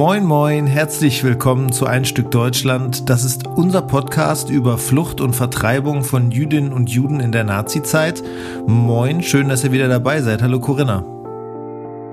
Moin, 0.00 0.24
moin, 0.24 0.66
herzlich 0.66 1.22
willkommen 1.24 1.72
zu 1.72 1.84
Ein 1.86 2.06
Stück 2.06 2.30
Deutschland. 2.30 3.10
Das 3.10 3.22
ist 3.22 3.46
unser 3.46 3.82
Podcast 3.82 4.48
über 4.48 4.78
Flucht 4.78 5.20
und 5.20 5.36
Vertreibung 5.36 6.04
von 6.04 6.30
Jüdinnen 6.30 6.72
und 6.72 6.88
Juden 6.88 7.20
in 7.20 7.32
der 7.32 7.44
Nazizeit. 7.44 8.22
Moin, 8.66 9.22
schön, 9.22 9.50
dass 9.50 9.62
ihr 9.62 9.72
wieder 9.72 9.88
dabei 9.88 10.22
seid. 10.22 10.42
Hallo 10.42 10.58
Corinna. 10.58 11.04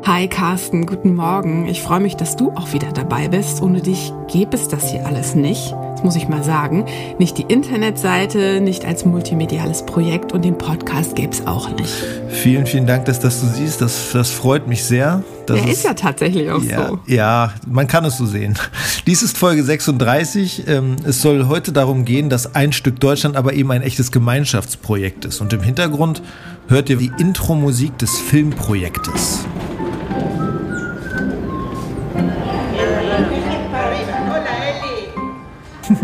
Hi 0.05 0.27
Carsten, 0.27 0.85
guten 0.85 1.15
Morgen. 1.15 1.65
Ich 1.67 1.81
freue 1.81 2.01
mich, 2.01 2.17
dass 2.17 2.35
du 2.35 2.51
auch 2.51 2.73
wieder 2.73 2.91
dabei 2.91 3.29
bist. 3.29 3.61
Ohne 3.61 3.81
dich 3.81 4.11
gäbe 4.27 4.55
es 4.55 4.67
das 4.67 4.91
hier 4.91 5.05
alles 5.05 5.33
nicht. 5.35 5.73
Das 5.97 6.03
muss 6.03 6.15
ich 6.15 6.27
mal 6.27 6.43
sagen. 6.43 6.85
Nicht 7.17 7.39
die 7.39 7.45
Internetseite, 7.47 8.61
nicht 8.61 8.85
als 8.85 9.03
multimediales 9.03 9.83
Projekt 9.83 10.31
und 10.31 10.45
den 10.45 10.55
Podcast 10.55 11.15
gäbe 11.15 11.31
es 11.31 11.47
auch 11.47 11.71
nicht. 11.71 11.91
Vielen, 12.29 12.67
vielen 12.67 12.85
Dank, 12.85 13.05
dass 13.05 13.19
das 13.19 13.41
du 13.41 13.47
siehst. 13.47 13.81
Das, 13.81 14.11
das 14.13 14.29
freut 14.29 14.67
mich 14.67 14.83
sehr. 14.83 15.23
Das 15.47 15.57
Der 15.59 15.65
ist, 15.65 15.79
ist, 15.79 15.85
ja 15.85 15.95
tatsächlich 15.95 16.51
auch 16.51 16.61
ja, 16.61 16.89
so. 16.89 16.99
Ja, 17.07 17.51
man 17.65 17.87
kann 17.87 18.05
es 18.05 18.15
so 18.15 18.27
sehen. 18.27 18.59
Dies 19.07 19.23
ist 19.23 19.39
Folge 19.39 19.63
36. 19.63 20.67
Ähm, 20.67 20.97
es 21.03 21.19
soll 21.19 21.47
heute 21.47 21.71
darum 21.71 22.05
gehen, 22.05 22.29
dass 22.29 22.53
ein 22.53 22.73
Stück 22.73 22.99
Deutschland 22.99 23.35
aber 23.35 23.53
eben 23.53 23.71
ein 23.71 23.81
echtes 23.81 24.11
Gemeinschaftsprojekt 24.11 25.25
ist. 25.25 25.41
Und 25.41 25.51
im 25.51 25.63
Hintergrund 25.63 26.21
hört 26.67 26.91
ihr 26.91 26.97
die 26.97 27.11
Intro-Musik 27.17 27.97
des 27.97 28.19
Filmprojektes. 28.19 29.47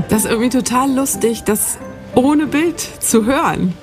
Das 0.09 0.25
ist 0.25 0.31
irgendwie 0.31 0.49
total 0.49 0.93
lustig, 0.93 1.43
das 1.43 1.77
ohne 2.15 2.47
Bild 2.47 2.79
zu 2.79 3.25
hören. 3.25 3.73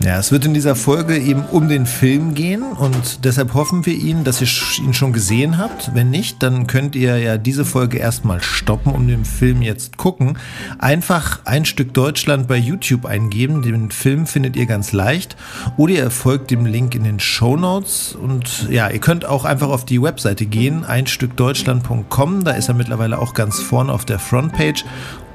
Ja, 0.00 0.16
es 0.16 0.30
wird 0.30 0.44
in 0.44 0.54
dieser 0.54 0.76
Folge 0.76 1.18
eben 1.18 1.44
um 1.50 1.68
den 1.68 1.84
Film 1.84 2.34
gehen 2.34 2.62
und 2.62 3.24
deshalb 3.24 3.54
hoffen 3.54 3.84
wir 3.84 3.94
Ihnen, 3.94 4.22
dass 4.22 4.40
ihr 4.40 4.46
ihn 4.84 4.94
schon 4.94 5.12
gesehen 5.12 5.58
habt. 5.58 5.92
Wenn 5.92 6.08
nicht, 6.08 6.40
dann 6.40 6.68
könnt 6.68 6.94
ihr 6.94 7.18
ja 7.18 7.36
diese 7.36 7.64
Folge 7.64 7.98
erstmal 7.98 8.40
stoppen 8.40 8.92
und 8.92 9.08
den 9.08 9.24
Film 9.24 9.60
jetzt 9.60 9.96
gucken. 9.96 10.38
Einfach 10.78 11.40
ein 11.46 11.64
Stück 11.64 11.94
Deutschland 11.94 12.46
bei 12.46 12.56
YouTube 12.56 13.06
eingeben. 13.06 13.62
Den 13.62 13.90
Film 13.90 14.26
findet 14.26 14.54
ihr 14.54 14.66
ganz 14.66 14.92
leicht. 14.92 15.36
Oder 15.76 15.94
ihr 15.94 16.10
folgt 16.12 16.52
dem 16.52 16.64
Link 16.64 16.94
in 16.94 17.02
den 17.02 17.18
Show 17.18 17.56
Notes. 17.56 18.14
Und 18.14 18.68
ja, 18.70 18.88
ihr 18.90 19.00
könnt 19.00 19.24
auch 19.24 19.44
einfach 19.44 19.68
auf 19.68 19.84
die 19.84 20.00
Webseite 20.00 20.46
gehen, 20.46 20.84
einstückdeutschland.com. 20.84 22.44
Da 22.44 22.52
ist 22.52 22.68
er 22.68 22.74
mittlerweile 22.74 23.18
auch 23.18 23.34
ganz 23.34 23.58
vorne 23.58 23.92
auf 23.92 24.04
der 24.04 24.20
Frontpage. 24.20 24.84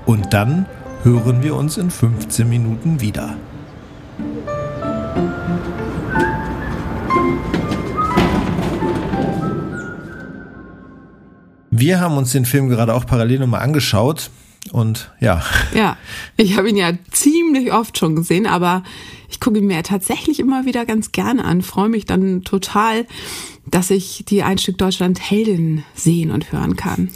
Und 0.05 0.33
dann 0.33 0.65
hören 1.03 1.43
wir 1.43 1.55
uns 1.55 1.77
in 1.77 1.89
15 1.89 2.47
Minuten 2.47 3.01
wieder. 3.01 3.35
Wir 11.71 11.99
haben 11.99 12.17
uns 12.17 12.31
den 12.31 12.45
Film 12.45 12.69
gerade 12.69 12.93
auch 12.93 13.05
parallel 13.05 13.39
nochmal 13.39 13.61
angeschaut 13.61 14.29
und 14.71 15.11
ja. 15.19 15.43
Ja, 15.73 15.97
ich 16.37 16.57
habe 16.57 16.69
ihn 16.69 16.77
ja 16.77 16.91
ziemlich 17.11 17.73
oft 17.73 17.97
schon 17.97 18.15
gesehen, 18.15 18.45
aber 18.47 18.83
ich 19.29 19.39
gucke 19.39 19.57
ihn 19.57 19.67
mir 19.67 19.83
tatsächlich 19.83 20.39
immer 20.39 20.65
wieder 20.65 20.85
ganz 20.85 21.11
gerne 21.11 21.43
an, 21.43 21.61
freue 21.61 21.89
mich 21.89 22.05
dann 22.05 22.43
total, 22.43 23.05
dass 23.65 23.89
ich 23.89 24.23
die 24.27 24.43
Ein 24.43 24.59
Stück 24.59 24.77
Deutschland 24.77 25.19
Helden 25.19 25.83
sehen 25.95 26.31
und 26.31 26.51
hören 26.51 26.75
kann. 26.75 27.09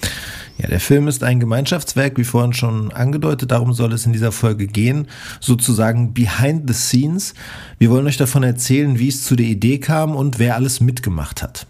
Ja, 0.58 0.68
der 0.68 0.80
Film 0.80 1.08
ist 1.08 1.24
ein 1.24 1.40
Gemeinschaftswerk, 1.40 2.18
wie 2.18 2.24
vorhin 2.24 2.54
schon 2.54 2.92
angedeutet. 2.92 3.52
Darum 3.52 3.74
soll 3.74 3.94
es 3.94 4.06
in 4.06 4.14
dieser 4.14 4.32
Folge 4.32 4.66
gehen. 4.66 5.08
Sozusagen 5.40 6.14
behind 6.14 6.64
the 6.68 6.74
scenes. 6.74 7.36
Wir 7.78 7.92
wollen 7.92 8.08
euch 8.08 8.18
davon 8.18 8.44
erzählen, 8.44 8.98
wie 8.98 9.10
es 9.10 9.24
zu 9.24 9.36
der 9.36 9.46
Idee 9.46 9.78
kam 9.78 10.16
und 10.16 10.40
wer 10.40 10.56
alles 10.56 10.82
mitgemacht 10.82 11.44
hat. 11.44 11.68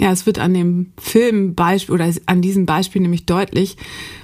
Ja, 0.00 0.12
es 0.12 0.24
wird 0.24 0.38
an 0.38 0.54
dem 0.54 0.92
Filmbeispiel 0.98 1.94
oder 1.94 2.10
an 2.24 2.40
diesem 2.40 2.64
Beispiel 2.64 3.02
nämlich 3.02 3.26
deutlich, 3.26 3.76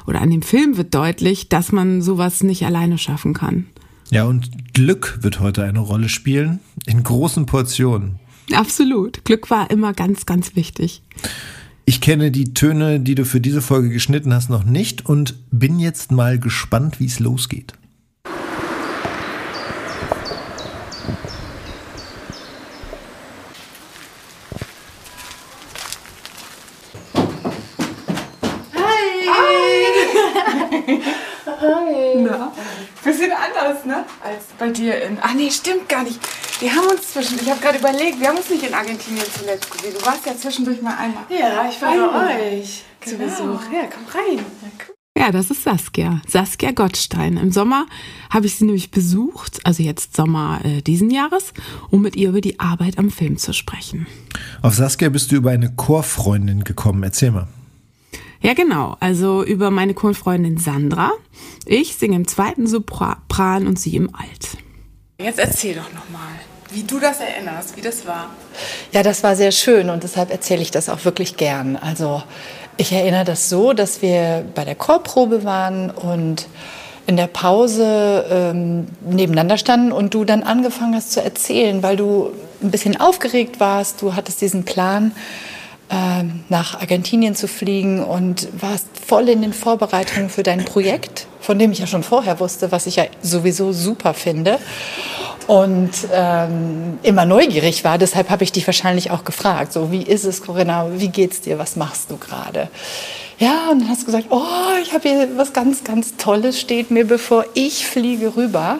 oder 0.06 0.22
an 0.22 0.30
dem 0.30 0.40
Film 0.40 0.78
wird 0.78 0.94
deutlich, 0.94 1.50
dass 1.50 1.70
man 1.70 2.00
sowas 2.00 2.42
nicht 2.42 2.64
alleine 2.64 2.96
schaffen 2.96 3.34
kann. 3.34 3.66
Ja, 4.10 4.24
und 4.24 4.72
Glück 4.72 5.18
wird 5.20 5.40
heute 5.40 5.64
eine 5.64 5.80
Rolle 5.80 6.08
spielen, 6.08 6.60
in 6.86 7.02
großen 7.02 7.44
Portionen. 7.44 8.18
Absolut. 8.54 9.24
Glück 9.24 9.50
war 9.50 9.70
immer 9.70 9.92
ganz, 9.92 10.24
ganz 10.24 10.56
wichtig. 10.56 11.02
Ich 11.88 12.00
kenne 12.00 12.32
die 12.32 12.52
Töne, 12.52 12.98
die 12.98 13.14
du 13.14 13.24
für 13.24 13.40
diese 13.40 13.62
Folge 13.62 13.90
geschnitten 13.90 14.34
hast, 14.34 14.50
noch 14.50 14.64
nicht 14.64 15.06
und 15.06 15.36
bin 15.52 15.78
jetzt 15.78 16.10
mal 16.10 16.36
gespannt, 16.36 16.98
wie 16.98 17.06
es 17.06 17.20
losgeht. 17.20 17.74
Hi. 18.24 18.32
Na, 32.16 32.52
bisschen 33.04 33.30
anders, 33.30 33.84
ne? 33.84 34.04
Als 34.24 34.46
bei 34.58 34.70
dir 34.70 35.00
in. 35.02 35.18
Ach 35.20 35.34
nee, 35.34 35.52
stimmt 35.52 35.88
gar 35.88 36.02
nicht. 36.02 36.18
Wir 36.58 36.74
haben 36.74 36.88
uns 36.88 37.12
zwischen. 37.12 37.38
Ich 37.38 37.50
habe 37.50 37.60
gerade 37.60 37.78
überlegt, 37.78 38.18
wir 38.18 38.28
haben 38.28 38.38
uns 38.38 38.48
nicht 38.48 38.66
in 38.66 38.72
Argentinien 38.72 39.24
zuletzt 39.38 39.70
gesehen. 39.70 39.94
Du 39.98 40.06
warst 40.06 40.24
ja 40.24 40.34
zwischendurch 40.36 40.80
mal 40.80 40.96
einmal. 40.96 41.24
Ja, 41.28 41.68
ich 41.68 41.80
war 41.82 41.94
bei 41.94 42.60
euch 42.60 42.82
genau. 43.00 43.12
zu 43.12 43.24
Besuch. 43.24 43.60
Ja, 43.72 43.88
komm 43.92 44.06
rein. 44.06 44.38
Ja. 44.62 44.86
Ja, 45.18 45.32
das 45.32 45.50
ist 45.50 45.64
Saskia. 45.64 46.20
Saskia 46.28 46.72
Gottstein. 46.72 47.38
Im 47.38 47.50
Sommer 47.50 47.86
habe 48.28 48.46
ich 48.46 48.56
sie 48.56 48.66
nämlich 48.66 48.90
besucht, 48.90 49.60
also 49.64 49.82
jetzt 49.82 50.14
Sommer 50.14 50.60
äh, 50.62 50.82
diesen 50.82 51.10
Jahres, 51.10 51.54
um 51.90 52.02
mit 52.02 52.16
ihr 52.16 52.28
über 52.28 52.42
die 52.42 52.60
Arbeit 52.60 52.98
am 52.98 53.10
Film 53.10 53.38
zu 53.38 53.54
sprechen. 53.54 54.06
Auf 54.60 54.74
Saskia 54.74 55.08
bist 55.08 55.32
du 55.32 55.36
über 55.36 55.52
eine 55.52 55.72
Chorfreundin 55.74 56.64
gekommen. 56.64 57.02
Erzähl 57.02 57.30
mal. 57.30 57.48
Ja, 58.42 58.52
genau. 58.52 58.98
Also 59.00 59.42
über 59.42 59.70
meine 59.70 59.94
Chorfreundin 59.94 60.58
Sandra. 60.58 61.12
Ich 61.64 61.96
singe 61.96 62.16
im 62.16 62.28
zweiten 62.28 62.66
Sopran 62.66 63.66
und 63.66 63.78
sie 63.78 63.96
im 63.96 64.14
Alt. 64.14 64.58
Jetzt 65.18 65.38
erzähl 65.38 65.74
doch 65.74 65.90
nochmal, 65.94 66.28
wie 66.70 66.82
du 66.82 67.00
das 67.00 67.20
erinnerst, 67.20 67.74
wie 67.74 67.80
das 67.80 68.06
war. 68.06 68.28
Ja, 68.92 69.02
das 69.02 69.22
war 69.22 69.34
sehr 69.34 69.50
schön 69.50 69.88
und 69.88 70.02
deshalb 70.02 70.30
erzähle 70.30 70.60
ich 70.60 70.70
das 70.70 70.90
auch 70.90 71.06
wirklich 71.06 71.38
gern. 71.38 71.76
Also 71.76 72.22
ich 72.76 72.92
erinnere 72.92 73.24
das 73.24 73.48
so, 73.48 73.72
dass 73.72 74.02
wir 74.02 74.44
bei 74.54 74.66
der 74.66 74.74
Chorprobe 74.74 75.42
waren 75.42 75.90
und 75.90 76.48
in 77.06 77.16
der 77.16 77.28
Pause 77.28 78.26
ähm, 78.30 78.88
nebeneinander 79.00 79.56
standen 79.56 79.90
und 79.90 80.12
du 80.12 80.24
dann 80.24 80.42
angefangen 80.42 80.94
hast 80.94 81.12
zu 81.12 81.22
erzählen, 81.22 81.82
weil 81.82 81.96
du 81.96 82.32
ein 82.62 82.70
bisschen 82.70 83.00
aufgeregt 83.00 83.58
warst. 83.58 84.02
Du 84.02 84.14
hattest 84.16 84.42
diesen 84.42 84.64
Plan, 84.64 85.12
nach 86.48 86.80
Argentinien 86.80 87.34
zu 87.36 87.46
fliegen 87.46 88.02
und 88.02 88.48
warst 88.60 88.88
voll 89.06 89.28
in 89.28 89.42
den 89.42 89.52
Vorbereitungen 89.52 90.30
für 90.30 90.42
dein 90.42 90.64
Projekt, 90.64 91.26
von 91.40 91.58
dem 91.58 91.70
ich 91.70 91.78
ja 91.78 91.86
schon 91.86 92.02
vorher 92.02 92.40
wusste, 92.40 92.72
was 92.72 92.86
ich 92.86 92.96
ja 92.96 93.04
sowieso 93.22 93.72
super 93.72 94.12
finde 94.12 94.58
und 95.46 95.92
ähm, 96.12 96.98
immer 97.02 97.24
neugierig 97.24 97.84
war. 97.84 97.98
Deshalb 97.98 98.30
habe 98.30 98.44
ich 98.44 98.52
dich 98.52 98.66
wahrscheinlich 98.66 99.10
auch 99.10 99.24
gefragt, 99.24 99.72
so 99.72 99.92
wie 99.92 100.02
ist 100.02 100.24
es, 100.24 100.42
Corinna, 100.42 100.88
wie 100.96 101.08
geht's 101.08 101.40
dir, 101.40 101.58
was 101.58 101.76
machst 101.76 102.10
du 102.10 102.16
gerade? 102.16 102.68
Ja, 103.38 103.68
und 103.70 103.80
dann 103.80 103.88
hast 103.88 104.02
du 104.02 104.06
gesagt, 104.06 104.26
oh, 104.30 104.42
ich 104.82 104.92
habe 104.92 105.08
hier 105.08 105.28
was 105.36 105.52
ganz, 105.52 105.84
ganz 105.84 106.16
Tolles 106.16 106.58
steht 106.60 106.90
mir 106.90 107.06
bevor, 107.06 107.44
ich 107.54 107.86
fliege 107.86 108.34
rüber. 108.34 108.78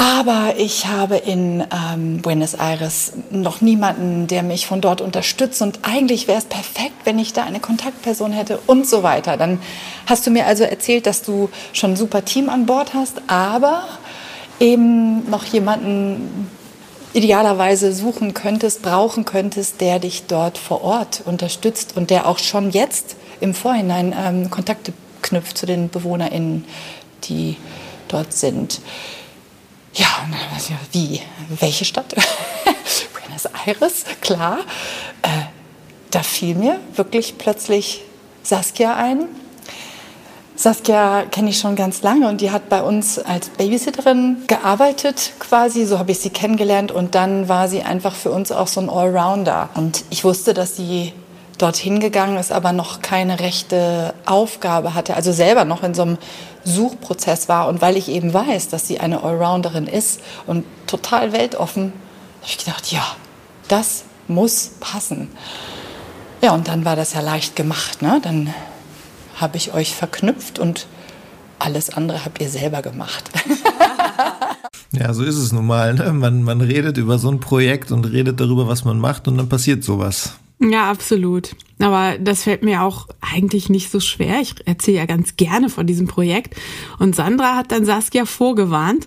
Aber 0.00 0.54
ich 0.56 0.86
habe 0.86 1.16
in 1.16 1.64
ähm, 1.72 2.22
Buenos 2.22 2.54
Aires 2.54 3.14
noch 3.30 3.60
niemanden, 3.60 4.28
der 4.28 4.44
mich 4.44 4.64
von 4.64 4.80
dort 4.80 5.00
unterstützt. 5.00 5.60
Und 5.60 5.80
eigentlich 5.82 6.28
wäre 6.28 6.38
es 6.38 6.44
perfekt, 6.44 6.94
wenn 7.02 7.18
ich 7.18 7.32
da 7.32 7.42
eine 7.42 7.58
Kontaktperson 7.58 8.30
hätte 8.30 8.60
und 8.68 8.86
so 8.86 9.02
weiter. 9.02 9.36
Dann 9.36 9.60
hast 10.06 10.24
du 10.24 10.30
mir 10.30 10.46
also 10.46 10.62
erzählt, 10.62 11.06
dass 11.06 11.22
du 11.22 11.50
schon 11.72 11.92
ein 11.92 11.96
super 11.96 12.24
Team 12.24 12.48
an 12.48 12.64
Bord 12.64 12.94
hast, 12.94 13.20
aber 13.26 13.88
eben 14.60 15.28
noch 15.30 15.42
jemanden 15.44 16.48
idealerweise 17.12 17.92
suchen 17.92 18.34
könntest, 18.34 18.82
brauchen 18.82 19.24
könntest, 19.24 19.80
der 19.80 19.98
dich 19.98 20.26
dort 20.28 20.58
vor 20.58 20.84
Ort 20.84 21.22
unterstützt 21.24 21.96
und 21.96 22.10
der 22.10 22.28
auch 22.28 22.38
schon 22.38 22.70
jetzt 22.70 23.16
im 23.40 23.52
Vorhinein 23.52 24.14
ähm, 24.16 24.48
Kontakte 24.48 24.92
knüpft 25.22 25.58
zu 25.58 25.66
den 25.66 25.88
BewohnerInnen, 25.88 26.66
die 27.24 27.56
dort 28.06 28.32
sind. 28.32 28.80
Ja, 29.98 30.06
wie? 30.92 31.20
Welche 31.58 31.84
Stadt? 31.84 32.14
Buenos 33.20 33.46
Aires, 33.66 34.04
klar. 34.20 34.58
Äh, 35.22 35.28
da 36.12 36.22
fiel 36.22 36.54
mir 36.54 36.78
wirklich 36.94 37.36
plötzlich 37.36 38.04
Saskia 38.44 38.94
ein. 38.94 39.24
Saskia 40.54 41.24
kenne 41.24 41.50
ich 41.50 41.58
schon 41.58 41.74
ganz 41.74 42.02
lange 42.02 42.28
und 42.28 42.40
die 42.40 42.52
hat 42.52 42.68
bei 42.68 42.80
uns 42.80 43.18
als 43.18 43.48
Babysitterin 43.48 44.44
gearbeitet 44.46 45.32
quasi, 45.40 45.84
so 45.84 45.98
habe 45.98 46.12
ich 46.12 46.20
sie 46.20 46.30
kennengelernt 46.30 46.92
und 46.92 47.16
dann 47.16 47.48
war 47.48 47.68
sie 47.68 47.82
einfach 47.82 48.14
für 48.14 48.30
uns 48.30 48.52
auch 48.52 48.68
so 48.68 48.80
ein 48.80 48.88
Allrounder. 48.88 49.68
Und 49.74 50.04
ich 50.10 50.22
wusste, 50.22 50.54
dass 50.54 50.76
sie 50.76 51.12
dorthin 51.58 51.98
gegangen 51.98 52.36
ist, 52.36 52.52
aber 52.52 52.72
noch 52.72 53.02
keine 53.02 53.40
rechte 53.40 54.14
Aufgabe 54.26 54.94
hatte, 54.94 55.14
also 55.14 55.32
selber 55.32 55.64
noch 55.64 55.82
in 55.82 55.94
so 55.94 56.02
einem 56.02 56.18
Suchprozess 56.64 57.48
war 57.48 57.68
und 57.68 57.80
weil 57.80 57.96
ich 57.96 58.08
eben 58.08 58.32
weiß, 58.32 58.68
dass 58.68 58.86
sie 58.86 59.00
eine 59.00 59.22
Allrounderin 59.22 59.86
ist 59.86 60.20
und 60.46 60.64
total 60.86 61.32
weltoffen, 61.32 61.92
habe 62.40 62.50
ich 62.50 62.58
gedacht, 62.58 62.92
ja, 62.92 63.04
das 63.68 64.04
muss 64.28 64.72
passen. 64.80 65.28
Ja, 66.42 66.54
und 66.54 66.68
dann 66.68 66.84
war 66.84 66.96
das 66.96 67.14
ja 67.14 67.20
leicht 67.20 67.56
gemacht. 67.56 68.02
Ne? 68.02 68.20
Dann 68.22 68.54
habe 69.36 69.56
ich 69.56 69.74
euch 69.74 69.94
verknüpft 69.94 70.58
und 70.58 70.86
alles 71.58 71.90
andere 71.90 72.24
habt 72.24 72.40
ihr 72.40 72.48
selber 72.48 72.82
gemacht. 72.82 73.30
ja, 74.92 75.12
so 75.12 75.24
ist 75.24 75.36
es 75.36 75.52
nun 75.52 75.66
mal. 75.66 75.94
Ne? 75.94 76.12
Man, 76.12 76.42
man 76.42 76.60
redet 76.60 76.96
über 76.96 77.18
so 77.18 77.30
ein 77.30 77.40
Projekt 77.40 77.90
und 77.90 78.04
redet 78.04 78.38
darüber, 78.40 78.68
was 78.68 78.84
man 78.84 78.98
macht 78.98 79.26
und 79.26 79.36
dann 79.36 79.48
passiert 79.48 79.82
sowas. 79.82 80.34
Ja, 80.60 80.90
absolut. 80.90 81.56
Aber 81.80 82.18
das 82.18 82.42
fällt 82.42 82.62
mir 82.62 82.82
auch 82.82 83.06
eigentlich 83.20 83.68
nicht 83.68 83.90
so 83.90 84.00
schwer. 84.00 84.40
Ich 84.40 84.54
erzähle 84.66 84.98
ja 84.98 85.06
ganz 85.06 85.36
gerne 85.36 85.68
von 85.68 85.86
diesem 85.86 86.08
Projekt. 86.08 86.54
Und 86.98 87.14
Sandra 87.14 87.56
hat 87.56 87.72
dann 87.72 87.84
Saskia 87.84 88.24
vorgewarnt, 88.24 89.06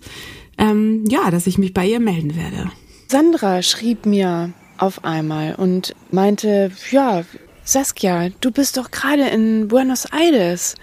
ähm, 0.58 1.04
ja, 1.10 1.32
dass 1.32 1.48
ich 1.48 1.58
mich 1.58 1.74
bei 1.74 1.86
ihr 1.88 2.00
melden 2.00 2.36
werde. 2.36 2.72
Sandra 3.08 3.62
schrieb 3.62 4.06
mir 4.06 4.54
auf 4.78 5.04
einmal 5.04 5.56
und 5.56 5.94
meinte, 6.12 6.72
ja, 6.92 7.24
Saskia, 7.64 8.30
du 8.42 8.52
bist 8.52 8.78
doch 8.78 8.90
gerade 8.90 9.28
in 9.28 9.68
Buenos 9.68 10.06
Aires. 10.06 10.76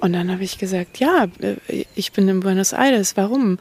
Und 0.00 0.12
dann 0.12 0.30
habe 0.30 0.44
ich 0.44 0.58
gesagt, 0.58 0.98
ja, 0.98 1.26
äh, 1.40 1.84
ich 1.94 2.12
bin 2.12 2.28
in 2.28 2.40
Buenos 2.40 2.72
Aires, 2.72 3.16
warum? 3.16 3.58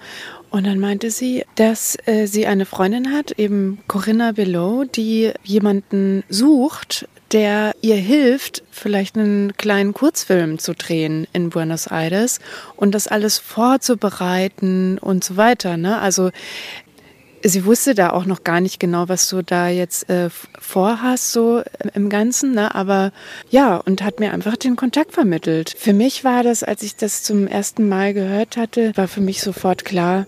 Und 0.49 0.67
dann 0.67 0.79
meinte 0.79 1.09
sie, 1.09 1.45
dass 1.55 1.97
äh, 2.05 2.27
sie 2.27 2.45
eine 2.45 2.65
Freundin 2.65 3.11
hat, 3.11 3.31
eben 3.39 3.79
Corinna 3.87 4.33
Below, 4.33 4.83
die 4.83 5.31
jemanden 5.43 6.23
sucht, 6.29 7.07
der 7.33 7.73
ihr 7.81 7.95
hilft, 7.95 8.63
vielleicht 8.71 9.17
einen 9.17 9.57
kleinen 9.57 9.93
Kurzfilm 9.93 10.59
zu 10.59 10.73
drehen 10.73 11.27
in 11.33 11.49
Buenos 11.49 11.87
Aires 11.87 12.39
und 12.75 12.93
das 12.93 13.07
alles 13.07 13.39
vorzubereiten 13.39 14.97
und 14.99 15.23
so 15.23 15.35
weiter. 15.35 15.75
Ne? 15.75 15.99
Also 15.99 16.29
sie 17.43 17.65
wusste 17.65 17.95
da 17.95 18.11
auch 18.11 18.25
noch 18.25 18.43
gar 18.43 18.61
nicht 18.61 18.79
genau, 18.79 19.09
was 19.09 19.27
du 19.27 19.41
da 19.41 19.67
jetzt 19.67 20.09
äh, 20.09 20.29
vorhast, 20.59 21.31
so 21.31 21.63
im 21.93 22.09
Ganzen, 22.09 22.53
ne? 22.53 22.73
aber 22.73 23.11
ja, 23.49 23.77
und 23.77 24.03
hat 24.03 24.19
mir 24.19 24.31
einfach 24.31 24.55
den 24.55 24.75
Kontakt 24.75 25.13
vermittelt. 25.13 25.75
Für 25.77 25.93
mich 25.93 26.23
war 26.23 26.43
das, 26.43 26.63
als 26.63 26.83
ich 26.83 26.95
das 26.95 27.23
zum 27.23 27.47
ersten 27.47 27.89
Mal 27.89 28.13
gehört 28.13 28.57
hatte, 28.57 28.95
war 28.95 29.07
für 29.07 29.21
mich 29.21 29.41
sofort 29.41 29.85
klar, 29.85 30.25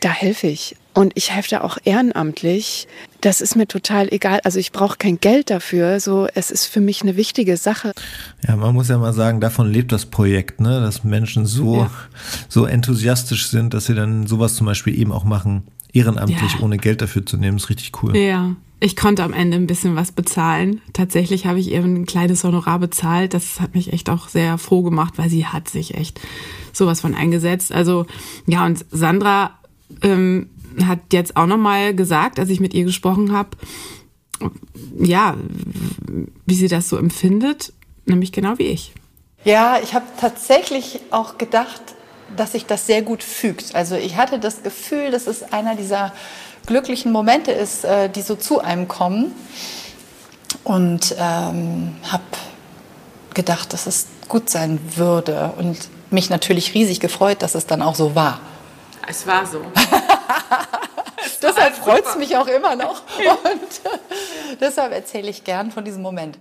da 0.00 0.10
helfe 0.10 0.46
ich. 0.46 0.76
Und 0.94 1.12
ich 1.14 1.30
helfe 1.30 1.50
da 1.50 1.60
auch 1.60 1.78
ehrenamtlich. 1.84 2.88
Das 3.20 3.40
ist 3.40 3.54
mir 3.54 3.68
total 3.68 4.12
egal. 4.12 4.40
Also 4.42 4.58
ich 4.58 4.72
brauche 4.72 4.96
kein 4.96 5.20
Geld 5.20 5.48
dafür. 5.48 6.00
So, 6.00 6.26
es 6.34 6.50
ist 6.50 6.66
für 6.66 6.80
mich 6.80 7.02
eine 7.02 7.16
wichtige 7.16 7.56
Sache. 7.56 7.92
Ja, 8.46 8.56
man 8.56 8.74
muss 8.74 8.88
ja 8.88 8.98
mal 8.98 9.12
sagen, 9.12 9.40
davon 9.40 9.70
lebt 9.70 9.92
das 9.92 10.06
Projekt, 10.06 10.60
ne? 10.60 10.80
Dass 10.80 11.04
Menschen 11.04 11.46
so, 11.46 11.76
ja. 11.76 11.90
so 12.48 12.64
enthusiastisch 12.64 13.48
sind, 13.48 13.74
dass 13.74 13.86
sie 13.86 13.94
dann 13.94 14.26
sowas 14.26 14.56
zum 14.56 14.66
Beispiel 14.66 14.98
eben 14.98 15.12
auch 15.12 15.24
machen 15.24 15.62
ehrenamtlich, 15.92 16.54
ja. 16.54 16.60
ohne 16.60 16.78
Geld 16.78 17.00
dafür 17.00 17.24
zu 17.24 17.36
nehmen, 17.36 17.56
ist 17.56 17.70
richtig 17.70 18.02
cool. 18.02 18.16
Ja. 18.16 18.54
Ich 18.80 18.94
konnte 18.94 19.24
am 19.24 19.32
Ende 19.32 19.56
ein 19.56 19.66
bisschen 19.66 19.96
was 19.96 20.12
bezahlen. 20.12 20.80
Tatsächlich 20.92 21.46
habe 21.46 21.58
ich 21.58 21.72
ihr 21.72 21.82
ein 21.82 22.06
kleines 22.06 22.44
Honorar 22.44 22.78
bezahlt. 22.78 23.34
Das 23.34 23.58
hat 23.60 23.74
mich 23.74 23.92
echt 23.92 24.08
auch 24.08 24.28
sehr 24.28 24.56
froh 24.56 24.82
gemacht, 24.82 25.14
weil 25.16 25.28
sie 25.28 25.46
hat 25.46 25.68
sich 25.68 25.94
echt 25.94 26.20
sowas 26.72 27.00
von 27.00 27.16
eingesetzt. 27.16 27.72
Also 27.72 28.06
ja, 28.46 28.64
und 28.64 28.86
Sandra 28.92 29.57
ähm, 30.02 30.50
hat 30.84 31.00
jetzt 31.12 31.36
auch 31.36 31.46
nochmal 31.46 31.94
gesagt, 31.94 32.38
als 32.38 32.50
ich 32.50 32.60
mit 32.60 32.74
ihr 32.74 32.84
gesprochen 32.84 33.32
habe, 33.32 33.50
ja, 34.98 35.36
wie 36.46 36.54
sie 36.54 36.68
das 36.68 36.88
so 36.88 36.96
empfindet, 36.96 37.72
nämlich 38.06 38.32
genau 38.32 38.58
wie 38.58 38.66
ich. 38.66 38.92
Ja, 39.44 39.78
ich 39.82 39.94
habe 39.94 40.06
tatsächlich 40.20 41.00
auch 41.10 41.38
gedacht, 41.38 41.80
dass 42.36 42.52
sich 42.52 42.66
das 42.66 42.86
sehr 42.86 43.02
gut 43.02 43.22
fügt. 43.22 43.74
Also 43.74 43.96
ich 43.96 44.16
hatte 44.16 44.38
das 44.38 44.62
Gefühl, 44.62 45.10
dass 45.10 45.26
es 45.26 45.42
einer 45.42 45.74
dieser 45.74 46.12
glücklichen 46.66 47.12
Momente 47.12 47.52
ist, 47.52 47.84
äh, 47.84 48.10
die 48.10 48.22
so 48.22 48.36
zu 48.36 48.60
einem 48.60 48.88
kommen. 48.88 49.32
Und 50.64 51.14
ähm, 51.18 51.96
habe 52.10 52.22
gedacht, 53.34 53.72
dass 53.72 53.86
es 53.86 54.06
gut 54.28 54.50
sein 54.50 54.78
würde. 54.96 55.52
Und 55.58 55.88
mich 56.10 56.30
natürlich 56.30 56.74
riesig 56.74 57.00
gefreut, 57.00 57.42
dass 57.42 57.54
es 57.54 57.66
dann 57.66 57.82
auch 57.82 57.94
so 57.94 58.14
war. 58.14 58.40
Es 59.08 59.26
war 59.26 59.46
so. 59.46 59.62
deshalb 61.42 61.74
freut 61.76 62.04
es 62.04 62.16
mich 62.16 62.36
auch 62.36 62.46
immer 62.46 62.76
noch. 62.76 63.02
Und 63.18 63.80
deshalb 64.60 64.92
erzähle 64.92 65.30
ich 65.30 65.44
gern 65.44 65.70
von 65.70 65.84
diesem 65.84 66.02
Moment. 66.02 66.38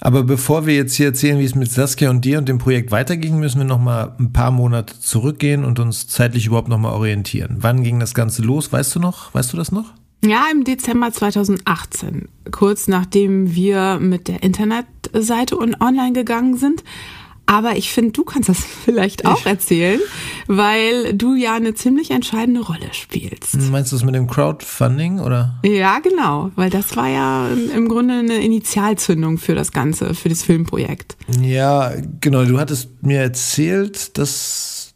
Aber 0.00 0.22
bevor 0.22 0.64
wir 0.64 0.76
jetzt 0.76 0.94
hier 0.94 1.06
erzählen, 1.06 1.40
wie 1.40 1.44
es 1.44 1.56
mit 1.56 1.72
Saskia 1.72 2.08
und 2.08 2.24
dir 2.24 2.38
und 2.38 2.48
dem 2.48 2.58
Projekt 2.58 2.92
weiterging, 2.92 3.40
müssen 3.40 3.58
wir 3.58 3.64
noch 3.64 3.80
mal 3.80 4.14
ein 4.20 4.32
paar 4.32 4.52
Monate 4.52 5.00
zurückgehen 5.00 5.64
und 5.64 5.80
uns 5.80 6.06
zeitlich 6.06 6.46
überhaupt 6.46 6.68
noch 6.68 6.78
mal 6.78 6.92
orientieren. 6.92 7.56
Wann 7.60 7.82
ging 7.82 7.98
das 7.98 8.14
Ganze 8.14 8.42
los? 8.42 8.72
Weißt 8.72 8.94
du 8.94 9.00
noch? 9.00 9.34
Weißt 9.34 9.52
du 9.52 9.56
das 9.56 9.72
noch? 9.72 9.92
Ja, 10.24 10.44
im 10.52 10.62
Dezember 10.62 11.12
2018, 11.12 12.28
kurz 12.52 12.86
nachdem 12.86 13.54
wir 13.54 13.98
mit 14.00 14.28
der 14.28 14.44
Internetseite 14.44 15.56
und 15.56 15.80
online 15.80 16.12
gegangen 16.12 16.56
sind, 16.56 16.84
aber 17.48 17.76
ich 17.76 17.90
finde, 17.92 18.12
du 18.12 18.24
kannst 18.24 18.50
das 18.50 18.58
vielleicht 18.84 19.24
auch 19.24 19.46
erzählen, 19.46 19.98
weil 20.46 21.14
du 21.14 21.34
ja 21.34 21.54
eine 21.54 21.74
ziemlich 21.74 22.10
entscheidende 22.10 22.60
Rolle 22.60 22.92
spielst. 22.92 23.56
Meinst 23.70 23.90
du 23.90 23.96
es 23.96 24.04
mit 24.04 24.14
dem 24.14 24.26
Crowdfunding 24.26 25.18
oder? 25.18 25.58
Ja, 25.64 25.98
genau, 25.98 26.50
weil 26.56 26.68
das 26.68 26.94
war 26.96 27.08
ja 27.08 27.48
im 27.74 27.88
Grunde 27.88 28.14
eine 28.14 28.36
Initialzündung 28.36 29.38
für 29.38 29.54
das 29.54 29.72
Ganze, 29.72 30.14
für 30.14 30.28
das 30.28 30.42
Filmprojekt. 30.42 31.16
Ja, 31.40 31.92
genau. 32.20 32.44
Du 32.44 32.60
hattest 32.60 33.02
mir 33.02 33.20
erzählt, 33.20 34.18
dass 34.18 34.94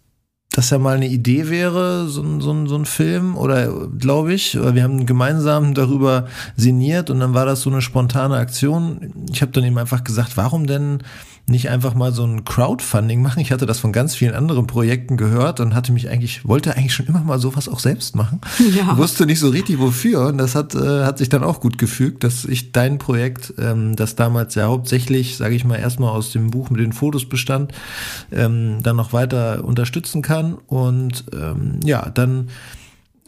das 0.53 0.69
ja 0.69 0.79
mal 0.79 0.97
eine 0.97 1.09
Idee 1.09 1.49
wäre, 1.49 2.07
so, 2.09 2.23
ein 2.23 2.43
so, 2.43 2.53
ein 2.53 2.67
so 2.67 2.77
ein 2.77 2.85
Film, 2.85 3.37
oder 3.37 3.89
glaube 3.99 4.35
ich, 4.35 4.55
wir 4.55 4.83
haben 4.83 5.07
gemeinsam 5.07 5.73
darüber 5.73 6.27
sinniert 6.57 7.09
und 7.09 7.21
dann 7.21 7.33
war 7.33 7.47
das 7.47 7.63
so 7.63 7.71
eine 7.71 7.81
spontane 7.81 8.37
Aktion. 8.37 9.27
Ich 9.33 9.41
habe 9.41 9.53
dann 9.53 9.65
eben 9.65 9.79
einfach 9.79 10.05
gesagt, 10.05 10.37
warum 10.37 10.67
denn 10.67 11.03
nicht 11.47 11.69
einfach 11.71 11.95
mal 11.95 12.13
so 12.13 12.25
ein 12.25 12.45
Crowdfunding 12.45 13.21
machen. 13.21 13.41
Ich 13.41 13.51
hatte 13.51 13.67
das 13.67 13.81
von 13.81 13.93
ganz 13.93 14.15
vielen 14.15 14.35
anderen 14.35 14.67
Projekten 14.67 15.17
gehört 15.17 15.59
und 15.59 15.75
hatte 15.75 15.93
mich 15.93 16.09
eigentlich, 16.09 16.47
wollte 16.47 16.77
eigentlich 16.77 16.95
schon 16.95 17.07
immer 17.07 17.21
mal 17.21 17.39
sowas 17.39 17.69
auch 17.69 17.81
selbst 17.81 18.17
machen. 18.17 18.41
Ja. 18.73 18.97
Wusste 18.97 19.27
nicht 19.27 19.41
so 19.41 19.51
richtig 19.51 19.81
wofür. 19.81 20.27
Und 20.29 20.39
das 20.39 20.55
hat, 20.55 20.75
äh, 20.75 21.05
hat 21.05 21.19
sich 21.19 21.29
dann 21.29 21.43
auch 21.43 21.61
gut 21.61 21.79
gefügt, 21.79 22.25
dass 22.25 22.45
ich 22.45 22.73
dein 22.73 22.99
Projekt, 22.99 23.53
ähm, 23.59 23.97
das 23.97 24.15
damals 24.15 24.55
ja 24.55 24.67
hauptsächlich, 24.67 25.37
sage 25.37 25.55
ich 25.55 25.65
mal, 25.65 25.77
erstmal 25.77 26.11
aus 26.11 26.33
dem 26.33 26.51
Buch 26.51 26.71
mit 26.71 26.81
den 26.81 26.93
Fotos 26.93 27.29
bestand, 27.29 27.73
ähm, 28.31 28.79
dann 28.83 28.97
noch 28.97 29.13
weiter 29.13 29.65
unterstützen 29.65 30.23
kann. 30.23 30.55
Und 30.55 31.25
ähm, 31.35 31.81
ja, 31.85 32.09
dann 32.09 32.49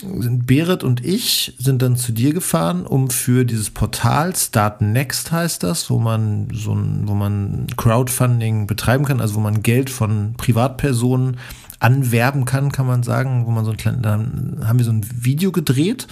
sind 0.02 0.46
Berit 0.46 0.82
und 0.82 1.04
ich 1.04 1.54
sind 1.58 1.80
dann 1.80 1.96
zu 1.96 2.12
dir 2.12 2.32
gefahren, 2.32 2.84
um 2.84 3.10
für 3.10 3.44
dieses 3.44 3.70
Portal 3.70 4.34
Start 4.34 4.80
Next 4.80 5.30
heißt 5.30 5.62
das, 5.62 5.88
wo 5.88 5.98
man 5.98 6.48
so 6.52 6.74
ein, 6.74 7.06
wo 7.06 7.14
man 7.14 7.66
Crowdfunding 7.76 8.66
betreiben 8.66 9.04
kann, 9.04 9.20
also 9.20 9.36
wo 9.36 9.40
man 9.40 9.62
Geld 9.62 9.90
von 9.90 10.34
Privatpersonen 10.36 11.36
anwerben 11.78 12.44
kann, 12.44 12.72
kann 12.72 12.86
man 12.86 13.02
sagen, 13.02 13.46
wo 13.46 13.50
man 13.50 13.64
so 13.64 13.70
ein 13.70 13.76
kleines, 13.76 14.02
dann 14.02 14.62
haben 14.66 14.78
wir 14.78 14.84
so 14.84 14.92
ein 14.92 15.06
Video 15.24 15.52
gedreht. 15.52 16.06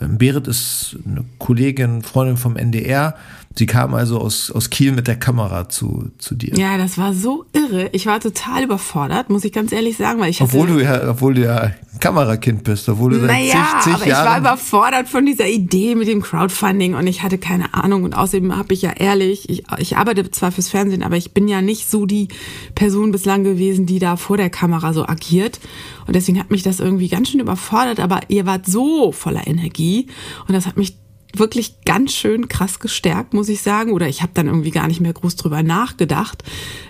Ähm, 0.00 0.18
Berit 0.18 0.46
ist 0.46 0.96
eine 1.04 1.24
Kollegin, 1.38 2.02
Freundin 2.02 2.36
vom 2.36 2.56
NDR, 2.56 3.14
Sie 3.58 3.66
kam 3.66 3.92
also 3.94 4.20
aus, 4.20 4.52
aus 4.52 4.70
Kiel 4.70 4.92
mit 4.92 5.08
der 5.08 5.16
Kamera 5.16 5.68
zu, 5.68 6.12
zu 6.18 6.36
dir. 6.36 6.56
Ja, 6.56 6.78
das 6.78 6.96
war 6.96 7.12
so 7.12 7.44
irre. 7.52 7.88
Ich 7.90 8.06
war 8.06 8.20
total 8.20 8.62
überfordert, 8.62 9.30
muss 9.30 9.44
ich 9.44 9.52
ganz 9.52 9.72
ehrlich 9.72 9.96
sagen, 9.96 10.20
weil 10.20 10.30
ich 10.30 10.40
obwohl 10.40 10.68
du 10.68 10.78
ja, 10.78 11.10
obwohl 11.10 11.34
du 11.34 11.42
ja 11.42 11.72
Kamerakind 11.98 12.62
bist, 12.62 12.88
obwohl 12.88 13.14
du 13.14 13.26
naja, 13.26 13.80
zig, 13.82 13.82
zig 13.82 13.94
aber 13.94 14.06
Jahren 14.06 14.26
ich 14.26 14.30
war 14.30 14.38
überfordert 14.38 15.08
von 15.08 15.26
dieser 15.26 15.48
Idee 15.48 15.96
mit 15.96 16.06
dem 16.06 16.22
Crowdfunding 16.22 16.94
und 16.94 17.08
ich 17.08 17.24
hatte 17.24 17.36
keine 17.36 17.74
Ahnung 17.74 18.04
und 18.04 18.16
außerdem 18.16 18.56
habe 18.56 18.74
ich 18.74 18.82
ja 18.82 18.92
ehrlich, 18.92 19.48
ich, 19.48 19.64
ich 19.78 19.96
arbeite 19.96 20.30
zwar 20.30 20.52
fürs 20.52 20.68
Fernsehen, 20.68 21.02
aber 21.02 21.16
ich 21.16 21.32
bin 21.34 21.48
ja 21.48 21.60
nicht 21.60 21.90
so 21.90 22.06
die 22.06 22.28
Person 22.76 23.10
bislang 23.10 23.42
gewesen, 23.42 23.86
die 23.86 23.98
da 23.98 24.14
vor 24.14 24.36
der 24.36 24.50
Kamera 24.50 24.92
so 24.92 25.04
agiert 25.04 25.58
und 26.06 26.14
deswegen 26.14 26.38
hat 26.38 26.52
mich 26.52 26.62
das 26.62 26.78
irgendwie 26.78 27.08
ganz 27.08 27.30
schön 27.30 27.40
überfordert, 27.40 27.98
aber 27.98 28.20
ihr 28.28 28.46
wart 28.46 28.66
so 28.66 29.10
voller 29.10 29.48
Energie 29.48 30.06
und 30.46 30.54
das 30.54 30.64
hat 30.64 30.76
mich 30.76 30.94
wirklich 31.34 31.82
ganz 31.84 32.12
schön 32.12 32.48
krass 32.48 32.80
gestärkt, 32.80 33.34
muss 33.34 33.48
ich 33.48 33.62
sagen. 33.62 33.92
Oder 33.92 34.08
ich 34.08 34.22
habe 34.22 34.32
dann 34.34 34.46
irgendwie 34.46 34.70
gar 34.70 34.88
nicht 34.88 35.00
mehr 35.00 35.12
groß 35.12 35.36
drüber 35.36 35.62
nachgedacht. 35.62 36.42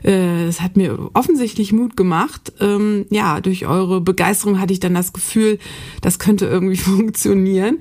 Äh, 0.04 0.44
es 0.46 0.60
hat 0.60 0.76
mir 0.76 1.10
offensichtlich 1.14 1.72
Mut 1.72 1.96
gemacht. 1.96 2.52
Ähm, 2.60 3.06
ja, 3.10 3.40
durch 3.40 3.66
eure 3.66 4.00
Begeisterung 4.00 4.60
hatte 4.60 4.72
ich 4.72 4.80
dann 4.80 4.94
das 4.94 5.12
Gefühl, 5.12 5.58
das 6.00 6.18
könnte 6.18 6.46
irgendwie 6.46 6.76
funktionieren. 6.76 7.78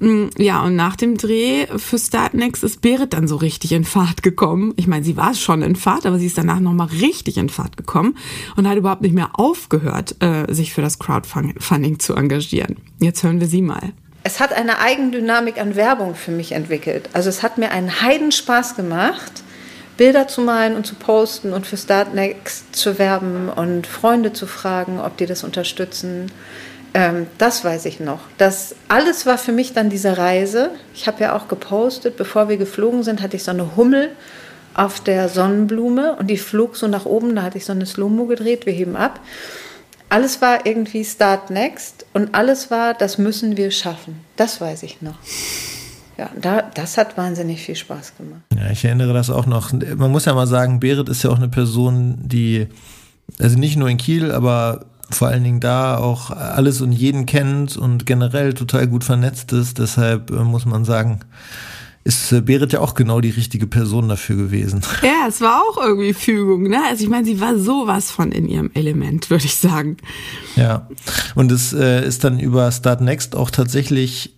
Mm, 0.00 0.26
ja, 0.36 0.62
und 0.62 0.76
nach 0.76 0.96
dem 0.96 1.16
Dreh 1.16 1.66
für 1.78 1.98
Startnext 1.98 2.62
ist 2.62 2.82
Berit 2.82 3.14
dann 3.14 3.28
so 3.28 3.36
richtig 3.36 3.72
in 3.72 3.84
Fahrt 3.84 4.22
gekommen. 4.22 4.74
Ich 4.76 4.86
meine, 4.86 5.04
sie 5.04 5.16
war 5.16 5.34
schon 5.34 5.62
in 5.62 5.76
Fahrt, 5.76 6.04
aber 6.04 6.18
sie 6.18 6.26
ist 6.26 6.36
danach 6.36 6.60
nochmal 6.60 6.88
richtig 6.88 7.38
in 7.38 7.48
Fahrt 7.48 7.76
gekommen 7.76 8.16
und 8.56 8.68
hat 8.68 8.76
überhaupt 8.76 9.02
nicht 9.02 9.14
mehr 9.14 9.30
aufgehört, 9.38 10.16
äh, 10.20 10.52
sich 10.52 10.74
für 10.74 10.82
das 10.82 10.98
Crowdfunding 10.98 11.98
zu 11.98 12.14
engagieren. 12.14 12.76
Jetzt 13.00 13.22
hören 13.22 13.40
wir 13.40 13.48
sie 13.48 13.62
mal 13.62 13.94
es 14.26 14.40
hat 14.40 14.52
eine 14.52 14.80
Eigendynamik 14.80 15.60
an 15.60 15.76
Werbung 15.76 16.16
für 16.16 16.32
mich 16.32 16.50
entwickelt. 16.50 17.08
Also 17.12 17.28
es 17.28 17.44
hat 17.44 17.58
mir 17.58 17.70
einen 17.70 18.00
Heidenspaß 18.02 18.74
gemacht, 18.74 19.44
Bilder 19.96 20.26
zu 20.26 20.40
malen 20.40 20.74
und 20.74 20.84
zu 20.84 20.96
posten 20.96 21.52
und 21.52 21.64
für 21.64 21.76
Start 21.76 22.12
Next 22.12 22.74
zu 22.74 22.98
werben 22.98 23.48
und 23.48 23.86
Freunde 23.86 24.32
zu 24.32 24.48
fragen, 24.48 24.98
ob 24.98 25.16
die 25.16 25.26
das 25.26 25.44
unterstützen. 25.44 26.32
Ähm, 26.92 27.28
das 27.38 27.64
weiß 27.64 27.84
ich 27.84 28.00
noch. 28.00 28.18
Das 28.36 28.74
alles 28.88 29.26
war 29.26 29.38
für 29.38 29.52
mich 29.52 29.74
dann 29.74 29.90
diese 29.90 30.18
Reise. 30.18 30.70
Ich 30.92 31.06
habe 31.06 31.22
ja 31.22 31.36
auch 31.36 31.46
gepostet, 31.46 32.16
bevor 32.16 32.48
wir 32.48 32.56
geflogen 32.56 33.04
sind, 33.04 33.22
hatte 33.22 33.36
ich 33.36 33.44
so 33.44 33.52
eine 33.52 33.76
Hummel 33.76 34.10
auf 34.74 34.98
der 34.98 35.28
Sonnenblume 35.28 36.16
und 36.16 36.26
die 36.26 36.36
flog 36.36 36.76
so 36.76 36.88
nach 36.88 37.06
oben. 37.06 37.36
Da 37.36 37.44
hatte 37.44 37.58
ich 37.58 37.64
so 37.64 37.72
eine 37.72 37.86
Slow-Mo 37.86 38.26
gedreht, 38.26 38.66
wir 38.66 38.72
heben 38.72 38.96
ab. 38.96 39.20
Alles 40.08 40.40
war 40.40 40.66
irgendwie 40.66 41.04
Start 41.04 41.50
Next 41.50 42.06
und 42.12 42.34
alles 42.34 42.70
war, 42.70 42.94
das 42.94 43.18
müssen 43.18 43.56
wir 43.56 43.70
schaffen. 43.70 44.20
Das 44.36 44.60
weiß 44.60 44.84
ich 44.84 45.02
noch. 45.02 45.16
Ja, 46.16 46.30
da, 46.40 46.62
das 46.62 46.96
hat 46.96 47.16
wahnsinnig 47.18 47.60
viel 47.60 47.76
Spaß 47.76 48.16
gemacht. 48.16 48.40
Ja, 48.54 48.70
ich 48.70 48.84
erinnere 48.84 49.12
das 49.12 49.28
auch 49.28 49.46
noch. 49.46 49.72
Man 49.72 50.10
muss 50.10 50.24
ja 50.24 50.34
mal 50.34 50.46
sagen, 50.46 50.80
Berit 50.80 51.08
ist 51.08 51.22
ja 51.22 51.30
auch 51.30 51.36
eine 51.36 51.48
Person, 51.48 52.16
die, 52.22 52.68
also 53.38 53.58
nicht 53.58 53.76
nur 53.76 53.88
in 53.88 53.98
Kiel, 53.98 54.32
aber 54.32 54.86
vor 55.10 55.28
allen 55.28 55.44
Dingen 55.44 55.60
da 55.60 55.98
auch 55.98 56.30
alles 56.30 56.80
und 56.80 56.92
jeden 56.92 57.26
kennt 57.26 57.76
und 57.76 58.06
generell 58.06 58.54
total 58.54 58.86
gut 58.86 59.04
vernetzt 59.04 59.52
ist. 59.52 59.78
Deshalb 59.78 60.30
äh, 60.30 60.34
muss 60.34 60.64
man 60.64 60.84
sagen, 60.84 61.20
ist 62.06 62.30
äh, 62.30 62.40
Berit 62.40 62.72
ja 62.72 62.80
auch 62.80 62.94
genau 62.94 63.20
die 63.20 63.30
richtige 63.30 63.66
Person 63.66 64.08
dafür 64.08 64.36
gewesen. 64.36 64.82
Ja, 65.02 65.28
es 65.28 65.40
war 65.40 65.62
auch 65.62 65.76
irgendwie 65.76 66.14
Fügung, 66.14 66.64
ne? 66.64 66.78
Also 66.88 67.04
ich 67.04 67.10
meine, 67.10 67.24
sie 67.24 67.40
war 67.40 67.58
sowas 67.58 68.10
von 68.10 68.32
in 68.32 68.48
ihrem 68.48 68.70
Element, 68.74 69.30
würde 69.30 69.44
ich 69.44 69.56
sagen. 69.56 69.96
Ja, 70.56 70.88
und 71.34 71.52
es 71.52 71.72
äh, 71.72 72.06
ist 72.06 72.24
dann 72.24 72.38
über 72.38 72.70
Start 72.72 73.00
Next 73.00 73.36
auch 73.36 73.50
tatsächlich 73.50 74.32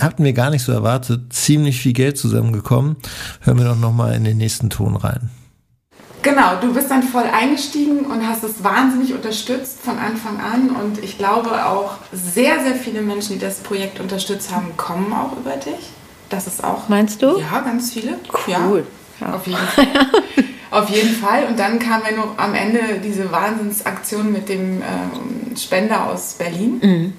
hatten 0.00 0.24
wir 0.24 0.32
gar 0.32 0.48
nicht 0.48 0.62
so 0.62 0.72
erwartet, 0.72 1.30
ziemlich 1.30 1.78
viel 1.78 1.92
Geld 1.92 2.16
zusammengekommen. 2.16 2.96
Hören 3.42 3.58
wir 3.58 3.66
doch 3.66 3.78
nochmal 3.78 4.14
in 4.14 4.24
den 4.24 4.38
nächsten 4.38 4.70
Ton 4.70 4.96
rein. 4.96 5.28
Genau, 6.22 6.58
du 6.60 6.72
bist 6.72 6.90
dann 6.90 7.02
voll 7.02 7.24
eingestiegen 7.24 8.06
und 8.06 8.26
hast 8.26 8.44
es 8.44 8.64
wahnsinnig 8.64 9.12
unterstützt 9.12 9.80
von 9.80 9.98
Anfang 9.98 10.40
an. 10.40 10.70
Und 10.70 11.04
ich 11.04 11.18
glaube 11.18 11.66
auch 11.66 11.98
sehr, 12.12 12.60
sehr 12.64 12.76
viele 12.76 13.02
Menschen, 13.02 13.34
die 13.34 13.38
das 13.40 13.58
Projekt 13.58 14.00
unterstützt 14.00 14.54
haben, 14.54 14.76
kommen 14.76 15.12
auch 15.12 15.36
über 15.36 15.56
dich. 15.56 15.90
Das 16.28 16.46
ist 16.46 16.62
auch. 16.62 16.88
Meinst 16.88 17.22
du? 17.22 17.38
Ja, 17.38 17.60
ganz 17.60 17.92
viele. 17.92 18.18
Cool. 18.46 18.86
Ja, 19.20 19.34
auf 19.34 19.46
jeden 19.46 19.58
Fall. 19.58 19.86
auf 20.70 20.90
jeden 20.90 21.14
Fall. 21.14 21.44
Und 21.46 21.58
dann 21.58 21.78
kam 21.78 22.02
ja 22.08 22.16
noch 22.16 22.38
am 22.38 22.54
Ende 22.54 23.00
diese 23.02 23.30
Wahnsinnsaktion 23.32 24.32
mit 24.32 24.48
dem 24.48 24.82
ähm, 24.82 25.56
Spender 25.56 26.06
aus 26.06 26.34
Berlin, 26.34 26.80
mhm. 26.82 27.12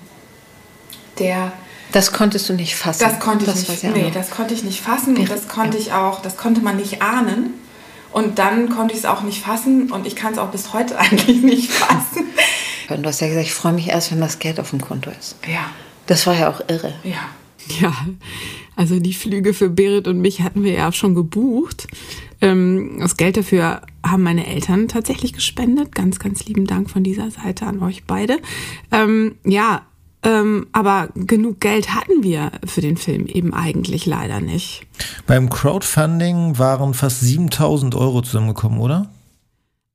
der 1.18 1.52
das 1.92 2.14
konntest 2.14 2.48
du 2.50 2.54
nicht 2.54 2.76
fassen. 2.76 3.00
Das 3.00 3.20
konnte 3.20 3.46
ich 3.46 3.52
das 3.52 3.68
nicht. 3.68 3.84
Nee, 3.84 4.12
das 4.14 4.30
konnte 4.30 4.54
ich 4.54 4.64
nicht 4.64 4.80
fassen 4.80 5.18
und 5.18 5.30
das 5.30 5.48
konnte 5.48 5.78
ja. 5.78 5.84
ich 5.84 5.94
auch, 5.94 6.22
das 6.22 6.38
konnte 6.38 6.62
man 6.62 6.78
nicht 6.78 7.02
ahnen. 7.02 7.56
Und 8.12 8.40
dann 8.40 8.70
konnte 8.70 8.94
ich 8.94 9.02
es 9.02 9.06
auch 9.06 9.22
nicht 9.22 9.44
fassen 9.44 9.92
und 9.92 10.08
ich 10.08 10.16
kann 10.16 10.34
es 10.34 10.40
auch 10.40 10.50
bis 10.50 10.74
heute 10.74 10.98
eigentlich 11.00 11.42
nicht 11.42 11.72
fassen. 11.72 12.26
Du 12.88 13.08
hast 13.08 13.22
ja 13.22 13.28
gesagt, 13.28 13.46
ich 13.46 13.54
freue 13.54 13.74
mich 13.74 13.90
erst, 13.90 14.12
wenn 14.12 14.20
das 14.20 14.40
Geld 14.40 14.60
auf 14.60 14.72
dem 14.72 14.82
Konto 14.82 15.12
ist. 15.12 15.36
Ja. 15.48 15.62
Das 16.08 16.26
war 16.26 16.34
ja 16.34 16.50
auch 16.50 16.62
irre. 16.68 16.94
Ja. 17.04 17.18
Ja, 17.82 17.94
also 18.76 19.00
die 19.00 19.14
Flüge 19.14 19.54
für 19.54 19.70
Berit 19.70 20.08
und 20.08 20.22
mich 20.22 20.42
hatten 20.42 20.64
wir 20.64 20.72
ja 20.72 20.90
auch 20.90 20.94
schon 20.94 21.16
gebucht. 21.16 21.88
Ähm, 22.42 22.98
das 23.00 23.18
Geld 23.18 23.38
dafür 23.38 23.82
haben 24.06 24.24
meine 24.24 24.48
Eltern 24.48 24.88
tatsächlich 24.88 25.34
gespendet. 25.34 25.94
Ganz, 25.94 26.20
ganz 26.20 26.46
lieben 26.46 26.66
Dank 26.66 26.90
von 26.90 27.04
dieser 27.04 27.30
Seite 27.32 27.66
an 27.66 27.84
euch 27.84 28.06
beide. 28.06 28.38
Ähm, 28.92 29.36
ja, 29.44 29.82
ähm, 30.24 30.68
aber 30.74 31.10
genug 31.16 31.62
Geld 31.62 31.94
hatten 31.94 32.24
wir 32.24 32.52
für 32.66 32.82
den 32.82 32.98
Film 32.98 33.26
eben 33.26 33.54
eigentlich 33.54 34.06
leider 34.06 34.42
nicht. 34.42 34.86
Beim 35.28 35.50
Crowdfunding 35.50 36.58
waren 36.58 36.94
fast 36.94 37.22
7000 37.22 37.96
Euro 37.96 38.22
zusammengekommen, 38.22 38.80
oder? 38.80 39.10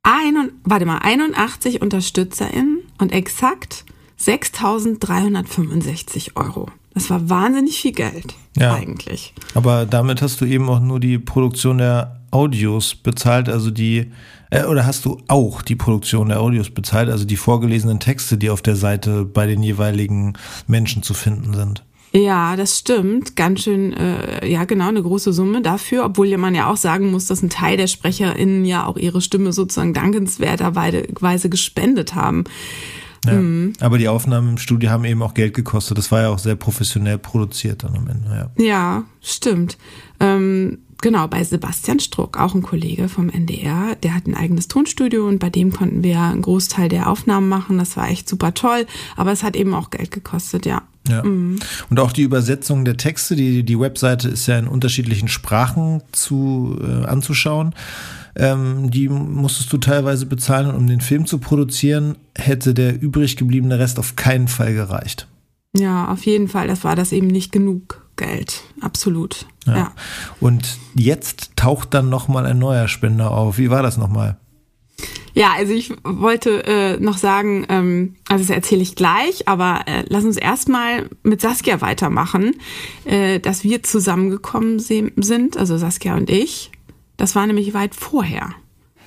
Ein, 0.03 0.53
warte 0.65 0.87
mal, 0.87 0.99
81 0.99 1.83
UnterstützerInnen 1.83 2.79
und 2.99 3.13
exakt 3.13 3.85
6365 4.17 6.37
Euro. 6.37 6.69
Das 6.95 7.11
war 7.11 7.29
wahnsinnig 7.29 7.81
viel 7.81 7.93
Geld, 7.93 8.35
ja. 8.57 8.75
eigentlich. 8.75 9.35
Aber 9.55 9.85
damit 9.85 10.23
hast 10.23 10.41
du 10.41 10.45
eben 10.45 10.69
auch 10.69 10.81
nur 10.81 11.01
die 11.01 11.19
Produktion 11.19 11.79
der 11.79 12.21
Audios 12.31 12.95
bezahlt, 12.95 13.49
also 13.49 13.71
die 13.71 14.13
äh, 14.51 14.65
oder 14.65 14.87
hast 14.87 15.05
du 15.05 15.21
auch 15.29 15.63
die 15.63 15.77
Produktion 15.77 16.29
der 16.29 16.41
Audios 16.41 16.71
bezahlt, 16.71 17.11
also 17.11 17.25
die 17.25 17.37
vorgelesenen 17.37 18.01
Texte, 18.01 18.39
die 18.39 18.51
auf 18.51 18.63
der 18.63 18.77
Seite 18.77 19.25
bei 19.25 19.47
den 19.47 19.63
jeweiligen 19.63 20.35
Menschen 20.67 21.03
zu 21.03 21.15
finden 21.15 21.55
sind? 21.55 21.83
Ja, 22.13 22.55
das 22.55 22.79
stimmt. 22.79 23.35
Ganz 23.35 23.63
schön, 23.63 23.93
äh, 23.93 24.47
ja 24.47 24.65
genau, 24.67 24.89
eine 24.89 25.03
große 25.03 25.33
Summe 25.33 25.63
dafür, 25.63 26.05
obwohl 26.05 26.37
man 26.37 26.55
ja 26.55 26.71
auch 26.71 26.77
sagen 26.77 27.11
muss, 27.11 27.27
dass 27.27 27.43
ein 27.43 27.51
Teil 27.51 27.77
der 27.77 27.89
SprecherInnen 27.89 28.65
ja 28.65 28.87
auch 28.87 28.97
ihre 28.97 29.21
Stimme 29.21 29.53
sozusagen 29.53 29.95
dankenswerterweise 29.95 31.49
gespendet 31.49 32.15
haben. 32.15 32.45
Ja, 33.25 33.33
mhm. 33.33 33.73
Aber 33.81 33.99
die 33.99 34.09
Aufnahmen 34.09 34.51
im 34.51 34.59
Studio 34.59 34.91
haben 34.91 35.05
eben 35.05 35.23
auch 35.23 35.35
Geld 35.35 35.55
gekostet. 35.55 35.99
Das 35.99 36.11
war 36.13 36.23
ja 36.23 36.29
auch 36.29 36.39
sehr 36.39 36.57
professionell 36.57 37.19
produziert 37.19 37.85
dann 37.85 37.97
am 37.97 38.09
Ende. 38.09 38.51
Ja, 38.59 38.65
ja 38.65 39.05
stimmt. 39.21 39.79
Ähm, 40.21 40.79
Genau, 41.05 41.29
bei 41.29 41.45
Sebastian 41.45 42.01
Struck, 42.01 42.39
auch 42.39 42.55
ein 42.55 42.63
Kollege 42.63 43.11
vom 43.11 43.29
NDR, 43.29 43.95
der 44.03 44.15
hat 44.15 44.27
ein 44.27 44.35
eigenes 44.35 44.69
Tonstudio 44.69 45.29
und 45.29 45.39
bei 45.39 45.51
dem 45.51 45.71
konnten 45.71 46.03
wir 46.03 46.19
einen 46.19 46.41
Großteil 46.41 46.89
der 46.89 47.11
Aufnahmen 47.11 47.47
machen. 47.47 47.77
Das 47.77 47.99
war 47.99 48.09
echt 48.09 48.27
super 48.27 48.55
toll, 48.55 48.87
aber 49.15 49.31
es 49.31 49.43
hat 49.43 49.55
eben 49.55 49.75
auch 49.75 49.91
Geld 49.91 50.11
gekostet, 50.11 50.65
ja. 50.65 50.81
Ja. 51.07 51.23
Mhm. 51.23 51.59
Und 51.91 52.01
auch 52.01 52.11
die 52.11 52.23
Übersetzung 52.23 52.87
der 52.87 52.97
Texte, 52.97 53.37
die, 53.37 53.65
die 53.65 53.79
Webseite 53.79 54.29
ist 54.31 54.47
ja 54.47 54.59
in 54.59 54.67
unterschiedlichen 54.67 55.29
Sprachen 55.29 56.01
zu, 56.13 56.79
äh, 56.83 57.05
anzuschauen. 57.05 57.75
Ähm, 58.37 58.91
die 58.91 59.09
musstest 59.09 59.73
du 59.73 59.79
teilweise 59.79 60.27
bezahlen. 60.27 60.69
Und 60.69 60.77
um 60.77 60.87
den 60.87 61.01
Film 61.01 61.27
zu 61.27 61.39
produzieren, 61.39 62.17
hätte 62.37 62.75
der 62.75 63.01
übrig 63.01 63.37
gebliebene 63.37 63.79
Rest 63.79 63.99
auf 63.99 64.17
keinen 64.17 64.49
Fall 64.49 64.75
gereicht. 64.75 65.29
Ja, 65.77 66.09
auf 66.09 66.25
jeden 66.25 66.49
Fall. 66.49 66.69
Das 66.69 66.85
war 66.85 66.97
das 66.97 67.13
eben 67.13 67.27
nicht 67.27 67.53
genug. 67.53 68.05
Geld, 68.17 68.63
absolut. 68.81 69.47
Ja. 69.67 69.77
ja. 69.77 69.93
Und 70.39 70.79
jetzt 70.95 71.57
taucht 71.57 71.95
dann 71.95 72.11
nochmal 72.11 72.47
ein 72.47 72.61
neuer 72.61 72.87
Spender 72.87 73.33
auf. 73.33 73.59
Wie 73.59 73.71
war 73.71 73.83
das 73.83 73.97
nochmal? 73.97 74.37
Ja, 75.35 75.55
also 75.57 75.73
ich 75.73 75.93
wollte 76.05 76.65
äh, 76.65 76.97
noch 76.99 77.19
sagen, 77.19 77.67
ähm, 77.69 78.15
also 78.29 78.45
das 78.45 78.55
erzähle 78.55 78.83
ich 78.83 78.95
gleich, 78.95 79.49
aber 79.49 79.81
äh, 79.87 80.05
lass 80.09 80.25
uns 80.25 80.37
erstmal 80.37 81.11
mit 81.25 81.41
Saskia 81.41 81.81
weitermachen, 81.81 82.55
äh, 83.05 83.41
dass 83.41 83.65
wir 83.65 83.83
zusammengekommen 83.83 84.79
sind, 84.79 85.57
also 85.57 85.77
Saskia 85.77 86.15
und 86.15 86.31
ich. 86.31 86.71
Das 87.17 87.35
war 87.35 87.47
nämlich 87.47 87.75
weit 87.75 87.95
vorher. 87.95 88.51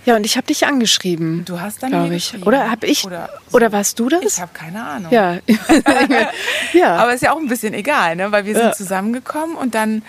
Ja, 0.06 0.16
und 0.16 0.26
ich 0.26 0.38
habe 0.38 0.48
dich 0.48 0.66
angeschrieben. 0.66 1.44
Du 1.44 1.60
hast 1.60 1.84
dann 1.84 1.90
glaube 1.90 2.16
ich. 2.16 2.34
Oder 2.46 2.72
habe 2.72 2.88
ich 2.88 3.06
oder, 3.06 3.30
so. 3.50 3.58
oder, 3.58 3.74
warst 3.74 4.00
du 4.00 4.08
das? 4.08 4.24
Ich 4.24 4.42
habe 4.42 4.52
keine 4.54 4.82
Ahnung. 4.82 5.12
Ja. 5.12 5.40
ja. 6.74 6.96
Aber 6.96 7.14
ist 7.14 7.24
ja 7.24 7.34
auch 7.34 7.40
ein 7.40 7.50
bisschen 7.50 7.74
egal, 7.74 8.16
ne? 8.16 8.32
weil 8.32 8.46
wir 8.46 8.54
sind 8.54 8.68
ja. 8.68 8.72
zusammengekommen 8.72 9.58
und 9.58 9.76
dann 9.76 10.04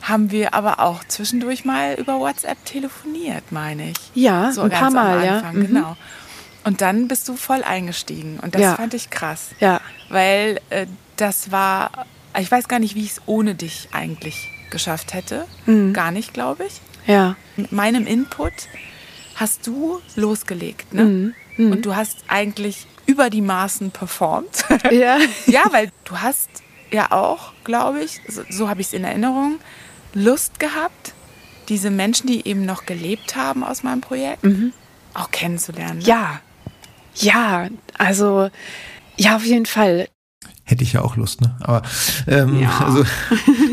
haben 0.00 0.30
wir 0.30 0.54
aber 0.54 0.80
auch 0.80 1.04
zwischendurch 1.04 1.66
mal 1.66 1.94
über 1.94 2.18
WhatsApp 2.18 2.64
telefoniert, 2.64 3.52
meine 3.52 3.90
ich. 3.90 3.98
Ja, 4.14 4.52
so 4.52 4.62
ein 4.62 4.70
paar 4.70 4.90
Mal, 4.90 5.22
ja. 5.24 5.52
Mhm. 5.52 5.66
Genau. 5.66 5.96
Und 6.64 6.80
dann 6.80 7.06
bist 7.06 7.28
du 7.28 7.36
voll 7.36 7.62
eingestiegen 7.62 8.38
und 8.40 8.54
das 8.54 8.62
ja. 8.62 8.74
fand 8.74 8.94
ich 8.94 9.10
krass. 9.10 9.50
Ja. 9.60 9.80
Weil 10.08 10.60
äh, 10.70 10.86
das 11.16 11.50
war, 11.50 12.06
ich 12.38 12.50
weiß 12.50 12.68
gar 12.68 12.78
nicht, 12.78 12.94
wie 12.94 13.04
ich 13.04 13.12
es 13.12 13.22
ohne 13.26 13.54
dich 13.54 13.88
eigentlich 13.92 14.48
geschafft 14.70 15.12
hätte. 15.12 15.44
Mhm. 15.66 15.92
Gar 15.92 16.10
nicht, 16.10 16.32
glaube 16.32 16.64
ich. 16.64 16.80
Ja. 17.06 17.36
Mit 17.56 17.72
meinem 17.72 18.06
Input 18.06 18.52
hast 19.34 19.66
du 19.66 20.00
losgelegt. 20.16 20.92
Ne? 20.94 21.04
Mhm. 21.04 21.34
Mhm. 21.56 21.72
Und 21.72 21.86
du 21.86 21.96
hast 21.96 22.24
eigentlich 22.28 22.86
über 23.06 23.30
die 23.30 23.42
Maßen 23.42 23.90
performt. 23.90 24.64
Ja. 24.90 25.18
ja, 25.46 25.64
weil 25.70 25.90
du 26.04 26.18
hast 26.18 26.50
ja 26.90 27.12
auch, 27.12 27.52
glaube 27.64 28.02
ich, 28.02 28.20
so, 28.28 28.42
so 28.50 28.68
habe 28.68 28.80
ich 28.80 28.88
es 28.88 28.92
in 28.92 29.04
Erinnerung, 29.04 29.58
Lust 30.14 30.60
gehabt, 30.60 31.14
diese 31.68 31.90
Menschen, 31.90 32.26
die 32.26 32.46
eben 32.46 32.66
noch 32.66 32.84
gelebt 32.84 33.36
haben 33.36 33.64
aus 33.64 33.82
meinem 33.82 34.00
Projekt, 34.00 34.44
mhm. 34.44 34.72
auch 35.14 35.30
kennenzulernen. 35.30 35.98
Ne? 35.98 36.04
Ja. 36.04 36.40
Ja, 37.14 37.68
also 37.98 38.50
ja, 39.16 39.36
auf 39.36 39.44
jeden 39.44 39.66
Fall. 39.66 40.08
Hätte 40.72 40.84
ich 40.84 40.94
ja 40.94 41.02
auch 41.02 41.16
Lust, 41.16 41.42
ne? 41.42 41.54
Aber 41.60 41.82
ähm, 42.26 42.58
ja. 42.58 42.78
also 42.86 43.04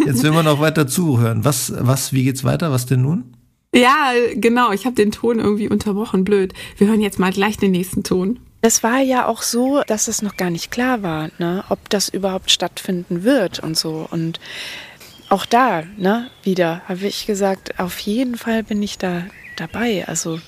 jetzt 0.05 0.21
will 0.21 0.31
man 0.31 0.43
noch 0.43 0.59
weiter 0.59 0.85
zuhören. 0.85 1.45
Was, 1.45 1.71
was, 1.77 2.11
wie 2.11 2.25
geht's 2.25 2.43
weiter? 2.43 2.73
Was 2.73 2.87
denn 2.87 3.01
nun? 3.03 3.37
Ja, 3.73 4.11
genau. 4.35 4.73
Ich 4.73 4.85
habe 4.85 4.97
den 4.97 5.11
Ton 5.13 5.39
irgendwie 5.39 5.69
unterbrochen. 5.69 6.25
Blöd. 6.25 6.53
Wir 6.75 6.87
hören 6.87 6.99
jetzt 6.99 7.17
mal 7.17 7.31
gleich 7.31 7.55
den 7.55 7.71
nächsten 7.71 8.03
Ton. 8.03 8.41
Es 8.59 8.83
war 8.83 8.99
ja 8.99 9.27
auch 9.27 9.43
so, 9.43 9.81
dass 9.87 10.09
es 10.09 10.21
noch 10.21 10.35
gar 10.35 10.49
nicht 10.49 10.71
klar 10.71 11.03
war, 11.03 11.29
ne, 11.37 11.63
ob 11.69 11.89
das 11.89 12.09
überhaupt 12.09 12.51
stattfinden 12.51 13.23
wird 13.23 13.59
und 13.59 13.77
so. 13.77 14.05
Und 14.11 14.41
auch 15.29 15.45
da, 15.45 15.83
ne, 15.95 16.29
wieder 16.43 16.81
habe 16.89 17.07
ich 17.07 17.25
gesagt, 17.25 17.79
auf 17.79 17.97
jeden 17.99 18.35
Fall 18.35 18.63
bin 18.63 18.83
ich 18.83 18.97
da 18.97 19.23
dabei. 19.55 20.05
Also 20.05 20.41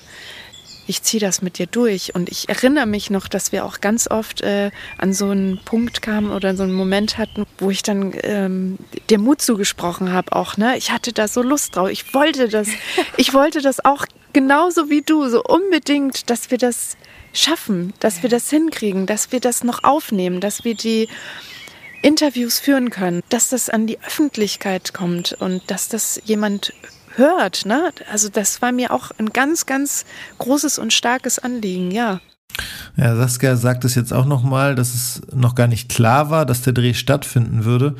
ich 0.86 1.02
ziehe 1.02 1.20
das 1.20 1.42
mit 1.42 1.58
dir 1.58 1.66
durch. 1.66 2.14
Und 2.14 2.30
ich 2.30 2.48
erinnere 2.48 2.86
mich 2.86 3.10
noch, 3.10 3.28
dass 3.28 3.52
wir 3.52 3.64
auch 3.64 3.80
ganz 3.80 4.08
oft 4.10 4.40
äh, 4.40 4.70
an 4.98 5.12
so 5.12 5.30
einen 5.30 5.60
Punkt 5.64 6.02
kamen 6.02 6.30
oder 6.30 6.56
so 6.56 6.62
einen 6.62 6.72
Moment 6.72 7.18
hatten, 7.18 7.44
wo 7.58 7.70
ich 7.70 7.82
dann 7.82 8.12
ähm, 8.22 8.78
dir 9.10 9.18
Mut 9.18 9.42
zugesprochen 9.42 10.12
habe. 10.12 10.32
Auch, 10.32 10.56
ne? 10.56 10.76
Ich 10.76 10.90
hatte 10.90 11.12
da 11.12 11.28
so 11.28 11.42
Lust 11.42 11.76
drauf. 11.76 11.88
Ich 11.90 12.14
wollte 12.14 12.48
das, 12.48 12.68
ich 13.16 13.32
wollte 13.34 13.60
das 13.60 13.84
auch 13.84 14.06
genauso 14.32 14.90
wie 14.90 15.02
du, 15.02 15.28
so 15.28 15.42
unbedingt, 15.42 16.30
dass 16.30 16.50
wir 16.50 16.58
das 16.58 16.96
schaffen, 17.32 17.94
dass 18.00 18.22
wir 18.22 18.30
das 18.30 18.50
hinkriegen, 18.50 19.06
dass 19.06 19.32
wir 19.32 19.40
das 19.40 19.64
noch 19.64 19.84
aufnehmen, 19.84 20.40
dass 20.40 20.64
wir 20.64 20.74
die 20.74 21.08
Interviews 22.02 22.58
führen 22.58 22.90
können, 22.90 23.22
dass 23.28 23.48
das 23.48 23.70
an 23.70 23.86
die 23.86 23.98
Öffentlichkeit 24.00 24.92
kommt 24.92 25.36
und 25.38 25.62
dass 25.68 25.88
das 25.88 26.20
jemand 26.24 26.74
hört. 27.16 27.66
Ne? 27.66 27.90
Also 28.10 28.28
das 28.28 28.62
war 28.62 28.72
mir 28.72 28.92
auch 28.92 29.10
ein 29.18 29.30
ganz, 29.30 29.66
ganz 29.66 30.04
großes 30.38 30.78
und 30.78 30.92
starkes 30.92 31.38
Anliegen, 31.38 31.90
ja. 31.90 32.20
Ja, 32.96 33.16
Saskia 33.16 33.56
sagt 33.56 33.84
es 33.84 33.94
jetzt 33.94 34.12
auch 34.12 34.26
nochmal, 34.26 34.74
dass 34.74 34.94
es 34.94 35.22
noch 35.32 35.54
gar 35.54 35.66
nicht 35.66 35.88
klar 35.88 36.30
war, 36.30 36.44
dass 36.44 36.62
der 36.62 36.74
Dreh 36.74 36.94
stattfinden 36.94 37.64
würde. 37.64 37.96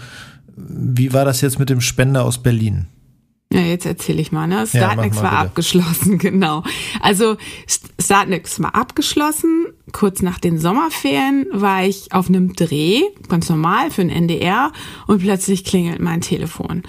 Wie 0.57 1.12
war 1.12 1.25
das 1.25 1.40
jetzt 1.40 1.59
mit 1.59 1.71
dem 1.71 1.81
Spender 1.81 2.25
aus 2.25 2.42
Berlin? 2.42 2.87
Ja, 3.52 3.61
jetzt 3.61 3.85
erzähle 3.85 4.23
ich 4.23 4.33
mal, 4.33 4.47
ne? 4.47 4.66
Startnext 4.66 5.19
ja, 5.19 5.25
war 5.25 5.31
bitte. 5.31 5.42
abgeschlossen, 5.42 6.19
genau. 6.19 6.62
Also 7.02 7.37
Startnext 8.00 8.62
war 8.62 8.75
abgeschlossen. 8.75 9.66
Kurz 9.92 10.23
nach 10.23 10.38
den 10.38 10.59
Sommerferien 10.59 11.47
war 11.52 11.85
ich 11.85 12.12
auf 12.14 12.28
einem 12.28 12.54
Dreh, 12.54 13.02
ganz 13.28 13.50
normal 13.50 13.90
für 13.90 14.02
den 14.02 14.11
NDR, 14.11 14.73
und 15.07 15.21
plötzlich 15.21 15.64
klingelt 15.64 16.00
mein 16.00 16.23
Telefon. 16.23 16.83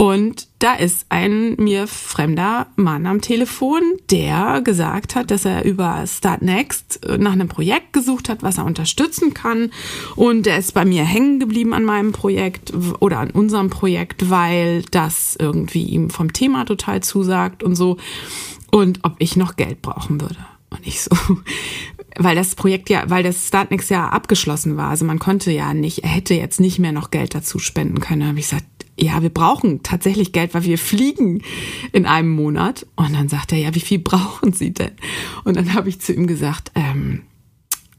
Und 0.00 0.48
da 0.60 0.76
ist 0.76 1.04
ein 1.10 1.56
mir 1.56 1.86
fremder 1.86 2.68
Mann 2.76 3.04
am 3.04 3.20
Telefon, 3.20 3.82
der 4.10 4.62
gesagt 4.64 5.14
hat, 5.14 5.30
dass 5.30 5.44
er 5.44 5.66
über 5.66 6.06
Start 6.06 6.40
Next 6.40 7.00
nach 7.18 7.32
einem 7.32 7.48
Projekt 7.48 7.92
gesucht 7.92 8.30
hat, 8.30 8.42
was 8.42 8.56
er 8.56 8.64
unterstützen 8.64 9.34
kann. 9.34 9.70
Und 10.16 10.46
er 10.46 10.56
ist 10.56 10.72
bei 10.72 10.86
mir 10.86 11.04
hängen 11.04 11.38
geblieben 11.38 11.74
an 11.74 11.84
meinem 11.84 12.12
Projekt 12.12 12.72
oder 13.00 13.18
an 13.18 13.30
unserem 13.30 13.68
Projekt, 13.68 14.30
weil 14.30 14.84
das 14.90 15.36
irgendwie 15.38 15.84
ihm 15.84 16.08
vom 16.08 16.32
Thema 16.32 16.64
total 16.64 17.02
zusagt 17.02 17.62
und 17.62 17.74
so. 17.74 17.98
Und 18.70 19.00
ob 19.02 19.16
ich 19.18 19.36
noch 19.36 19.56
Geld 19.56 19.82
brauchen 19.82 20.22
würde. 20.22 20.38
Und 20.70 20.86
ich 20.86 21.02
so, 21.02 21.14
weil 22.16 22.36
das 22.36 22.54
Projekt 22.54 22.88
ja, 22.88 23.04
weil 23.08 23.22
das 23.22 23.48
Startnext 23.48 23.90
ja 23.90 24.08
abgeschlossen 24.08 24.78
war. 24.78 24.88
Also 24.88 25.04
man 25.04 25.18
konnte 25.18 25.50
ja 25.50 25.74
nicht, 25.74 26.04
er 26.04 26.10
hätte 26.10 26.32
jetzt 26.32 26.58
nicht 26.58 26.78
mehr 26.78 26.92
noch 26.92 27.10
Geld 27.10 27.34
dazu 27.34 27.58
spenden 27.58 28.00
können. 28.00 28.20
Da 28.20 28.28
habe 28.28 28.38
ich 28.38 28.48
gesagt, 28.48 28.64
ja, 29.00 29.22
wir 29.22 29.30
brauchen 29.30 29.82
tatsächlich 29.82 30.32
Geld, 30.32 30.54
weil 30.54 30.64
wir 30.64 30.78
fliegen 30.78 31.42
in 31.92 32.06
einem 32.06 32.30
Monat. 32.30 32.86
Und 32.96 33.14
dann 33.14 33.28
sagt 33.28 33.52
er, 33.52 33.58
ja, 33.58 33.74
wie 33.74 33.80
viel 33.80 33.98
brauchen 34.10 34.52
Sie 34.52 34.72
denn? 34.72 34.92
Und 35.44 35.56
dann 35.56 35.74
habe 35.74 35.88
ich 35.88 36.00
zu 36.00 36.12
ihm 36.12 36.26
gesagt, 36.26 36.72
ähm, 36.74 37.22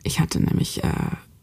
ich 0.03 0.20
hatte 0.20 0.39
nämlich 0.39 0.84
äh, 0.84 0.89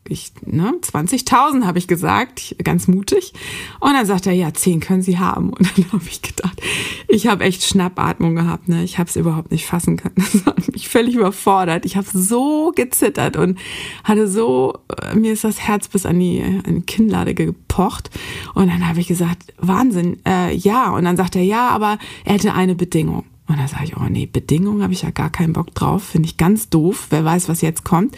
ich, 0.09 0.33
ne, 0.45 0.75
20.000 0.81 1.65
habe 1.65 1.79
ich 1.79 1.87
gesagt, 1.87 2.57
ganz 2.63 2.89
mutig. 2.89 3.33
Und 3.81 3.93
dann 3.93 4.07
sagt 4.07 4.27
er, 4.27 4.33
ja, 4.33 4.53
10 4.53 4.81
können 4.81 5.03
Sie 5.03 5.19
haben. 5.19 5.51
Und 5.51 5.71
dann 5.77 5.93
habe 5.93 6.05
ich 6.09 6.23
gedacht, 6.23 6.61
ich 7.09 7.27
habe 7.27 7.45
echt 7.45 7.65
Schnappatmung 7.65 8.35
gehabt, 8.35 8.69
ne? 8.69 8.85
Ich 8.85 8.99
habe 8.99 9.09
es 9.09 9.17
überhaupt 9.17 9.51
nicht 9.51 9.67
fassen 9.67 9.97
können. 9.97 10.15
Das 10.39 10.47
hat 10.47 10.73
mich 10.73 10.89
völlig 10.89 11.15
überfordert. 11.15 11.85
Ich 11.85 11.97
habe 11.97 12.07
so 12.13 12.73
gezittert 12.75 13.37
und 13.37 13.59
hatte 14.05 14.29
so, 14.29 14.79
äh, 15.03 15.15
mir 15.15 15.33
ist 15.33 15.45
das 15.45 15.61
Herz 15.61 15.89
bis 15.89 16.07
an 16.07 16.19
die, 16.19 16.43
an 16.43 16.77
die 16.77 16.83
Kinnlade 16.83 17.35
gepocht. 17.35 18.11
Und 18.55 18.69
dann 18.69 18.87
habe 18.89 19.01
ich 19.01 19.09
gesagt, 19.09 19.55
Wahnsinn, 19.59 20.19
äh, 20.27 20.55
ja. 20.55 20.91
Und 20.91 21.05
dann 21.05 21.17
sagt 21.17 21.37
er, 21.37 21.43
ja, 21.43 21.69
aber 21.69 21.99
er 22.25 22.35
hätte 22.35 22.55
eine 22.55 22.75
Bedingung. 22.75 23.25
Und 23.49 23.59
da 23.59 23.67
sage 23.67 23.85
ich, 23.85 23.97
oh 23.97 24.05
nee, 24.09 24.27
Bedingungen 24.27 24.83
habe 24.83 24.93
ich 24.93 25.03
ja 25.03 25.11
gar 25.11 25.31
keinen 25.31 25.55
Bock 25.55 25.75
drauf, 25.75 26.05
finde 26.05 26.29
ich 26.29 26.37
ganz 26.37 26.69
doof, 26.69 27.07
wer 27.09 27.25
weiß, 27.25 27.49
was 27.49 27.63
jetzt 27.63 27.83
kommt. 27.83 28.17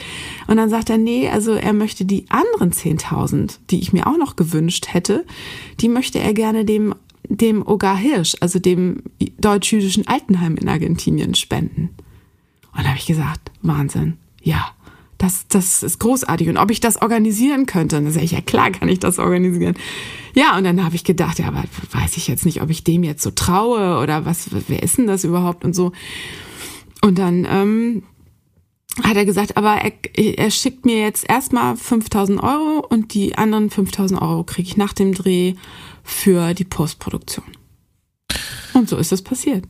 Und 0.49 0.57
dann 0.57 0.69
sagt 0.69 0.91
er, 0.91 0.99
nee, 0.99 1.29
also 1.29 1.53
er 1.53 1.73
möchte 1.73 2.05
die 2.05 2.27
anderen 2.29 2.73
10.000, 2.73 3.59
die 3.71 3.79
ich 3.79 3.93
mir 3.93 4.09
auch 4.09 4.19
noch 4.19 4.35
gewünscht 4.35 4.89
hätte, 4.93 5.25
die 5.79 5.89
möchte 5.89 6.19
er 6.19 6.35
gerne 6.35 6.65
dem, 6.65 6.97
dem 7.29 7.67
Ogar 7.67 7.97
Hirsch, 7.97 8.37
also 8.41 8.59
dem 8.59 9.05
deutsch-jüdischen 9.39 10.09
Altenheim 10.09 10.57
in 10.57 10.69
Argentinien 10.69 11.37
spenden. 11.37 11.91
Und 12.73 12.85
da 12.85 12.89
habe 12.89 12.99
ich 12.99 13.07
gesagt, 13.07 13.53
Wahnsinn, 13.63 14.17
ja, 14.43 14.73
das, 15.21 15.47
das 15.49 15.83
ist 15.83 16.01
großartig. 16.01 16.49
Und 16.49 16.57
ob 16.57 16.71
ich 16.71 16.81
das 16.81 17.03
organisieren 17.03 17.67
könnte, 17.67 17.97
dann 17.97 18.11
sage 18.11 18.25
ich, 18.25 18.33
ja 18.33 18.41
klar 18.41 18.71
kann 18.71 18.89
ich 18.89 19.01
das 19.01 19.19
organisieren. 19.19 19.75
Ja, 20.35 20.57
und 20.57 20.65
dann 20.65 20.83
habe 20.83 20.95
ich 20.95 21.05
gedacht, 21.05 21.39
ja, 21.39 21.49
aber 21.49 21.65
weiß 21.93 22.17
ich 22.17 22.27
jetzt 22.27 22.47
nicht, 22.47 22.63
ob 22.63 22.71
ich 22.71 22.85
dem 22.85 23.03
jetzt 23.03 23.23
so 23.23 23.31
traue 23.31 24.01
oder 24.03 24.25
was, 24.25 24.49
wer 24.69 24.83
ist 24.83 24.97
denn 24.97 25.07
das 25.07 25.25
überhaupt 25.25 25.65
und 25.65 25.75
so. 25.75 25.93
Und 27.03 27.19
dann 27.19 27.47
ähm, 27.51 28.03
hat 29.03 29.17
er 29.17 29.27
gesagt, 29.27 29.59
aber 29.59 29.75
er, 29.75 29.93
er 30.15 30.51
schickt 30.51 30.87
mir 30.87 31.01
jetzt 31.01 31.29
erstmal 31.29 31.77
5000 31.77 32.43
Euro 32.43 32.87
und 32.89 33.13
die 33.13 33.37
anderen 33.37 33.69
5000 33.69 34.23
Euro 34.23 34.45
kriege 34.45 34.69
ich 34.69 34.79
nach 34.79 34.95
dem 34.95 35.13
Dreh 35.13 35.53
für 36.03 36.55
die 36.55 36.65
Postproduktion. 36.65 37.45
Und 38.73 38.89
so 38.89 38.97
ist 38.97 39.13
es 39.13 39.21
passiert. 39.21 39.67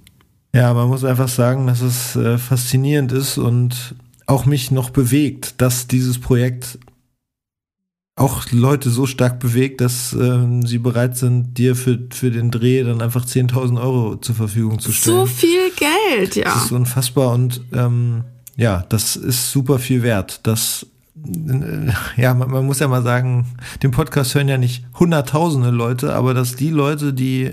Ja, 0.55 0.73
man 0.75 0.89
muss 0.89 1.03
einfach 1.03 1.29
sagen, 1.29 1.67
dass 1.67 1.81
es 1.81 2.15
äh, 2.15 2.39
faszinierend 2.39 3.11
ist 3.11 3.37
und 3.37 3.97
auch 4.31 4.47
mich 4.47 4.71
noch 4.71 4.91
bewegt, 4.91 5.61
dass 5.61 5.89
dieses 5.89 6.19
Projekt 6.19 6.79
auch 8.17 8.45
Leute 8.53 8.91
so 8.91 9.07
stark 9.07 9.41
bewegt, 9.41 9.81
dass 9.81 10.13
äh, 10.13 10.39
sie 10.65 10.79
bereit 10.79 11.17
sind, 11.17 11.57
dir 11.57 11.75
für, 11.75 11.99
für 12.11 12.31
den 12.31 12.51
Dreh 12.51 12.85
dann 12.85 13.01
einfach 13.01 13.25
10.000 13.25 13.81
Euro 13.81 14.17
zur 14.17 14.35
Verfügung 14.35 14.79
zu 14.79 14.93
stellen. 14.93 15.17
So 15.17 15.27
viel 15.27 15.71
Geld, 15.71 16.37
ja. 16.37 16.45
Das 16.45 16.67
ist 16.67 16.73
unfassbar 16.73 17.33
und 17.33 17.63
ähm, 17.73 18.25
ja, 18.57 18.85
das 18.89 19.17
ist 19.17 19.51
super 19.51 19.79
viel 19.79 20.03
wert. 20.03 20.41
Das, 20.43 20.87
äh, 21.17 21.93
ja, 22.21 22.35
man, 22.35 22.51
man, 22.51 22.67
muss 22.67 22.79
ja 22.79 22.89
mal 22.89 23.03
sagen, 23.03 23.47
den 23.83 23.91
Podcast 23.91 24.35
hören 24.35 24.49
ja 24.49 24.59
nicht 24.59 24.85
hunderttausende 24.99 25.71
Leute, 25.71 26.15
aber 26.15 26.35
dass 26.35 26.57
die 26.57 26.71
Leute, 26.71 27.15
die, 27.15 27.53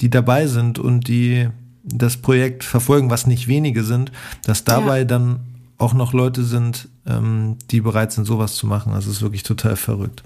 die 0.00 0.08
dabei 0.08 0.46
sind 0.46 0.78
und 0.78 1.08
die 1.08 1.48
das 1.84 2.16
Projekt 2.16 2.64
verfolgen, 2.64 3.10
was 3.10 3.26
nicht 3.26 3.48
wenige 3.48 3.84
sind, 3.84 4.10
dass 4.44 4.64
dabei 4.64 5.00
ja. 5.00 5.04
dann 5.04 5.40
auch 5.78 5.94
noch 5.94 6.12
Leute 6.12 6.44
sind, 6.44 6.88
ähm, 7.06 7.56
die 7.70 7.80
bereit 7.80 8.12
sind, 8.12 8.24
sowas 8.24 8.56
zu 8.56 8.66
machen. 8.66 8.92
Das 8.92 9.06
ist 9.06 9.22
wirklich 9.22 9.42
total 9.42 9.76
verrückt. 9.76 10.22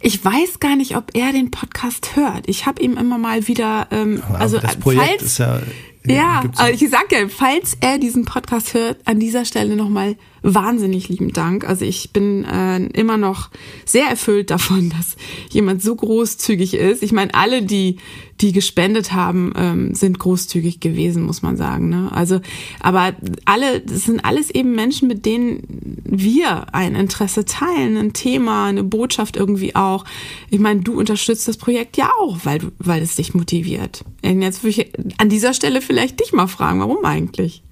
Ich 0.00 0.24
weiß 0.24 0.60
gar 0.60 0.76
nicht, 0.76 0.96
ob 0.96 1.14
er 1.14 1.32
den 1.32 1.50
Podcast 1.50 2.16
hört. 2.16 2.48
Ich 2.48 2.66
habe 2.66 2.82
ihm 2.82 2.96
immer 2.96 3.18
mal 3.18 3.48
wieder, 3.48 3.88
ähm, 3.90 4.22
aber 4.28 4.40
also 4.40 4.58
das 4.58 4.76
Projekt 4.76 5.08
falls, 5.08 5.22
ist 5.22 5.38
ja 5.38 5.60
ja, 6.06 6.42
aber 6.56 6.70
ich 6.70 6.86
sag 6.90 7.10
ja, 7.12 7.28
falls 7.28 7.78
er 7.80 7.98
diesen 7.98 8.26
Podcast 8.26 8.74
hört, 8.74 8.98
an 9.06 9.18
dieser 9.18 9.46
Stelle 9.46 9.74
nochmal 9.74 10.16
wahnsinnig 10.42 11.08
lieben 11.08 11.32
Dank. 11.32 11.66
Also 11.66 11.86
ich 11.86 12.12
bin 12.12 12.44
äh, 12.44 12.76
immer 12.88 13.16
noch 13.16 13.48
sehr 13.86 14.06
erfüllt 14.06 14.50
davon, 14.50 14.90
dass 14.96 15.16
jemand 15.50 15.82
so 15.82 15.96
großzügig 15.96 16.74
ist. 16.74 17.02
Ich 17.02 17.12
meine, 17.12 17.32
alle, 17.32 17.62
die 17.62 17.96
die 18.40 18.52
gespendet 18.52 19.12
haben, 19.12 19.52
ähm, 19.56 19.94
sind 19.94 20.18
großzügig 20.18 20.80
gewesen, 20.80 21.22
muss 21.22 21.42
man 21.42 21.56
sagen. 21.56 21.88
Ne? 21.88 22.10
Also, 22.12 22.40
aber 22.80 23.12
alle, 23.44 23.80
das 23.80 24.04
sind 24.04 24.24
alles 24.24 24.50
eben 24.50 24.74
Menschen, 24.74 25.08
mit 25.08 25.24
denen 25.24 25.62
wir 26.04 26.74
ein 26.74 26.94
Interesse 26.94 27.44
teilen, 27.44 27.96
ein 27.96 28.12
Thema, 28.12 28.66
eine 28.66 28.82
Botschaft 28.82 29.36
irgendwie 29.36 29.76
auch. 29.76 30.04
Ich 30.50 30.58
meine, 30.58 30.80
du 30.80 30.98
unterstützt 30.98 31.46
das 31.46 31.56
Projekt 31.56 31.96
ja 31.96 32.10
auch, 32.20 32.38
weil 32.44 32.60
weil 32.78 33.02
es 33.02 33.16
dich 33.16 33.34
motiviert. 33.34 34.04
Und 34.24 34.42
jetzt 34.42 34.62
würde 34.62 34.80
ich 34.80 34.92
an 35.18 35.28
dieser 35.28 35.54
Stelle 35.54 35.80
vielleicht 35.80 36.20
dich 36.20 36.32
mal 36.32 36.46
fragen, 36.46 36.80
warum 36.80 37.04
eigentlich? 37.04 37.62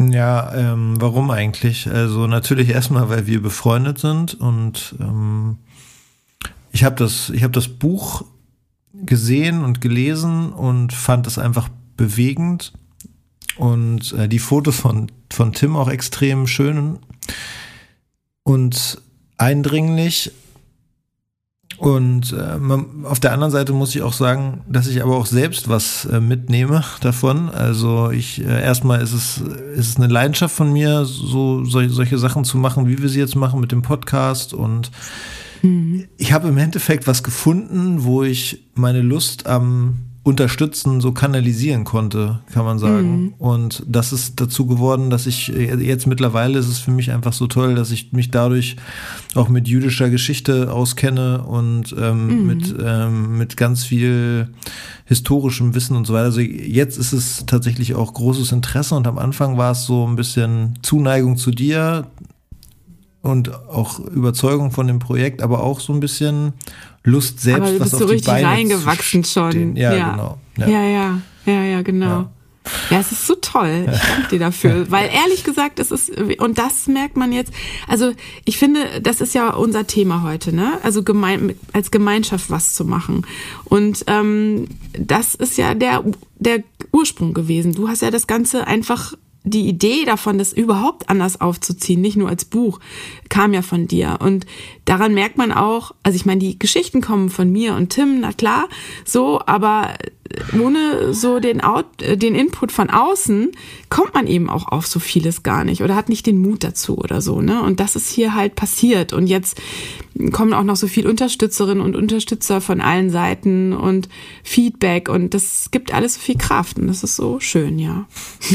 Ja, 0.00 0.54
ähm, 0.54 0.94
warum 0.98 1.30
eigentlich? 1.30 1.90
Also 1.90 2.26
natürlich 2.26 2.70
erstmal, 2.70 3.10
weil 3.10 3.26
wir 3.26 3.42
befreundet 3.42 3.98
sind 3.98 4.34
und 4.34 4.94
ähm, 4.98 5.58
ich 6.72 6.84
habe 6.84 6.96
das, 6.96 7.30
ich 7.30 7.42
habe 7.42 7.52
das 7.52 7.68
Buch 7.68 8.24
gesehen 9.04 9.64
und 9.64 9.80
gelesen 9.80 10.52
und 10.52 10.92
fand 10.92 11.26
es 11.26 11.38
einfach 11.38 11.68
bewegend 11.96 12.72
und 13.56 14.12
äh, 14.12 14.28
die 14.28 14.38
Fotos 14.38 14.76
von 14.76 15.10
von 15.32 15.52
Tim 15.52 15.76
auch 15.76 15.88
extrem 15.88 16.46
schön 16.46 16.98
und 18.42 19.00
eindringlich 19.36 20.32
und 21.80 22.34
äh, 22.34 22.58
man, 22.58 23.06
auf 23.06 23.20
der 23.20 23.32
anderen 23.32 23.50
Seite 23.50 23.72
muss 23.72 23.94
ich 23.94 24.02
auch 24.02 24.12
sagen, 24.12 24.60
dass 24.68 24.86
ich 24.86 25.02
aber 25.02 25.16
auch 25.16 25.24
selbst 25.24 25.70
was 25.70 26.04
äh, 26.04 26.20
mitnehme 26.20 26.84
davon. 27.00 27.48
Also 27.48 28.10
ich 28.10 28.44
äh, 28.44 28.62
erstmal 28.62 29.00
ist 29.00 29.14
es 29.14 29.38
ist 29.38 29.88
es 29.88 29.96
eine 29.96 30.12
Leidenschaft 30.12 30.54
von 30.54 30.70
mir, 30.74 31.06
so 31.06 31.64
solche, 31.64 31.88
solche 31.88 32.18
Sachen 32.18 32.44
zu 32.44 32.58
machen, 32.58 32.86
wie 32.86 33.00
wir 33.00 33.08
sie 33.08 33.18
jetzt 33.18 33.34
machen 33.34 33.60
mit 33.60 33.72
dem 33.72 33.80
Podcast. 33.80 34.52
Und 34.52 34.90
mhm. 35.62 36.06
ich 36.16 36.32
habe 36.32 36.48
im 36.48 36.58
Endeffekt 36.58 37.06
was 37.06 37.22
gefunden, 37.22 38.04
wo 38.04 38.22
ich 38.22 38.64
meine 38.74 39.02
Lust 39.02 39.46
am 39.46 40.10
unterstützen, 40.22 41.00
so 41.00 41.12
kanalisieren 41.12 41.84
konnte, 41.84 42.40
kann 42.52 42.64
man 42.66 42.78
sagen. 42.78 43.22
Mhm. 43.22 43.34
Und 43.38 43.82
das 43.88 44.12
ist 44.12 44.38
dazu 44.38 44.66
geworden, 44.66 45.08
dass 45.08 45.26
ich 45.26 45.48
jetzt 45.48 46.06
mittlerweile 46.06 46.58
ist 46.58 46.68
es 46.68 46.78
für 46.78 46.90
mich 46.90 47.10
einfach 47.10 47.32
so 47.32 47.46
toll, 47.46 47.74
dass 47.74 47.90
ich 47.90 48.12
mich 48.12 48.30
dadurch 48.30 48.76
auch 49.34 49.48
mit 49.48 49.66
jüdischer 49.66 50.10
Geschichte 50.10 50.72
auskenne 50.72 51.42
und 51.42 51.94
ähm, 51.98 52.26
mhm. 52.26 52.46
mit, 52.46 52.74
ähm, 52.84 53.38
mit 53.38 53.56
ganz 53.56 53.84
viel 53.84 54.48
historischem 55.06 55.74
Wissen 55.74 55.96
und 55.96 56.06
so 56.06 56.12
weiter. 56.12 56.26
Also 56.26 56.40
jetzt 56.40 56.98
ist 56.98 57.14
es 57.14 57.46
tatsächlich 57.46 57.94
auch 57.94 58.12
großes 58.12 58.52
Interesse 58.52 58.96
und 58.96 59.06
am 59.06 59.16
Anfang 59.16 59.56
war 59.56 59.72
es 59.72 59.86
so 59.86 60.06
ein 60.06 60.16
bisschen 60.16 60.78
Zuneigung 60.82 61.38
zu 61.38 61.50
dir, 61.50 62.06
und 63.22 63.52
auch 63.68 63.98
Überzeugung 63.98 64.70
von 64.70 64.86
dem 64.86 64.98
Projekt, 64.98 65.42
aber 65.42 65.62
auch 65.62 65.80
so 65.80 65.92
ein 65.92 66.00
bisschen 66.00 66.54
Lust 67.04 67.40
selbst, 67.40 67.62
aber 67.62 67.72
du 67.72 67.78
bist 67.78 67.92
was 67.92 67.98
so 67.98 68.04
auf 68.04 68.10
richtig 68.10 68.26
die 68.26 68.30
Beine 68.30 68.46
reingewachsen 68.48 69.24
schon. 69.24 69.76
Ja, 69.76 69.94
ja, 69.94 70.10
genau. 70.10 70.38
Ja, 70.56 70.68
ja, 70.68 70.82
ja, 70.88 71.20
ja, 71.46 71.64
ja 71.64 71.82
genau. 71.82 72.06
Ja. 72.06 72.30
Ja, 72.90 73.00
es 73.00 73.10
ist 73.10 73.26
so 73.26 73.34
toll. 73.36 73.86
Ich 73.90 74.00
danke 74.00 74.28
dir 74.30 74.38
dafür. 74.38 74.86
Weil 74.90 75.08
ehrlich 75.08 75.44
gesagt, 75.44 75.78
es 75.80 75.90
ist, 75.90 76.10
und 76.38 76.58
das 76.58 76.86
merkt 76.86 77.16
man 77.16 77.32
jetzt, 77.32 77.52
also 77.88 78.12
ich 78.44 78.58
finde, 78.58 79.00
das 79.00 79.20
ist 79.20 79.34
ja 79.34 79.50
unser 79.50 79.86
Thema 79.86 80.22
heute, 80.22 80.54
ne? 80.54 80.78
Also 80.82 81.02
gemein, 81.02 81.54
als 81.72 81.90
Gemeinschaft 81.90 82.50
was 82.50 82.74
zu 82.74 82.84
machen. 82.84 83.26
Und 83.64 84.04
ähm, 84.06 84.66
das 84.92 85.34
ist 85.34 85.56
ja 85.56 85.74
der, 85.74 86.04
der 86.38 86.62
Ursprung 86.92 87.32
gewesen. 87.32 87.72
Du 87.72 87.88
hast 87.88 88.02
ja 88.02 88.10
das 88.10 88.26
Ganze 88.26 88.66
einfach 88.66 89.14
die 89.42 89.68
Idee 89.68 90.04
davon, 90.04 90.38
das 90.38 90.52
überhaupt 90.52 91.08
anders 91.08 91.40
aufzuziehen, 91.40 92.00
nicht 92.00 92.16
nur 92.16 92.28
als 92.28 92.44
Buch, 92.44 92.78
kam 93.28 93.54
ja 93.54 93.62
von 93.62 93.86
dir. 93.86 94.18
Und 94.20 94.46
daran 94.84 95.14
merkt 95.14 95.38
man 95.38 95.52
auch, 95.52 95.92
also 96.02 96.16
ich 96.16 96.26
meine, 96.26 96.40
die 96.40 96.58
Geschichten 96.58 97.00
kommen 97.00 97.30
von 97.30 97.50
mir 97.50 97.74
und 97.74 97.90
Tim, 97.90 98.20
na 98.20 98.32
klar, 98.32 98.68
so, 99.04 99.40
aber 99.46 99.94
ohne 100.58 101.12
so 101.12 101.40
den, 101.40 101.60
Out, 101.60 101.86
den 102.00 102.34
Input 102.34 102.72
von 102.72 102.88
außen 102.88 103.50
kommt 103.88 104.14
man 104.14 104.26
eben 104.26 104.48
auch 104.48 104.68
auf 104.68 104.86
so 104.86 105.00
vieles 105.00 105.42
gar 105.42 105.64
nicht 105.64 105.82
oder 105.82 105.96
hat 105.96 106.08
nicht 106.08 106.26
den 106.26 106.38
Mut 106.38 106.62
dazu 106.62 106.98
oder 106.98 107.20
so, 107.20 107.40
ne? 107.40 107.62
Und 107.62 107.80
das 107.80 107.96
ist 107.96 108.10
hier 108.10 108.34
halt 108.34 108.54
passiert. 108.54 109.12
Und 109.12 109.26
jetzt 109.26 109.60
kommen 110.32 110.52
auch 110.52 110.62
noch 110.62 110.76
so 110.76 110.86
viel 110.86 111.06
Unterstützerinnen 111.06 111.82
und 111.82 111.96
Unterstützer 111.96 112.60
von 112.60 112.80
allen 112.80 113.10
Seiten 113.10 113.72
und 113.72 114.08
Feedback 114.44 115.08
und 115.08 115.34
das 115.34 115.70
gibt 115.70 115.92
alles 115.92 116.14
so 116.14 116.20
viel 116.20 116.36
Kraft 116.36 116.78
und 116.78 116.86
das 116.86 117.02
ist 117.02 117.16
so 117.16 117.40
schön, 117.40 117.78
ja. 117.78 118.06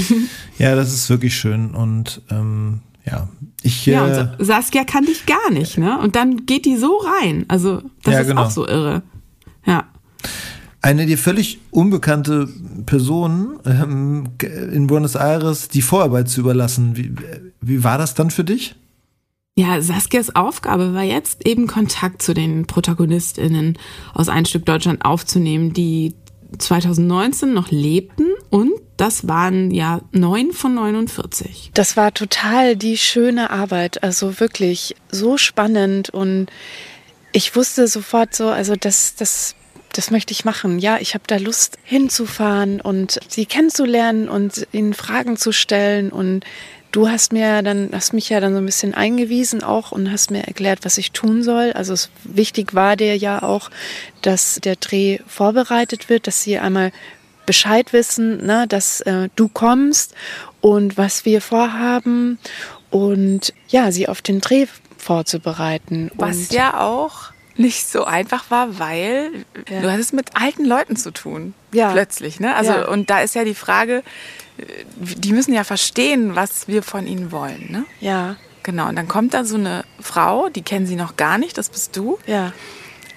ja, 0.57 0.75
das 0.75 0.93
ist 0.93 1.09
wirklich 1.09 1.35
schön 1.35 1.71
und 1.71 2.21
ähm, 2.29 2.81
ja, 3.05 3.27
ich. 3.61 3.85
Ja, 3.85 4.05
und 4.05 4.11
äh, 4.11 4.43
Saskia 4.43 4.83
kannte 4.83 5.11
ich 5.11 5.25
gar 5.25 5.51
nicht, 5.51 5.77
ne? 5.77 5.99
Und 5.99 6.15
dann 6.15 6.45
geht 6.45 6.65
die 6.65 6.77
so 6.77 6.97
rein. 6.97 7.45
Also, 7.47 7.81
das 8.03 8.13
ja, 8.13 8.19
ist 8.21 8.27
genau. 8.27 8.43
auch 8.43 8.49
so 8.49 8.67
irre. 8.67 9.03
Ja. 9.65 9.85
Eine 10.85 11.07
dir 11.07 11.17
völlig 11.17 11.57
unbekannte 11.71 12.47
Person 12.85 13.57
ähm, 13.65 14.29
in 14.71 14.85
Buenos 14.85 15.15
Aires 15.15 15.67
die 15.67 15.81
Vorarbeit 15.81 16.29
zu 16.29 16.41
überlassen. 16.41 16.95
Wie, 16.95 17.11
wie 17.59 17.83
war 17.83 17.97
das 17.97 18.13
dann 18.13 18.29
für 18.29 18.43
dich? 18.43 18.75
Ja, 19.57 19.81
Saskias 19.81 20.35
Aufgabe 20.35 20.93
war 20.93 21.01
jetzt 21.01 21.47
eben 21.47 21.65
Kontakt 21.65 22.21
zu 22.21 22.35
den 22.35 22.67
ProtagonistInnen 22.67 23.79
aus 24.13 24.29
Ein 24.29 24.45
Stück 24.45 24.67
Deutschland 24.67 25.03
aufzunehmen, 25.03 25.73
die 25.73 26.13
2019 26.55 27.51
noch 27.51 27.71
lebten 27.71 28.27
und 28.51 28.73
das 28.95 29.27
waren 29.27 29.71
ja 29.71 30.01
neun 30.11 30.51
von 30.51 30.75
49. 30.75 31.71
Das 31.73 31.97
war 31.97 32.13
total 32.13 32.75
die 32.75 32.99
schöne 32.99 33.49
Arbeit, 33.49 34.03
also 34.03 34.39
wirklich 34.39 34.95
so 35.09 35.39
spannend 35.39 36.11
und 36.11 36.45
ich 37.31 37.55
wusste 37.55 37.87
sofort 37.87 38.35
so, 38.35 38.49
also 38.49 38.75
das, 38.75 39.15
das, 39.15 39.55
das 39.97 40.11
möchte 40.11 40.31
ich 40.31 40.45
machen. 40.45 40.79
Ja, 40.79 40.97
ich 40.99 41.13
habe 41.13 41.23
da 41.27 41.37
Lust 41.37 41.77
hinzufahren 41.83 42.81
und 42.81 43.19
sie 43.27 43.45
kennenzulernen 43.45 44.27
und 44.29 44.67
ihnen 44.71 44.93
Fragen 44.93 45.37
zu 45.37 45.51
stellen 45.51 46.11
und 46.11 46.45
Du 46.91 47.09
hast 47.09 47.33
mir 47.33 47.61
dann, 47.61 47.89
hast 47.91 48.13
mich 48.13 48.29
ja 48.29 48.39
dann 48.39 48.53
so 48.53 48.59
ein 48.59 48.65
bisschen 48.65 48.93
eingewiesen 48.93 49.61
auch 49.61 49.91
und 49.91 50.09
hast 50.09 50.31
mir 50.31 50.47
erklärt, 50.47 50.79
was 50.83 50.97
ich 50.97 51.11
tun 51.11 51.43
soll. 51.43 51.73
Also 51.73 51.91
es, 51.91 52.09
wichtig 52.23 52.73
war 52.73 52.95
dir 52.95 53.17
ja 53.17 53.43
auch, 53.43 53.69
dass 54.21 54.61
der 54.63 54.77
Dreh 54.77 55.19
vorbereitet 55.27 56.07
wird, 56.07 56.25
dass 56.25 56.41
sie 56.41 56.57
einmal 56.57 56.93
Bescheid 57.45 57.91
wissen, 57.91 58.45
ne, 58.45 58.65
dass 58.69 59.01
äh, 59.01 59.27
du 59.35 59.49
kommst 59.49 60.15
und 60.61 60.95
was 60.95 61.25
wir 61.25 61.41
vorhaben 61.41 62.39
und 62.91 63.53
ja, 63.67 63.91
sie 63.91 64.07
auf 64.07 64.21
den 64.21 64.39
Dreh 64.39 64.67
vorzubereiten. 64.97 66.11
Was 66.15 66.37
und 66.37 66.53
ja 66.53 66.79
auch 66.79 67.33
nicht 67.57 67.87
so 67.87 68.03
einfach 68.03 68.51
war, 68.51 68.79
weil 68.79 69.45
ja. 69.69 69.81
du 69.81 69.91
hattest 69.91 70.13
mit 70.13 70.35
alten 70.35 70.65
Leuten 70.65 70.95
zu 70.95 71.11
tun. 71.11 71.53
Ja. 71.71 71.91
Plötzlich, 71.91 72.39
ne? 72.39 72.55
Also, 72.55 72.71
ja. 72.71 72.87
und 72.87 73.09
da 73.09 73.21
ist 73.21 73.35
ja 73.35 73.43
die 73.43 73.55
Frage, 73.55 74.03
die 74.97 75.33
müssen 75.33 75.53
ja 75.53 75.63
verstehen, 75.63 76.35
was 76.35 76.67
wir 76.67 76.83
von 76.83 77.07
ihnen 77.07 77.31
wollen. 77.31 77.67
Ne? 77.69 77.85
Ja. 77.99 78.37
Genau, 78.63 78.89
und 78.89 78.95
dann 78.95 79.07
kommt 79.07 79.33
da 79.33 79.43
so 79.43 79.57
eine 79.57 79.83
Frau, 79.99 80.49
die 80.49 80.63
kennen 80.63 80.87
sie 80.87 80.95
noch 80.95 81.17
gar 81.17 81.37
nicht, 81.37 81.57
das 81.57 81.69
bist 81.69 81.95
du. 81.95 82.17
Ja. 82.25 82.51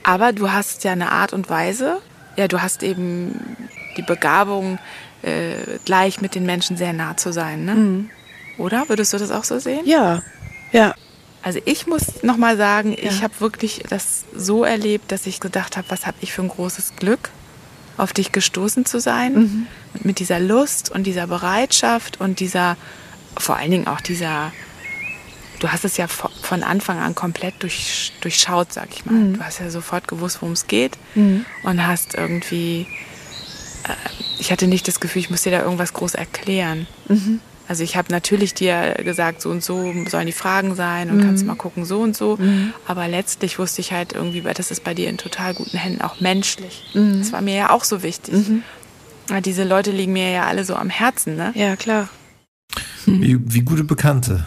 Aber 0.03 0.33
du 0.33 0.51
hast 0.51 0.85
ja 0.85 0.93
eine 0.93 1.11
Art 1.11 1.33
und 1.33 1.49
Weise, 1.49 2.01
ja, 2.37 2.49
du 2.49 2.61
hast 2.61 2.83
eben 2.83 3.57
die 3.97 4.03
Begabung, 4.03 4.79
äh, 5.23 5.79
gleich 5.85 6.21
mit 6.21 6.35
den 6.35 6.45
Menschen 6.45 6.77
sehr 6.77 6.93
nah 6.93 7.17
zu 7.17 7.33
sein, 7.33 7.65
ne? 7.65 7.75
Mhm. 7.75 8.11
Oder? 8.59 8.89
Würdest 8.89 9.13
du 9.13 9.19
das 9.19 9.31
auch 9.31 9.45
so 9.45 9.59
sehen? 9.59 9.87
Ja, 9.87 10.23
ja. 10.73 10.95
Also 11.43 11.61
ich 11.65 11.87
muss 11.87 12.23
nochmal 12.23 12.57
sagen, 12.57 12.93
ja. 12.93 13.11
ich 13.11 13.23
habe 13.23 13.41
wirklich 13.41 13.85
das 13.89 14.25
so 14.35 14.65
erlebt, 14.65 15.13
dass 15.13 15.27
ich 15.27 15.41
gedacht 15.41 15.77
habe, 15.77 15.89
was 15.91 16.07
habe 16.07 16.17
ich 16.21 16.33
für 16.33 16.43
ein 16.43 16.49
großes 16.49 16.97
Glück 16.97 17.31
auf 17.97 18.13
dich 18.13 18.33
gestoßen 18.33 18.85
zu 18.85 19.01
sein, 19.01 19.35
mhm. 19.35 19.67
mit 20.03 20.21
dieser 20.21 20.41
Lust 20.41 20.91
und 20.91 21.05
dieser 21.05 21.27
Bereitschaft 21.27 22.21
und 22.21 22.41
dieser, 22.41 22.77
vor 23.37 23.57
allen 23.57 23.71
Dingen 23.71 23.87
auch 23.89 24.01
dieser, 24.01 24.53
du 25.59 25.69
hast 25.69 25.85
es 25.85 25.97
ja 25.97 26.07
von 26.07 26.63
Anfang 26.63 26.99
an 26.99 27.15
komplett 27.15 27.55
durch, 27.61 28.13
durchschaut, 28.21 28.73
sag 28.73 28.89
ich 28.93 29.05
mal. 29.05 29.15
Mhm. 29.15 29.35
Du 29.35 29.41
hast 29.45 29.59
ja 29.59 29.71
sofort 29.71 30.07
gewusst, 30.07 30.39
worum 30.41 30.53
es 30.53 30.67
geht 30.67 30.97
mhm. 31.15 31.45
und 31.65 31.87
hast 31.87 32.15
irgendwie, 32.15 32.87
äh, 33.85 33.93
ich 34.39 34.53
hatte 34.53 34.69
nicht 34.69 34.87
das 34.87 35.01
Gefühl, 35.01 35.21
ich 35.21 35.31
muss 35.31 35.43
dir 35.43 35.53
da 35.53 35.63
irgendwas 35.63 35.93
groß 35.93 36.15
erklären. 36.15 36.87
Also 37.69 37.85
ich 37.85 37.97
habe 37.97 38.11
natürlich 38.11 38.55
dir 38.55 38.95
gesagt, 39.05 39.43
so 39.43 39.51
und 39.51 39.63
so 39.63 39.93
sollen 40.09 40.27
die 40.27 40.33
Fragen 40.33 40.75
sein 40.75 41.11
und 41.11 41.19
mhm. 41.19 41.23
kannst 41.23 41.45
mal 41.45 41.55
gucken, 41.55 41.85
so 41.85 42.01
und 42.01 42.17
so. 42.17 42.39
Mhm. 42.39 42.73
Aber 42.87 43.07
letztlich 43.09 43.59
wusste 43.59 43.83
ich 43.83 43.93
halt 43.93 44.15
irgendwie, 44.15 44.41
das 44.41 44.71
ist 44.71 44.85
bei 44.85 44.95
dir 44.95 45.11
in 45.11 45.19
total 45.19 45.53
guten 45.53 45.77
Händen, 45.77 46.01
auch 46.01 46.21
menschlich. 46.21 46.85
Mhm. 46.95 47.19
Das 47.19 47.33
war 47.33 47.43
mir 47.43 47.55
ja 47.55 47.71
auch 47.71 47.85
so 47.85 48.03
wichtig. 48.03 48.35
Mhm. 48.35 48.63
Diese 49.45 49.65
Leute 49.65 49.91
liegen 49.91 50.15
mir 50.15 50.31
ja 50.31 50.47
alle 50.47 50.65
so 50.65 50.75
am 50.75 50.89
Herzen, 50.89 51.37
ne? 51.37 51.53
Ja, 51.55 51.77
klar. 51.77 52.09
Wie, 53.05 53.39
wie 53.53 53.61
gute 53.61 53.85
Bekannte. 53.85 54.47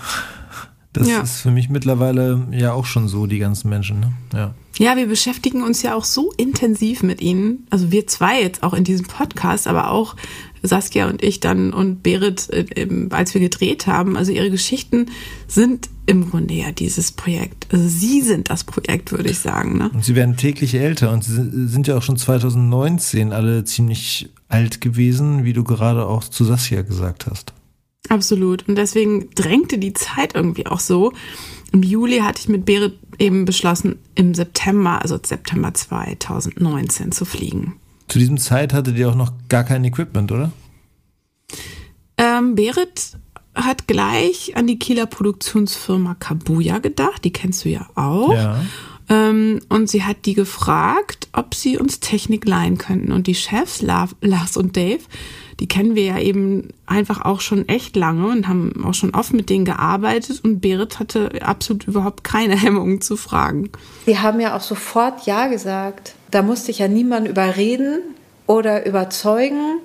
Das 0.93 1.07
ja. 1.07 1.21
ist 1.21 1.41
für 1.41 1.51
mich 1.51 1.69
mittlerweile 1.69 2.47
ja 2.51 2.73
auch 2.73 2.86
schon 2.86 3.07
so, 3.07 3.25
die 3.27 3.39
ganzen 3.39 3.69
Menschen. 3.69 3.99
Ne? 4.01 4.13
Ja. 4.34 4.53
ja, 4.77 4.97
wir 4.97 5.07
beschäftigen 5.07 5.63
uns 5.63 5.84
ja 5.84 5.95
auch 5.95 6.03
so 6.03 6.31
intensiv 6.36 7.01
mit 7.01 7.21
ihnen. 7.21 7.65
Also 7.69 7.91
wir 7.91 8.07
zwei 8.07 8.41
jetzt 8.41 8.62
auch 8.63 8.73
in 8.73 8.84
diesem 8.84 9.05
Podcast, 9.05 9.67
aber 9.67 9.91
auch 9.91 10.15
Saskia 10.63 11.08
und 11.10 11.24
ich 11.24 11.39
dann 11.39 11.74
und 11.74 12.04
Berit, 12.04 12.50
äh, 12.52 12.88
als 13.10 13.34
wir 13.34 13.41
gedreht 13.41 13.88
haben. 13.88 14.15
Also 14.15 14.32
ihre 14.32 14.52
Geschichten 14.52 15.08
sind 15.47 15.89
im 16.06 16.30
Grunde 16.30 16.54
ja 16.54 16.71
dieses 16.71 17.12
Projekt. 17.12 17.67
Also 17.71 17.88
sie 17.88 18.21
sind 18.21 18.50
das 18.50 18.63
Projekt, 18.63 19.12
würde 19.12 19.30
ich 19.30 19.39
sagen. 19.39 19.78
Ne? 19.78 19.89
Und 19.93 20.06
sie 20.06 20.15
werden 20.15 20.38
täglich 20.38 20.76
älter 20.76 21.12
und 21.12 21.24
sie 21.24 21.67
sind 21.67 21.88
ja 21.88 21.97
auch 21.97 22.04
schon 22.04 22.17
2019 22.17 23.34
alle 23.34 23.63
ziemlich 23.63 24.30
alt 24.50 24.82
gewesen, 24.82 25.45
wie 25.45 25.54
du 25.54 25.63
gerade 25.63 26.06
auch 26.06 26.24
zu 26.24 26.43
Saskia 26.43 26.82
gesagt 26.82 27.28
hast. 27.28 27.54
Absolut. 28.10 28.67
Und 28.67 28.76
deswegen 28.76 29.30
drängte 29.36 29.78
die 29.78 29.93
Zeit 29.93 30.36
irgendwie 30.36 30.67
auch 30.67 30.80
so. 30.80 31.13
Im 31.71 31.84
Juli 31.84 32.19
hatte 32.19 32.41
ich 32.41 32.50
mit 32.50 32.65
Berit 32.65 33.00
eben 33.17 33.45
beschlossen, 33.45 34.00
im 34.15 34.34
September, 34.34 35.02
also 35.02 35.17
September 35.24 35.74
2019 35.74 37.12
zu 37.12 37.24
fliegen. 37.24 37.76
Zu 38.12 38.19
diesem 38.19 38.38
Zeit 38.38 38.74
hattet 38.74 38.97
ihr 38.97 39.08
auch 39.08 39.15
noch 39.15 39.32
gar 39.47 39.63
kein 39.63 39.86
Equipment, 39.86 40.34
oder? 40.34 40.52
Ähm, 42.17 42.56
Berit 42.56 43.17
hat 43.56 43.88
gleich 43.88 44.58
an 44.58 44.67
die 44.67 44.78
Kieler 44.78 45.06
Produktionsfirma 45.06 46.15
Kabuya 46.15 46.80
gedacht, 46.80 47.24
die 47.24 47.32
kennst 47.32 47.63
du 47.63 47.69
ja 47.69 47.88
auch. 47.95 48.34
Ja. 48.34 48.65
Ähm, 49.08 49.62
und 49.69 49.89
sie 49.89 50.04
hat 50.04 50.26
die 50.26 50.34
gefragt, 50.34 51.30
ob 51.32 51.56
sie 51.56 51.78
uns 51.78 52.02
Technik 52.02 52.45
leihen 52.45 52.78
könnten. 52.78 53.13
Und 53.13 53.28
die 53.28 53.36
Chefs, 53.36 53.82
Lars 53.82 54.58
und 54.58 54.76
Dave, 54.76 55.04
die 55.62 55.69
kennen 55.69 55.95
wir 55.95 56.04
ja 56.04 56.19
eben 56.19 56.67
einfach 56.86 57.21
auch 57.21 57.39
schon 57.39 57.65
echt 57.69 57.95
lange 57.95 58.28
und 58.28 58.50
haben 58.50 58.84
auch 58.84 58.93
schon 58.93 59.15
oft 59.15 59.32
mit 59.32 59.50
denen 59.50 59.63
gearbeitet. 59.63 60.41
Und 60.43 60.60
Berit 60.60 61.00
hatte 61.00 61.32
absolut 61.41 61.88
überhaupt 61.88 62.26
keine 62.26 62.58
Hemmungen 62.62 63.00
zu 63.00 63.15
fragen. 63.15 63.69
Sie 64.06 64.19
haben 64.19 64.41
ja 64.41 64.58
auch 64.58 64.62
sofort 64.62 65.26
Ja 65.26 65.47
gesagt. 65.47 66.15
Da 66.32 66.41
musste 66.41 66.72
ich 66.72 66.80
ja 66.80 66.88
niemanden 66.88 67.30
überreden 67.30 68.00
oder 68.48 68.86
überzeugen. 68.86 69.80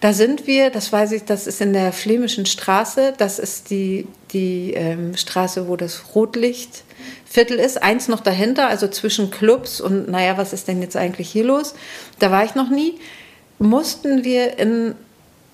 Da 0.00 0.12
sind 0.12 0.46
wir, 0.46 0.70
das 0.70 0.92
weiß 0.92 1.12
ich, 1.12 1.24
das 1.24 1.46
ist 1.46 1.60
in 1.60 1.72
der 1.72 1.92
Flämischen 1.92 2.44
Straße. 2.44 3.14
Das 3.16 3.38
ist 3.38 3.70
die, 3.70 4.06
die 4.32 4.74
ähm, 4.74 5.16
Straße, 5.16 5.68
wo 5.68 5.76
das 5.76 6.14
Rotlichtviertel 6.14 7.58
ist. 7.58 7.82
Eins 7.82 8.08
noch 8.08 8.20
dahinter, 8.20 8.68
also 8.68 8.88
zwischen 8.88 9.30
Clubs 9.30 9.80
und 9.80 10.10
naja, 10.10 10.36
was 10.36 10.52
ist 10.52 10.68
denn 10.68 10.82
jetzt 10.82 10.96
eigentlich 10.96 11.30
hier 11.30 11.44
los? 11.44 11.74
Da 12.18 12.30
war 12.30 12.44
ich 12.44 12.54
noch 12.54 12.68
nie. 12.68 12.98
mussten 13.58 14.24
wir 14.24 14.58
in 14.58 14.94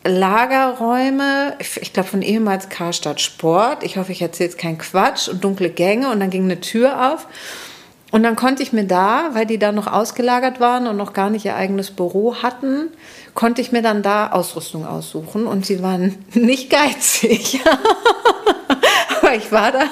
Lagerräume, 0.04 1.54
ich 1.60 1.92
glaube 1.92 2.08
von 2.08 2.22
ehemals 2.22 2.68
Karstadt 2.68 3.20
Sport. 3.20 3.84
Ich 3.84 3.96
hoffe, 3.96 4.10
ich 4.10 4.20
erzähle 4.20 4.48
jetzt 4.50 4.58
keinen 4.58 4.78
Quatsch 4.78 5.28
und 5.28 5.44
dunkle 5.44 5.70
Gänge 5.70 6.10
und 6.10 6.18
dann 6.18 6.30
ging 6.30 6.44
eine 6.44 6.60
Tür 6.60 7.12
auf. 7.12 7.28
Und 8.12 8.22
dann 8.22 8.36
konnte 8.36 8.62
ich 8.62 8.74
mir 8.74 8.84
da, 8.84 9.30
weil 9.32 9.46
die 9.46 9.58
da 9.58 9.72
noch 9.72 9.86
ausgelagert 9.86 10.60
waren 10.60 10.86
und 10.86 10.98
noch 10.98 11.14
gar 11.14 11.30
nicht 11.30 11.46
ihr 11.46 11.56
eigenes 11.56 11.90
Büro 11.90 12.36
hatten, 12.42 12.88
konnte 13.34 13.62
ich 13.62 13.72
mir 13.72 13.80
dann 13.80 14.02
da 14.02 14.30
Ausrüstung 14.30 14.86
aussuchen 14.86 15.46
und 15.46 15.64
sie 15.64 15.82
waren 15.82 16.22
nicht 16.34 16.70
geizig. 16.70 17.60
aber 19.32 19.42
ich 19.42 19.52
war 19.52 19.72
da 19.72 19.84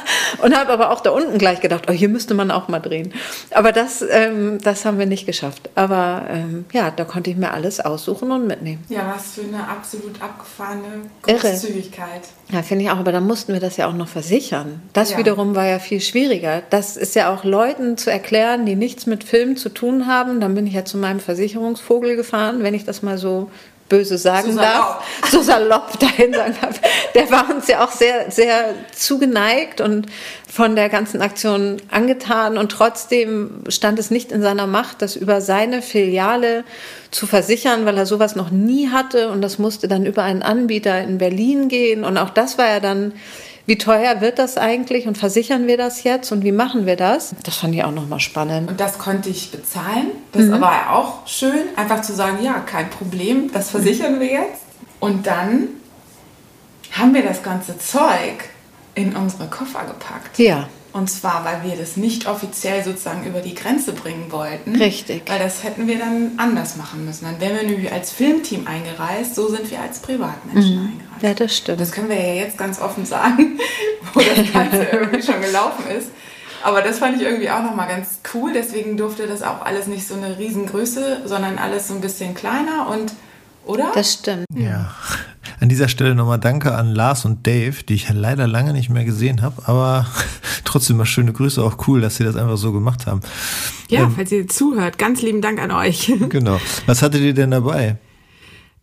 und 0.43 0.57
habe 0.57 0.73
aber 0.73 0.91
auch 0.91 1.01
da 1.01 1.11
unten 1.11 1.39
gleich 1.39 1.61
gedacht, 1.61 1.87
oh, 1.89 1.93
hier 1.93 2.09
müsste 2.09 2.35
man 2.35 2.51
auch 2.51 2.69
mal 2.69 2.81
drehen. 2.81 3.13
Aber 3.51 3.73
das, 3.73 4.05
ähm, 4.09 4.59
das 4.63 4.85
haben 4.85 4.99
wir 4.99 5.07
nicht 5.07 5.27
geschafft. 5.27 5.71
Aber 5.75 6.27
ähm, 6.31 6.65
ja, 6.73 6.91
da 6.91 7.05
konnte 7.05 7.31
ich 7.31 7.37
mir 7.37 7.53
alles 7.53 7.81
aussuchen 7.81 8.31
und 8.31 8.47
mitnehmen. 8.47 8.85
Ja, 8.89 9.13
was 9.15 9.35
für 9.35 9.43
eine 9.43 9.67
absolut 9.69 10.21
abgefahrene 10.21 11.11
Großzügigkeit. 11.23 12.23
Irre. 12.49 12.57
Ja, 12.57 12.63
finde 12.63 12.85
ich 12.85 12.91
auch. 12.91 12.99
Aber 12.99 13.13
dann 13.13 13.27
mussten 13.27 13.53
wir 13.53 13.61
das 13.61 13.77
ja 13.77 13.87
auch 13.87 13.93
noch 13.93 14.09
versichern. 14.09 14.83
Das 14.93 15.13
ja. 15.13 15.19
wiederum 15.19 15.55
war 15.55 15.67
ja 15.67 15.79
viel 15.79 16.01
schwieriger. 16.01 16.63
Das 16.71 16.97
ist 16.97 17.15
ja 17.15 17.33
auch 17.33 17.45
Leuten 17.45 17.97
zu 17.97 18.11
erklären, 18.11 18.67
die 18.67 18.77
nichts 18.77 19.07
mit 19.07 19.25
Film 19.25 19.57
zu 19.57 19.69
tun 19.69 20.07
haben. 20.07 20.41
Dann 20.41 20.55
bin 20.55 20.67
ich 20.67 20.75
ja 20.75 20.85
zu 20.85 20.99
meinem 20.99 21.21
Versicherungsvogel 21.21 22.17
gefahren, 22.17 22.63
wenn 22.63 22.75
ich 22.75 22.85
das 22.85 23.03
mal 23.03 23.19
so 23.19 23.51
böse 23.91 24.17
sagen 24.17 24.53
so 24.53 24.59
darf, 24.59 25.05
so 25.31 25.43
salopp 25.43 25.99
dahin 26.01 26.33
sagen 26.33 26.57
darf, 26.63 26.81
der 27.15 27.31
war 27.31 27.55
uns 27.55 27.69
ja 27.69 27.85
auch 27.85 27.93
sehr, 27.93 28.31
sehr 28.31 28.75
zugeneigt 28.93 29.83
und 29.83 30.07
von 30.51 30.75
der 30.75 30.89
ganzen 30.89 31.21
Aktion 31.21 31.77
angetan. 31.91 32.57
Und 32.57 32.73
trotzdem 32.73 33.63
stand 33.69 33.99
es 33.99 34.11
nicht 34.11 34.33
in 34.33 34.41
seiner 34.41 34.67
Macht, 34.67 35.03
das 35.03 35.15
über 35.15 35.43
seine 35.43 35.83
Filiale 35.83 36.65
zu 37.11 37.27
versichern, 37.27 37.85
weil 37.85 37.99
er 37.99 38.07
sowas 38.07 38.35
noch 38.35 38.51
nie 38.51 38.89
hatte. 38.89 39.29
Und 39.29 39.43
das 39.43 39.59
musste 39.59 39.87
dann 39.87 40.07
über 40.07 40.23
einen 40.23 40.43
Anbieter 40.43 41.03
in 41.03 41.19
Berlin 41.19 41.69
gehen. 41.69 42.05
Und 42.05 42.17
auch 42.17 42.31
das 42.31 42.57
war 42.57 42.69
ja 42.69 42.81
dann 42.81 43.13
wie 43.71 43.79
teuer 43.79 44.21
wird 44.21 44.41
das 44.41 44.57
eigentlich 44.57 45.07
und 45.07 45.17
versichern 45.17 45.69
wir 45.69 45.77
das 45.77 46.03
jetzt 46.03 46.33
und 46.33 46.43
wie 46.43 46.51
machen 46.51 46.87
wir 46.87 46.97
das? 46.97 47.37
Das 47.45 47.55
fand 47.55 47.73
ich 47.73 47.85
auch 47.85 47.93
nochmal 47.93 48.19
spannend. 48.19 48.69
Und 48.69 48.81
das 48.81 48.99
konnte 48.99 49.29
ich 49.29 49.53
bezahlen. 49.53 50.09
Das 50.33 50.47
mhm. 50.47 50.61
war 50.61 50.93
auch 50.93 51.25
schön, 51.29 51.69
einfach 51.77 52.03
zu 52.03 52.13
sagen, 52.13 52.43
ja, 52.43 52.55
kein 52.55 52.91
Problem, 52.91 53.49
das 53.53 53.71
versichern 53.71 54.19
wir 54.19 54.27
jetzt. 54.27 54.63
Und 54.99 55.25
dann 55.25 55.69
haben 56.91 57.15
wir 57.15 57.23
das 57.23 57.45
ganze 57.45 57.79
Zeug 57.79 58.51
in 58.97 59.15
unsere 59.15 59.47
Koffer 59.47 59.85
gepackt. 59.85 60.41
Ja. 60.41 60.69
Und 60.93 61.09
zwar, 61.09 61.45
weil 61.45 61.71
wir 61.71 61.77
das 61.77 61.97
nicht 61.97 62.27
offiziell 62.27 62.83
sozusagen 62.83 63.25
über 63.25 63.41
die 63.41 63.55
Grenze 63.55 63.93
bringen 63.93 64.33
wollten. 64.33 64.75
Richtig. 64.75 65.23
Weil 65.29 65.39
das 65.39 65.63
hätten 65.63 65.87
wir 65.87 65.99
dann 65.99 66.33
anders 66.37 66.77
machen 66.77 67.05
müssen. 67.05 67.27
Dann 67.27 67.41
wären 67.41 67.57
wir 67.57 67.63
nämlich 67.63 67.93
als 67.93 68.11
Filmteam 68.11 68.67
eingereist, 68.67 69.37
so 69.37 69.49
sind 69.49 69.71
wir 69.71 69.81
als 69.81 70.01
Privatmenschen 70.01 70.75
mhm. 70.75 70.87
eingereist. 70.89 71.23
Ja, 71.23 71.35
das 71.35 71.57
stimmt. 71.57 71.81
Das 71.81 71.93
können 71.93 72.09
wir 72.09 72.17
ja 72.17 72.35
jetzt 72.35 72.59
ganz 72.59 72.81
offen 72.81 73.07
sagen, 73.07 73.59
wo 74.15 74.21
das 74.21 74.53
Ganze 74.53 74.83
irgendwie 74.93 75.23
schon 75.23 75.41
gelaufen 75.41 75.85
ist. 75.97 76.09
Aber 76.63 76.83
das 76.83 76.99
fand 76.99 77.17
ich 77.17 77.23
irgendwie 77.23 77.51
auch 77.51 77.63
nochmal 77.63 77.89
ganz 77.89 78.19
cool. 78.35 78.53
Deswegen 78.53 78.97
durfte 78.97 79.27
das 79.27 79.43
auch 79.43 79.65
alles 79.65 79.87
nicht 79.87 80.07
so 80.07 80.15
eine 80.15 80.39
Riesengröße, 80.39 81.23
sondern 81.25 81.59
alles 81.59 81.89
so 81.89 81.95
ein 81.95 82.01
bisschen 82.01 82.35
kleiner 82.35 82.89
und, 82.91 83.13
oder? 83.65 83.93
Das 83.95 84.15
stimmt. 84.15 84.45
Ja. 84.55 84.91
An 85.61 85.69
dieser 85.69 85.89
Stelle 85.89 86.15
nochmal 86.15 86.39
Danke 86.39 86.75
an 86.75 86.95
Lars 86.95 87.25
und 87.25 87.47
Dave, 87.47 87.83
die 87.85 87.95
ich 87.95 88.09
leider 88.11 88.47
lange 88.47 88.73
nicht 88.73 88.91
mehr 88.91 89.05
gesehen 89.05 89.43
habe, 89.43 89.63
aber 89.67 90.07
trotzdem 90.71 90.97
mal 90.97 91.05
schöne 91.05 91.33
Grüße, 91.33 91.63
auch 91.63 91.89
cool, 91.89 92.01
dass 92.01 92.17
sie 92.17 92.25
das 92.25 92.37
einfach 92.37 92.57
so 92.57 92.73
gemacht 92.73 93.07
haben. 93.07 93.21
Ja, 93.89 94.05
ähm, 94.05 94.13
falls 94.15 94.33
ihr 94.33 94.47
zuhört, 94.49 94.99
ganz 94.99 95.23
lieben 95.23 95.41
Dank 95.41 95.61
an 95.61 95.71
euch. 95.71 96.13
Genau. 96.31 96.61
Was 96.87 97.03
hattet 97.03 97.23
ihr 97.23 97.35
denn 97.35 97.51
dabei? 97.51 97.97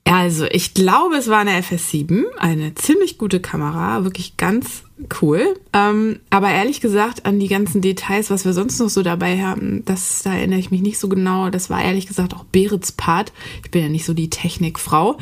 Also, 0.03 0.45
ich 0.45 0.73
glaube, 0.73 1.15
es 1.15 1.27
war 1.27 1.39
eine 1.39 1.59
FS7, 1.61 2.23
eine 2.37 2.75
ziemlich 2.75 3.17
gute 3.17 3.39
Kamera, 3.39 4.03
wirklich 4.03 4.37
ganz 4.37 4.83
cool. 5.21 5.55
Ähm, 5.73 6.19
aber 6.29 6.49
ehrlich 6.49 6.81
gesagt, 6.81 7.25
an 7.25 7.39
die 7.39 7.47
ganzen 7.47 7.81
Details, 7.81 8.29
was 8.29 8.45
wir 8.45 8.53
sonst 8.53 8.79
noch 8.79 8.89
so 8.89 9.03
dabei 9.03 9.41
haben, 9.41 9.83
das, 9.85 10.23
da 10.23 10.33
erinnere 10.33 10.59
ich 10.59 10.71
mich 10.71 10.81
nicht 10.81 10.97
so 10.97 11.09
genau. 11.09 11.49
Das 11.49 11.69
war 11.69 11.83
ehrlich 11.83 12.07
gesagt 12.07 12.33
auch 12.33 12.45
Berits 12.45 12.91
Part. 12.91 13.31
Ich 13.63 13.71
bin 13.71 13.81
ja 13.81 13.89
nicht 13.89 14.05
so 14.05 14.13
die 14.13 14.29
Technikfrau 14.29 15.17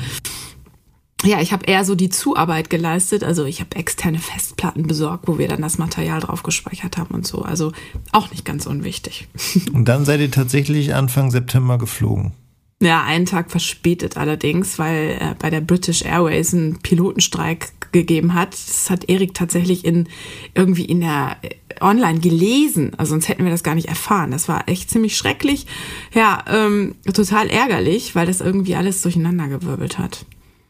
ja, 1.25 1.41
ich 1.41 1.51
habe 1.51 1.65
eher 1.65 1.83
so 1.85 1.95
die 1.95 2.09
Zuarbeit 2.09 2.69
geleistet. 2.69 3.23
Also 3.23 3.45
ich 3.45 3.59
habe 3.59 3.75
externe 3.75 4.19
Festplatten 4.19 4.88
besorgt, 4.88 5.27
wo 5.27 5.38
wir 5.38 5.47
dann 5.47 5.61
das 5.61 5.77
Material 5.77 6.19
drauf 6.19 6.43
gespeichert 6.43 6.97
haben 6.97 7.13
und 7.13 7.25
so. 7.25 7.41
Also 7.41 7.71
auch 8.11 8.31
nicht 8.31 8.45
ganz 8.45 8.65
unwichtig. 8.65 9.27
Und 9.73 9.85
dann 9.85 10.05
seid 10.05 10.19
ihr 10.19 10.31
tatsächlich 10.31 10.93
Anfang 10.93 11.31
September 11.31 11.77
geflogen. 11.77 12.33
Ja, 12.81 13.03
einen 13.03 13.25
Tag 13.25 13.51
verspätet 13.51 14.17
allerdings, 14.17 14.77
weil 14.77 15.17
äh, 15.19 15.35
bei 15.39 15.49
der 15.49 15.61
British 15.61 16.03
Airways 16.03 16.53
einen 16.53 16.79
Pilotenstreik 16.81 17.71
gegeben 17.93 18.33
hat. 18.33 18.53
Das 18.53 18.89
hat 18.89 19.09
Erik 19.09 19.33
tatsächlich 19.33 19.85
in 19.85 20.09
irgendwie 20.53 20.83
in 20.83 20.99
der 20.99 21.38
äh, 21.41 21.49
online 21.79 22.19
gelesen. 22.19 22.91
Also 22.97 23.11
sonst 23.11 23.29
hätten 23.29 23.45
wir 23.45 23.51
das 23.51 23.63
gar 23.63 23.75
nicht 23.75 23.88
erfahren. 23.88 24.31
Das 24.31 24.49
war 24.49 24.67
echt 24.67 24.89
ziemlich 24.89 25.15
schrecklich. 25.15 25.65
Ja, 26.13 26.43
ähm, 26.47 26.95
total 27.13 27.49
ärgerlich, 27.49 28.13
weil 28.13 28.27
das 28.27 28.41
irgendwie 28.41 28.75
alles 28.75 29.01
durcheinander 29.01 29.47
gewirbelt 29.47 29.97
hat. 29.97 30.25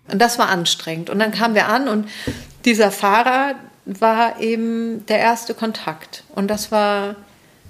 Und 0.08 0.20
das 0.20 0.38
war 0.38 0.50
anstrengend. 0.50 1.10
Und 1.10 1.20
dann 1.20 1.32
kamen 1.32 1.56
wir 1.56 1.68
an 1.68 1.88
und 1.88 2.08
dieser 2.64 2.92
Fahrer 2.92 3.56
war 3.86 4.40
eben 4.40 5.06
der 5.06 5.20
erste 5.20 5.54
Kontakt. 5.54 6.24
Und 6.36 6.48
das 6.48 6.72
war, 6.72 7.16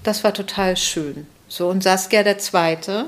das 0.03 0.23
war 0.23 0.33
total 0.33 0.77
schön. 0.77 1.27
So, 1.47 1.69
und 1.69 1.83
Saskia 1.83 2.23
der 2.23 2.37
zweite. 2.37 3.05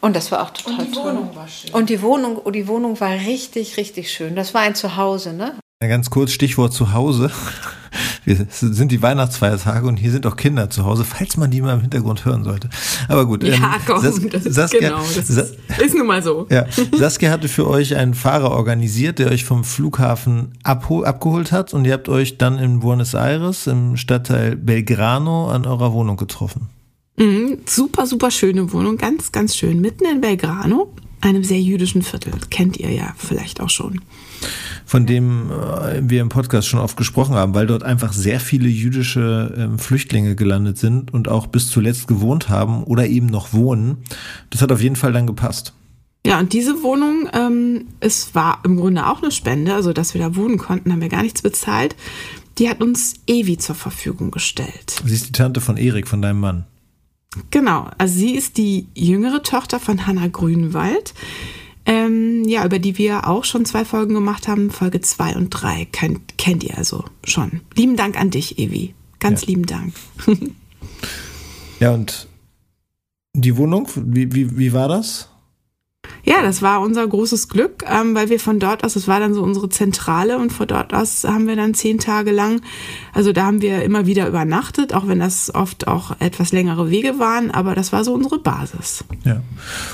Und 0.00 0.14
das 0.14 0.30
war 0.30 0.42
auch 0.42 0.50
total 0.50 0.80
und 0.80 0.88
die 0.88 0.92
toll. 0.92 1.04
Wohnung 1.04 1.36
war 1.36 1.48
schön. 1.48 1.70
Und 1.72 1.88
die 1.88 2.02
Wohnung, 2.02 2.40
oh, 2.44 2.50
die 2.50 2.68
Wohnung 2.68 3.00
war 3.00 3.10
richtig, 3.10 3.76
richtig 3.76 4.12
schön. 4.12 4.36
Das 4.36 4.52
war 4.52 4.60
ein 4.60 4.74
Zuhause, 4.74 5.32
ne? 5.32 5.54
Ganz 5.80 6.10
kurz 6.10 6.32
Stichwort 6.32 6.72
Zuhause. 6.72 7.30
Wir 8.24 8.46
sind 8.50 8.90
die 8.90 9.02
Weihnachtsfeiertage 9.02 9.86
und 9.86 9.96
hier 9.96 10.10
sind 10.10 10.26
auch 10.26 10.36
Kinder 10.36 10.70
zu 10.70 10.84
Hause, 10.84 11.04
falls 11.04 11.36
man 11.36 11.50
die 11.50 11.60
mal 11.60 11.74
im 11.74 11.80
Hintergrund 11.80 12.24
hören 12.24 12.44
sollte. 12.44 12.70
Aber 13.08 13.26
gut. 13.26 13.44
Ja, 13.44 13.54
ähm, 13.54 13.62
komm, 13.86 14.00
Sas 14.00 14.20
das 14.30 14.46
ist, 14.46 14.54
Saskia, 14.54 14.80
genau, 14.80 15.02
das 15.14 15.30
ist, 15.30 15.56
ist 15.84 15.94
nun 15.94 16.06
mal 16.06 16.22
so. 16.22 16.46
Ja, 16.50 16.66
Saskia 16.96 17.30
hatte 17.30 17.48
für 17.48 17.68
euch 17.68 17.96
einen 17.96 18.14
Fahrer 18.14 18.50
organisiert, 18.50 19.18
der 19.18 19.30
euch 19.30 19.44
vom 19.44 19.64
Flughafen 19.64 20.52
abgeholt 20.62 21.52
hat 21.52 21.74
und 21.74 21.84
ihr 21.84 21.92
habt 21.92 22.08
euch 22.08 22.38
dann 22.38 22.58
in 22.58 22.80
Buenos 22.80 23.14
Aires 23.14 23.66
im 23.66 23.96
Stadtteil 23.96 24.56
Belgrano 24.56 25.48
an 25.50 25.66
eurer 25.66 25.92
Wohnung 25.92 26.16
getroffen. 26.16 26.68
Mhm, 27.16 27.58
super, 27.66 28.06
super 28.06 28.30
schöne 28.30 28.72
Wohnung, 28.72 28.96
ganz, 28.96 29.30
ganz 29.30 29.54
schön, 29.54 29.80
mitten 29.80 30.04
in 30.04 30.20
Belgrano, 30.20 30.92
einem 31.24 31.44
sehr 31.44 31.60
jüdischen 31.60 32.02
Viertel. 32.02 32.32
Kennt 32.50 32.76
ihr 32.78 32.90
ja 32.90 33.14
vielleicht 33.16 33.60
auch 33.60 33.70
schon 33.70 34.00
von 34.84 35.06
dem 35.06 35.50
äh, 35.50 36.00
wir 36.02 36.20
im 36.20 36.28
Podcast 36.28 36.68
schon 36.68 36.80
oft 36.80 36.96
gesprochen 36.96 37.34
haben, 37.34 37.54
weil 37.54 37.66
dort 37.66 37.82
einfach 37.82 38.12
sehr 38.12 38.40
viele 38.40 38.68
jüdische 38.68 39.54
ähm, 39.56 39.78
Flüchtlinge 39.78 40.36
gelandet 40.36 40.78
sind 40.78 41.12
und 41.12 41.28
auch 41.28 41.46
bis 41.46 41.70
zuletzt 41.70 42.06
gewohnt 42.06 42.48
haben 42.48 42.84
oder 42.84 43.06
eben 43.06 43.26
noch 43.26 43.52
wohnen. 43.52 43.98
Das 44.50 44.62
hat 44.62 44.72
auf 44.72 44.82
jeden 44.82 44.96
Fall 44.96 45.12
dann 45.12 45.26
gepasst. 45.26 45.72
Ja, 46.26 46.38
und 46.38 46.52
diese 46.52 46.82
Wohnung, 46.82 47.28
ähm, 47.34 47.86
es 48.00 48.34
war 48.34 48.60
im 48.64 48.76
Grunde 48.76 49.06
auch 49.06 49.22
eine 49.22 49.30
Spende, 49.30 49.74
also 49.74 49.92
dass 49.92 50.14
wir 50.14 50.22
da 50.22 50.36
wohnen 50.36 50.56
konnten, 50.56 50.90
haben 50.92 51.02
wir 51.02 51.10
gar 51.10 51.22
nichts 51.22 51.42
bezahlt. 51.42 51.96
Die 52.58 52.68
hat 52.68 52.80
uns 52.82 53.14
Evi 53.26 53.58
zur 53.58 53.74
Verfügung 53.74 54.30
gestellt. 54.30 55.02
Sie 55.04 55.14
ist 55.14 55.28
die 55.28 55.32
Tante 55.32 55.60
von 55.60 55.76
Erik, 55.76 56.08
von 56.08 56.22
deinem 56.22 56.40
Mann. 56.40 56.66
Genau, 57.50 57.88
also 57.98 58.18
sie 58.18 58.34
ist 58.34 58.56
die 58.56 58.86
jüngere 58.94 59.42
Tochter 59.42 59.80
von 59.80 60.06
Hanna 60.06 60.28
Grünwald 60.28 61.14
ähm, 61.86 62.44
ja, 62.44 62.64
über 62.64 62.78
die 62.78 62.96
wir 62.96 63.28
auch 63.28 63.44
schon 63.44 63.64
zwei 63.66 63.84
Folgen 63.84 64.14
gemacht 64.14 64.48
haben. 64.48 64.70
Folge 64.70 65.00
zwei 65.00 65.34
und 65.36 65.50
drei 65.50 65.86
kennt, 65.86 66.38
kennt 66.38 66.64
ihr 66.64 66.78
also 66.78 67.04
schon. 67.24 67.60
Lieben 67.74 67.96
Dank 67.96 68.18
an 68.18 68.30
dich, 68.30 68.58
Evi. 68.58 68.94
Ganz 69.20 69.42
ja. 69.42 69.48
lieben 69.48 69.66
Dank. 69.66 69.94
ja, 71.80 71.92
und 71.92 72.28
die 73.34 73.56
Wohnung, 73.56 73.88
wie, 73.96 74.32
wie, 74.32 74.56
wie 74.56 74.72
war 74.72 74.88
das? 74.88 75.28
Ja, 76.24 76.42
das 76.42 76.62
war 76.62 76.80
unser 76.80 77.06
großes 77.06 77.48
Glück, 77.48 77.84
ähm, 77.86 78.14
weil 78.14 78.30
wir 78.30 78.40
von 78.40 78.58
dort 78.58 78.82
aus, 78.82 78.94
das 78.94 79.06
war 79.06 79.20
dann 79.20 79.34
so 79.34 79.42
unsere 79.42 79.68
Zentrale 79.68 80.38
und 80.38 80.52
von 80.52 80.66
dort 80.66 80.94
aus 80.94 81.24
haben 81.24 81.46
wir 81.46 81.56
dann 81.56 81.74
zehn 81.74 81.98
Tage 81.98 82.30
lang, 82.30 82.62
also 83.12 83.32
da 83.32 83.44
haben 83.44 83.60
wir 83.60 83.82
immer 83.82 84.06
wieder 84.06 84.26
übernachtet, 84.26 84.94
auch 84.94 85.06
wenn 85.06 85.18
das 85.18 85.54
oft 85.54 85.86
auch 85.86 86.16
etwas 86.20 86.52
längere 86.52 86.90
Wege 86.90 87.18
waren, 87.18 87.50
aber 87.50 87.74
das 87.74 87.92
war 87.92 88.04
so 88.04 88.14
unsere 88.14 88.38
Basis. 88.38 89.04
Ja. 89.24 89.42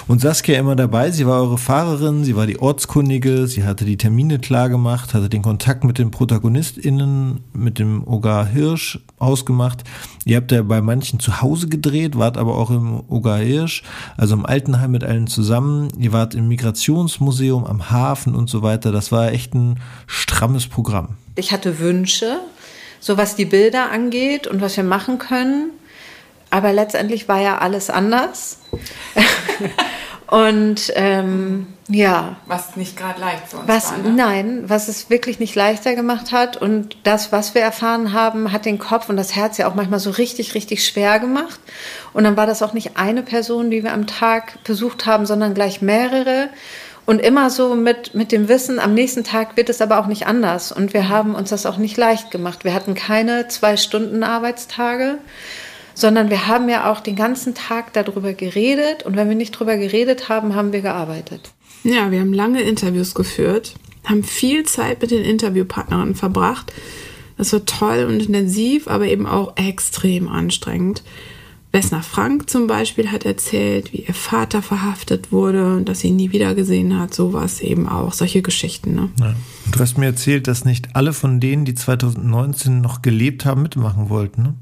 Und 0.07 0.21
Saskia 0.21 0.59
immer 0.59 0.77
dabei, 0.77 1.11
sie 1.11 1.27
war 1.27 1.43
eure 1.43 1.59
Fahrerin, 1.59 2.25
sie 2.25 2.37
war 2.37 2.47
die 2.47 2.61
Ortskundige, 2.61 3.47
sie 3.49 3.65
hatte 3.65 3.85
die 3.85 3.97
Termine 3.97 4.39
klar 4.39 4.69
gemacht, 4.69 5.15
hatte 5.15 5.29
den 5.29 5.43
Kontakt 5.43 5.83
mit 5.83 5.99
den 5.99 6.11
ProtagonistInnen, 6.11 7.41
mit 7.53 7.79
dem 7.79 8.07
Ogar 8.07 8.47
Hirsch 8.47 9.01
ausgemacht. 9.19 9.85
Ihr 10.25 10.37
habt 10.37 10.53
ja 10.53 10.63
bei 10.63 10.81
manchen 10.81 11.19
zu 11.19 11.41
Hause 11.41 11.69
gedreht, 11.69 12.17
wart 12.17 12.37
aber 12.37 12.57
auch 12.57 12.71
im 12.71 13.03
Ogar 13.09 13.39
Hirsch, 13.39 13.83
also 14.17 14.35
im 14.35 14.47
Altenheim 14.47 14.91
mit 14.91 15.05
allen 15.05 15.27
zusammen. 15.27 15.89
Ihr 16.01 16.15
wart 16.15 16.35
im 16.35 16.49
Migrationsmuseum, 16.49 17.67
am 17.67 17.91
Hafen 17.91 18.35
und 18.35 18.49
so 18.49 18.63
weiter. 18.63 18.91
Das 18.91 19.13
war 19.13 19.33
echt 19.33 19.53
ein 19.53 19.79
strammes 20.07 20.67
Programm. 20.67 21.19
Ich 21.35 21.53
hatte 21.53 21.79
Wünsche, 21.79 22.41
so 23.01 23.19
was 23.19 23.37
die 23.37 23.45
Bilder 23.45 23.91
angeht 23.91 24.47
und 24.47 24.63
was 24.63 24.79
wir 24.79 24.85
machen 24.85 25.19
können. 25.19 25.73
Aber 26.49 26.73
letztendlich 26.73 27.29
war 27.29 27.43
ja 27.43 27.59
alles 27.59 27.91
anders. 27.91 28.61
Und 30.31 30.93
ähm, 30.95 31.67
ja. 31.89 32.37
Was 32.47 32.77
nicht 32.77 32.97
gerade 32.97 33.21
leicht 33.21 33.49
für 33.49 33.57
uns 33.57 33.69
was, 33.69 33.91
war. 33.91 33.99
Ne? 33.99 34.11
Nein, 34.11 34.65
was 34.69 34.87
es 34.87 35.11
wirklich 35.11 35.41
nicht 35.41 35.57
leichter 35.57 35.97
gemacht 35.97 36.31
hat. 36.31 36.57
Und 36.57 36.97
das, 37.03 37.33
was 37.33 37.57
wir 37.57 37.63
erfahren 37.63 38.13
haben, 38.13 38.53
hat 38.53 38.65
den 38.65 38.79
Kopf 38.79 39.09
und 39.09 39.17
das 39.17 39.35
Herz 39.35 39.59
ja 39.59 39.69
auch 39.69 39.75
manchmal 39.75 39.99
so 39.99 40.11
richtig, 40.11 40.55
richtig 40.55 40.87
schwer 40.87 41.19
gemacht. 41.19 41.59
Und 42.13 42.23
dann 42.23 42.37
war 42.37 42.47
das 42.47 42.63
auch 42.63 42.75
nicht 42.75 42.97
eine 42.97 43.25
Person, 43.25 43.73
die 43.73 43.83
wir 43.83 43.93
am 43.93 44.07
Tag 44.07 44.63
besucht 44.63 45.05
haben, 45.05 45.27
sondern 45.27 45.53
gleich 45.53 45.83
mehrere. 45.83 46.49
Und 47.07 47.19
immer 47.19 47.51
so 47.51 47.75
mit, 47.75 48.15
mit 48.15 48.31
dem 48.31 48.47
Wissen, 48.47 48.79
am 48.79 48.95
nächsten 48.95 49.25
Tag 49.25 49.57
wird 49.57 49.69
es 49.69 49.81
aber 49.81 49.99
auch 49.99 50.07
nicht 50.07 50.29
anders. 50.29 50.71
Und 50.71 50.95
wir 50.95 51.09
haben 51.09 51.35
uns 51.35 51.51
das 51.51 51.67
auch 51.67 51.77
nicht 51.77 51.97
leicht 51.97 52.31
gemacht. 52.31 52.63
Wir 52.63 52.73
hatten 52.73 52.95
keine 52.95 53.49
zwei 53.49 53.77
Stunden 53.77 54.23
Arbeitstage, 54.23 55.19
sondern 56.01 56.31
wir 56.31 56.47
haben 56.47 56.69
ja 56.69 56.91
auch 56.91 57.01
den 57.01 57.17
ganzen 57.17 57.55
Tag 57.55 57.93
darüber 57.93 58.33
geredet. 58.33 59.05
Und 59.05 59.17
wenn 59.17 59.29
wir 59.29 59.37
nicht 59.37 59.55
darüber 59.55 59.77
geredet 59.77 60.29
haben, 60.29 60.55
haben 60.55 60.73
wir 60.73 60.81
gearbeitet. 60.81 61.53
Ja, 61.85 62.11
wir 62.11 62.21
haben 62.21 62.33
lange 62.33 62.63
Interviews 62.63 63.15
geführt, 63.15 63.75
haben 64.05 64.23
viel 64.23 64.65
Zeit 64.65 65.01
mit 65.01 65.11
den 65.11 65.25
Interviewpartnerinnen 65.25 66.15
verbracht. 66.15 66.73
Das 67.39 67.53
war 67.53 67.65
toll 67.65 68.05
und 68.09 68.21
intensiv, 68.21 68.89
aber 68.89 69.07
eben 69.07 69.27
auch 69.27 69.57
extrem 69.57 70.29
anstrengend. 70.29 71.03
Wessner 71.73 72.03
Frank 72.03 72.51
zum 72.51 72.67
Beispiel 72.67 73.13
hat 73.13 73.25
erzählt, 73.25 73.93
wie 73.93 74.03
ihr 74.03 74.15
Vater 74.15 74.61
verhaftet 74.61 75.31
wurde 75.31 75.77
und 75.77 75.89
dass 75.89 76.01
sie 76.01 76.09
ihn 76.09 76.17
nie 76.17 76.33
wieder 76.33 76.55
gesehen 76.55 76.99
hat. 76.99 77.15
So 77.15 77.33
war 77.33 77.45
es 77.45 77.61
eben 77.61 77.89
auch. 77.89 78.13
Solche 78.13 78.43
Geschichten. 78.43 78.95
Ne? 78.95 79.09
Ja. 79.21 79.35
Du 79.71 79.79
hast 79.79 79.97
mir 79.97 80.07
erzählt, 80.07 80.49
dass 80.49 80.65
nicht 80.65 80.97
alle 80.97 81.13
von 81.13 81.39
denen, 81.39 81.65
die 81.65 81.75
2019 81.75 82.81
noch 82.81 83.03
gelebt 83.03 83.45
haben, 83.45 83.63
mitmachen 83.63 84.09
wollten. 84.09 84.43
Ne? 84.43 84.55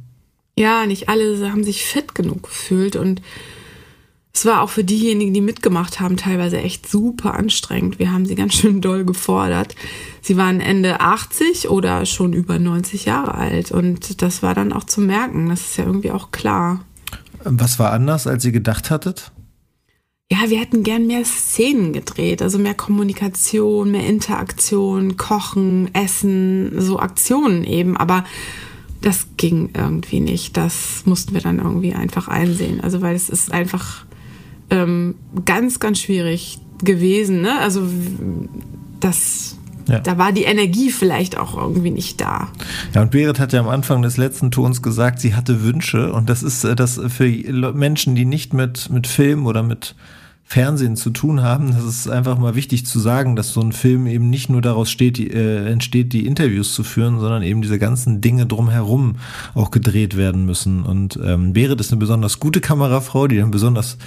Ja, 0.58 0.86
nicht 0.86 1.08
alle 1.08 1.52
haben 1.52 1.62
sich 1.62 1.84
fit 1.84 2.16
genug 2.16 2.42
gefühlt 2.42 2.96
und 2.96 3.22
es 4.34 4.44
war 4.44 4.60
auch 4.60 4.70
für 4.70 4.82
diejenigen, 4.82 5.32
die 5.32 5.40
mitgemacht 5.40 6.00
haben, 6.00 6.16
teilweise 6.16 6.58
echt 6.58 6.88
super 6.88 7.34
anstrengend. 7.34 8.00
Wir 8.00 8.10
haben 8.10 8.26
sie 8.26 8.34
ganz 8.34 8.54
schön 8.54 8.80
doll 8.80 9.04
gefordert. 9.04 9.76
Sie 10.20 10.36
waren 10.36 10.60
Ende 10.60 11.00
80 11.00 11.68
oder 11.68 12.06
schon 12.06 12.32
über 12.32 12.58
90 12.58 13.04
Jahre 13.04 13.34
alt 13.34 13.70
und 13.70 14.20
das 14.20 14.42
war 14.42 14.52
dann 14.52 14.72
auch 14.72 14.82
zu 14.82 15.00
merken. 15.00 15.48
Das 15.48 15.60
ist 15.60 15.78
ja 15.78 15.84
irgendwie 15.84 16.10
auch 16.10 16.32
klar. 16.32 16.84
Was 17.44 17.78
war 17.78 17.92
anders, 17.92 18.26
als 18.26 18.44
ihr 18.44 18.50
gedacht 18.52 18.90
hattet? 18.90 19.30
Ja, 20.28 20.50
wir 20.50 20.58
hätten 20.58 20.82
gern 20.82 21.06
mehr 21.06 21.24
Szenen 21.24 21.92
gedreht, 21.92 22.42
also 22.42 22.58
mehr 22.58 22.74
Kommunikation, 22.74 23.92
mehr 23.92 24.06
Interaktion, 24.06 25.16
Kochen, 25.16 25.94
Essen, 25.94 26.80
so 26.80 26.98
Aktionen 26.98 27.62
eben. 27.62 27.96
Aber 27.96 28.24
das 29.00 29.28
ging 29.36 29.70
irgendwie 29.74 30.20
nicht. 30.20 30.56
Das 30.56 31.02
mussten 31.04 31.34
wir 31.34 31.40
dann 31.40 31.58
irgendwie 31.58 31.94
einfach 31.94 32.28
einsehen. 32.28 32.80
Also 32.80 33.00
weil 33.00 33.14
es 33.14 33.28
ist 33.28 33.52
einfach 33.52 34.04
ähm, 34.70 35.14
ganz, 35.44 35.80
ganz 35.80 36.00
schwierig 36.00 36.58
gewesen. 36.82 37.40
Ne? 37.40 37.58
Also 37.58 37.82
das 39.00 39.58
ja. 39.88 40.00
Da 40.00 40.18
war 40.18 40.32
die 40.32 40.42
Energie 40.42 40.90
vielleicht 40.90 41.38
auch 41.38 41.56
irgendwie 41.56 41.90
nicht 41.90 42.20
da. 42.20 42.48
Ja, 42.94 43.00
und 43.00 43.10
Berit 43.10 43.40
hat 43.40 43.54
ja 43.54 43.60
am 43.60 43.68
Anfang 43.68 44.02
des 44.02 44.18
letzten 44.18 44.50
Tons 44.50 44.82
gesagt, 44.82 45.18
sie 45.18 45.34
hatte 45.34 45.62
Wünsche. 45.62 46.12
Und 46.12 46.28
das 46.28 46.42
ist 46.42 46.64
äh, 46.64 46.76
das 46.76 47.00
für 47.08 47.26
Menschen, 47.72 48.14
die 48.14 48.26
nicht 48.26 48.52
mit, 48.52 48.90
mit 48.90 49.06
Film 49.06 49.46
oder 49.46 49.62
mit 49.62 49.94
Fernsehen 50.50 50.96
zu 50.96 51.10
tun 51.10 51.42
haben. 51.42 51.72
Das 51.72 51.84
ist 51.84 52.08
einfach 52.08 52.38
mal 52.38 52.54
wichtig 52.54 52.86
zu 52.86 52.98
sagen, 52.98 53.36
dass 53.36 53.52
so 53.52 53.60
ein 53.60 53.72
Film 53.72 54.06
eben 54.06 54.30
nicht 54.30 54.48
nur 54.48 54.62
daraus 54.62 54.90
steht, 54.90 55.18
die, 55.18 55.30
äh, 55.30 55.70
entsteht, 55.70 56.14
die 56.14 56.24
Interviews 56.24 56.72
zu 56.72 56.84
führen, 56.84 57.20
sondern 57.20 57.42
eben 57.42 57.60
diese 57.60 57.78
ganzen 57.78 58.22
Dinge 58.22 58.46
drumherum 58.46 59.16
auch 59.54 59.70
gedreht 59.70 60.16
werden 60.16 60.46
müssen. 60.46 60.84
Und 60.84 61.20
ähm, 61.22 61.52
Berit 61.52 61.80
ist 61.80 61.92
eine 61.92 61.98
besonders 61.98 62.40
gute 62.40 62.62
Kamerafrau, 62.62 63.26
die 63.26 63.36
dann 63.36 63.50
besonders 63.50 63.98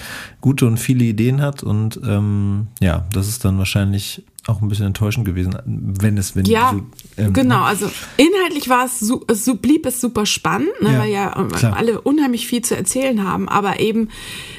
gute 0.42 0.66
und 0.66 0.78
viele 0.78 1.04
Ideen 1.06 1.42
hat. 1.42 1.62
Und 1.62 2.02
ähm, 2.04 2.70
ja, 2.80 3.06
das 3.14 3.28
ist 3.28 3.46
dann 3.46 3.60
wahrscheinlich 3.60 4.26
auch 4.48 4.62
ein 4.62 4.68
bisschen 4.70 4.88
enttäuschend 4.88 5.26
gewesen, 5.26 5.56
wenn 5.66 6.18
es, 6.18 6.36
wenn 6.36 6.46
ja, 6.46 6.72
so, 6.72 7.22
ähm, 7.22 7.34
genau. 7.34 7.62
Also 7.62 7.92
inhaltlich 8.18 8.70
war 8.70 8.86
es, 8.86 9.00
so, 9.00 9.24
so 9.32 9.56
blieb 9.56 9.86
es 9.86 10.02
super 10.02 10.26
spannend, 10.26 10.72
ne, 10.82 10.94
ja, 10.94 11.00
weil 11.00 11.12
ja 11.12 11.40
ähm, 11.40 11.50
klar. 11.50 11.78
alle 11.78 12.02
unheimlich 12.02 12.48
viel 12.48 12.64
zu 12.64 12.76
erzählen 12.76 13.24
haben, 13.24 13.48
aber 13.48 13.80
eben, 13.80 14.10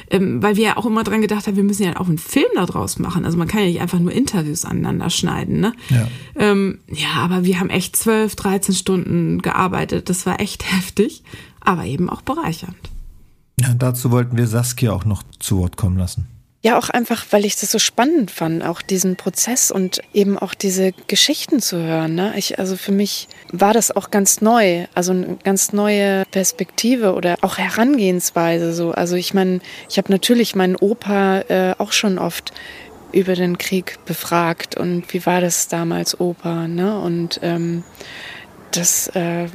ähm, 0.09 0.41
weil 0.41 0.55
wir 0.55 0.63
ja 0.63 0.77
auch 0.77 0.85
immer 0.85 1.03
dran 1.03 1.21
gedacht 1.21 1.47
haben, 1.47 1.57
wir 1.57 1.65
müssen 1.65 1.83
ja 1.83 1.99
auch 1.99 2.07
einen 2.07 2.17
Film 2.17 2.47
daraus 2.55 2.97
machen. 2.97 3.25
Also 3.25 3.37
man 3.37 3.49
kann 3.49 3.59
ja 3.59 3.67
nicht 3.67 3.81
einfach 3.81 3.99
nur 3.99 4.13
Interviews 4.13 4.63
aneinander 4.63 5.09
schneiden. 5.09 5.59
Ne? 5.59 5.73
Ja. 5.89 6.07
Ähm, 6.37 6.79
ja, 6.87 7.15
aber 7.17 7.43
wir 7.43 7.59
haben 7.59 7.69
echt 7.69 7.97
zwölf, 7.97 8.37
13 8.37 8.75
Stunden 8.75 9.41
gearbeitet. 9.41 10.09
Das 10.09 10.25
war 10.25 10.39
echt 10.39 10.71
heftig, 10.71 11.23
aber 11.59 11.83
eben 11.83 12.09
auch 12.09 12.21
bereichernd. 12.21 12.77
Ja, 13.59 13.73
dazu 13.73 14.11
wollten 14.11 14.37
wir 14.37 14.47
Saskia 14.47 14.93
auch 14.93 15.05
noch 15.05 15.23
zu 15.39 15.57
Wort 15.57 15.75
kommen 15.75 15.97
lassen. 15.97 16.27
Ja, 16.65 16.77
auch 16.77 16.89
einfach, 16.89 17.25
weil 17.31 17.43
ich 17.43 17.57
das 17.57 17.71
so 17.71 17.77
spannend 17.77 18.31
fand, 18.31 18.63
auch 18.63 18.81
diesen 18.81 19.17
Prozess 19.17 19.69
und 19.69 19.99
eben 20.13 20.39
auch 20.39 20.53
diese 20.53 20.93
Geschichten 21.07 21.59
zu 21.59 21.75
hören. 21.77 22.15
Ne? 22.15 22.33
Ich, 22.37 22.57
also 22.57 22.77
für 22.77 22.93
mich 22.93 23.27
war 23.51 23.73
das 23.73 23.93
auch 23.93 24.11
ganz 24.11 24.39
neu, 24.39 24.85
also 24.95 25.11
eine 25.11 25.37
ganz 25.43 25.73
neue 25.73 26.23
Perspektive 26.31 27.15
oder 27.15 27.35
auch 27.41 27.57
Herangehensweise. 27.57 28.73
So. 28.73 28.91
Also 28.91 29.17
ich 29.17 29.33
meine, 29.33 29.59
ich 29.89 29.97
habe 29.97 30.09
natürlich 30.09 30.55
meinen 30.55 30.77
Opa 30.77 31.41
äh, 31.49 31.75
auch 31.79 31.91
schon 31.91 32.17
oft 32.17 32.53
über 33.11 33.35
den 33.35 33.57
Krieg 33.57 33.99
befragt 34.05 34.77
und 34.77 35.13
wie 35.13 35.25
war 35.25 35.41
das 35.41 35.67
damals, 35.67 36.17
Opa? 36.17 36.69
Ne? 36.69 36.97
Und 36.97 37.41
ähm, 37.43 37.83
das 38.71 39.09
äh, 39.09 39.47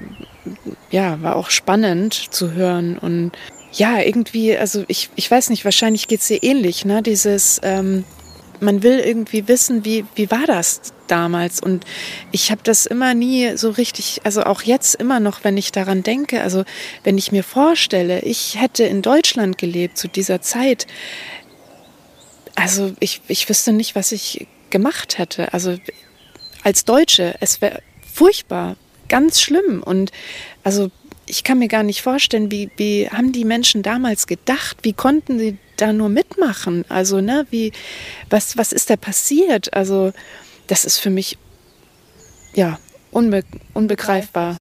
ja, 0.91 1.23
war 1.23 1.37
auch 1.37 1.49
spannend 1.49 2.13
zu 2.13 2.53
hören 2.53 2.99
und 2.99 3.33
ja, 3.79 4.01
irgendwie, 4.01 4.57
also 4.57 4.85
ich, 4.89 5.09
ich 5.15 5.31
weiß 5.31 5.51
nicht, 5.51 5.65
wahrscheinlich 5.65 6.09
geht 6.09 6.21
es 6.21 6.27
dir 6.27 6.43
ähnlich, 6.43 6.85
ne? 6.85 7.01
Dieses, 7.01 7.61
ähm, 7.63 8.05
man 8.61 8.83
will 8.83 8.99
irgendwie 8.99 9.47
wissen, 9.47 9.85
wie, 9.85 10.05
wie 10.17 10.31
war 10.33 10.47
das 10.47 10.81
damals? 11.07 11.61
Und 11.61 11.85
ich 12.33 12.51
habe 12.51 12.61
das 12.65 12.87
immer 12.87 13.15
nie 13.15 13.57
so 13.57 13.71
richtig, 13.71 14.21
also 14.25 14.43
auch 14.43 14.63
jetzt 14.63 14.97
immer 14.97 15.21
noch, 15.21 15.45
wenn 15.45 15.57
ich 15.57 15.71
daran 15.71 16.03
denke, 16.03 16.43
also 16.43 16.65
wenn 17.05 17.17
ich 17.17 17.31
mir 17.31 17.45
vorstelle, 17.45 18.21
ich 18.23 18.61
hätte 18.61 18.83
in 18.83 19.01
Deutschland 19.01 19.59
gelebt 19.59 19.97
zu 19.97 20.09
dieser 20.09 20.43
Zeit, 20.43 20.89
also 22.57 22.93
ich, 22.99 23.21
ich 23.29 23.49
wüsste 23.49 23.73
nicht, 23.73 23.95
was 23.95 24.11
ich 24.11 24.49
gemacht 24.71 25.19
hätte. 25.19 25.53
Also 25.53 25.77
als 26.65 26.85
Deutsche, 26.85 27.37
es 27.39 27.61
wäre 27.61 27.81
furchtbar, 28.13 28.77
ganz 29.09 29.41
schlimm. 29.41 29.85
Und 29.85 30.11
also 30.65 30.91
ich 31.29 31.45
kann 31.45 31.59
mir 31.59 31.69
gar 31.69 31.83
nicht 31.83 32.03
vorstellen, 32.03 32.51
wie, 32.51 32.71
wie 32.77 33.09
haben 33.09 33.33
die 33.33 33.45
Menschen 33.45 33.83
damals 33.83 34.27
gedacht? 34.27 34.79
Wie 34.83 34.93
konnten 34.93 35.39
sie 35.39 35.59
da 35.77 35.93
nur 35.93 36.09
mitmachen? 36.09 36.85
Also, 36.89 37.21
ne, 37.21 37.47
wie, 37.51 37.73
was, 38.31 38.57
was 38.57 38.73
ist 38.73 38.91
da 38.91 38.97
passiert? 38.97 39.73
Also, 39.75 40.13
das 40.67 40.85
ist 40.85 40.99
für 40.99 41.11
mich, 41.11 41.39
ja, 42.55 42.79
unbe 43.11 43.45
unbegreifbar. 43.75 44.57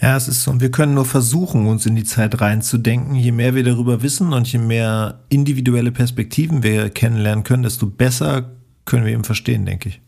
Ja, 0.00 0.16
es 0.16 0.28
ist 0.28 0.42
so, 0.42 0.50
und 0.50 0.60
wir 0.60 0.70
können 0.70 0.94
nur 0.94 1.04
versuchen, 1.04 1.66
uns 1.66 1.86
in 1.86 1.94
die 1.94 2.04
Zeit 2.04 2.40
reinzudenken. 2.40 3.14
Je 3.14 3.32
mehr 3.32 3.54
wir 3.54 3.64
darüber 3.64 4.02
wissen 4.02 4.32
und 4.32 4.50
je 4.50 4.58
mehr 4.58 5.20
individuelle 5.28 5.92
Perspektiven 5.92 6.62
wir 6.62 6.90
kennenlernen 6.90 7.44
können, 7.44 7.62
desto 7.62 7.86
besser 7.86 8.56
können 8.84 9.04
wir 9.04 9.12
eben 9.12 9.24
verstehen, 9.24 9.66
denke 9.66 9.90
ich. 9.90 10.00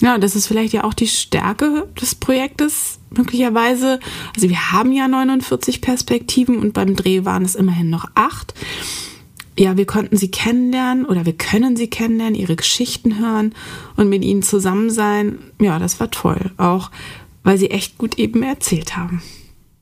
Ja, 0.00 0.18
das 0.18 0.36
ist 0.36 0.46
vielleicht 0.46 0.72
ja 0.72 0.84
auch 0.84 0.94
die 0.94 1.08
Stärke 1.08 1.88
des 2.00 2.14
Projektes, 2.14 2.98
möglicherweise. 3.10 3.98
Also 4.34 4.48
wir 4.48 4.72
haben 4.72 4.92
ja 4.92 5.08
49 5.08 5.80
Perspektiven 5.80 6.58
und 6.58 6.72
beim 6.72 6.94
Dreh 6.94 7.24
waren 7.24 7.44
es 7.44 7.54
immerhin 7.54 7.90
noch 7.90 8.06
acht. 8.14 8.54
Ja, 9.58 9.76
wir 9.76 9.86
konnten 9.86 10.16
sie 10.16 10.30
kennenlernen 10.30 11.06
oder 11.06 11.26
wir 11.26 11.32
können 11.32 11.76
sie 11.76 11.88
kennenlernen, 11.88 12.34
ihre 12.34 12.56
Geschichten 12.56 13.18
hören 13.18 13.54
und 13.96 14.08
mit 14.08 14.24
ihnen 14.24 14.42
zusammen 14.42 14.90
sein. 14.90 15.38
Ja, 15.60 15.78
das 15.78 16.00
war 16.00 16.10
toll. 16.10 16.50
Auch 16.56 16.90
weil 17.44 17.58
sie 17.58 17.70
echt 17.70 17.98
gut 17.98 18.18
eben 18.18 18.42
erzählt 18.42 18.96
haben. 18.96 19.22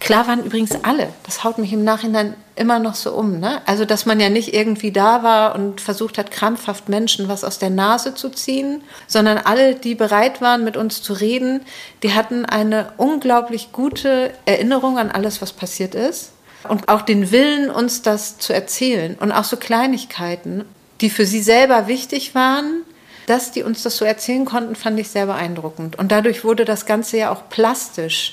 Klar 0.02 0.26
waren 0.26 0.42
übrigens 0.42 0.72
alle. 0.82 1.10
Das 1.22 1.44
haut 1.44 1.58
mich 1.58 1.72
im 1.72 1.84
Nachhinein 1.84 2.34
immer 2.56 2.80
noch 2.80 2.96
so 2.96 3.12
um. 3.12 3.38
Ne? 3.38 3.62
Also, 3.66 3.84
dass 3.84 4.04
man 4.04 4.18
ja 4.18 4.30
nicht 4.30 4.52
irgendwie 4.52 4.90
da 4.90 5.22
war 5.22 5.54
und 5.54 5.80
versucht 5.80 6.18
hat, 6.18 6.32
krampfhaft 6.32 6.88
Menschen 6.88 7.28
was 7.28 7.44
aus 7.44 7.60
der 7.60 7.70
Nase 7.70 8.12
zu 8.16 8.28
ziehen, 8.28 8.82
sondern 9.06 9.38
alle, 9.38 9.76
die 9.76 9.94
bereit 9.94 10.40
waren, 10.40 10.64
mit 10.64 10.76
uns 10.76 11.02
zu 11.02 11.12
reden, 11.12 11.60
die 12.02 12.14
hatten 12.14 12.44
eine 12.44 12.92
unglaublich 12.96 13.70
gute 13.70 14.32
Erinnerung 14.44 14.98
an 14.98 15.12
alles, 15.12 15.40
was 15.40 15.52
passiert 15.52 15.94
ist. 15.94 16.32
Und 16.68 16.88
auch 16.88 17.02
den 17.02 17.30
Willen, 17.30 17.70
uns 17.70 18.02
das 18.02 18.38
zu 18.38 18.52
erzählen. 18.52 19.16
Und 19.20 19.30
auch 19.30 19.44
so 19.44 19.56
Kleinigkeiten, 19.56 20.64
die 21.00 21.10
für 21.10 21.26
sie 21.26 21.42
selber 21.42 21.86
wichtig 21.86 22.34
waren, 22.34 22.82
dass 23.26 23.52
die 23.52 23.62
uns 23.62 23.84
das 23.84 23.98
so 23.98 24.04
erzählen 24.04 24.46
konnten, 24.46 24.74
fand 24.74 24.98
ich 24.98 25.10
sehr 25.10 25.26
beeindruckend. 25.26 25.96
Und 25.96 26.10
dadurch 26.10 26.42
wurde 26.42 26.64
das 26.64 26.86
Ganze 26.86 27.18
ja 27.18 27.30
auch 27.30 27.48
plastisch 27.50 28.32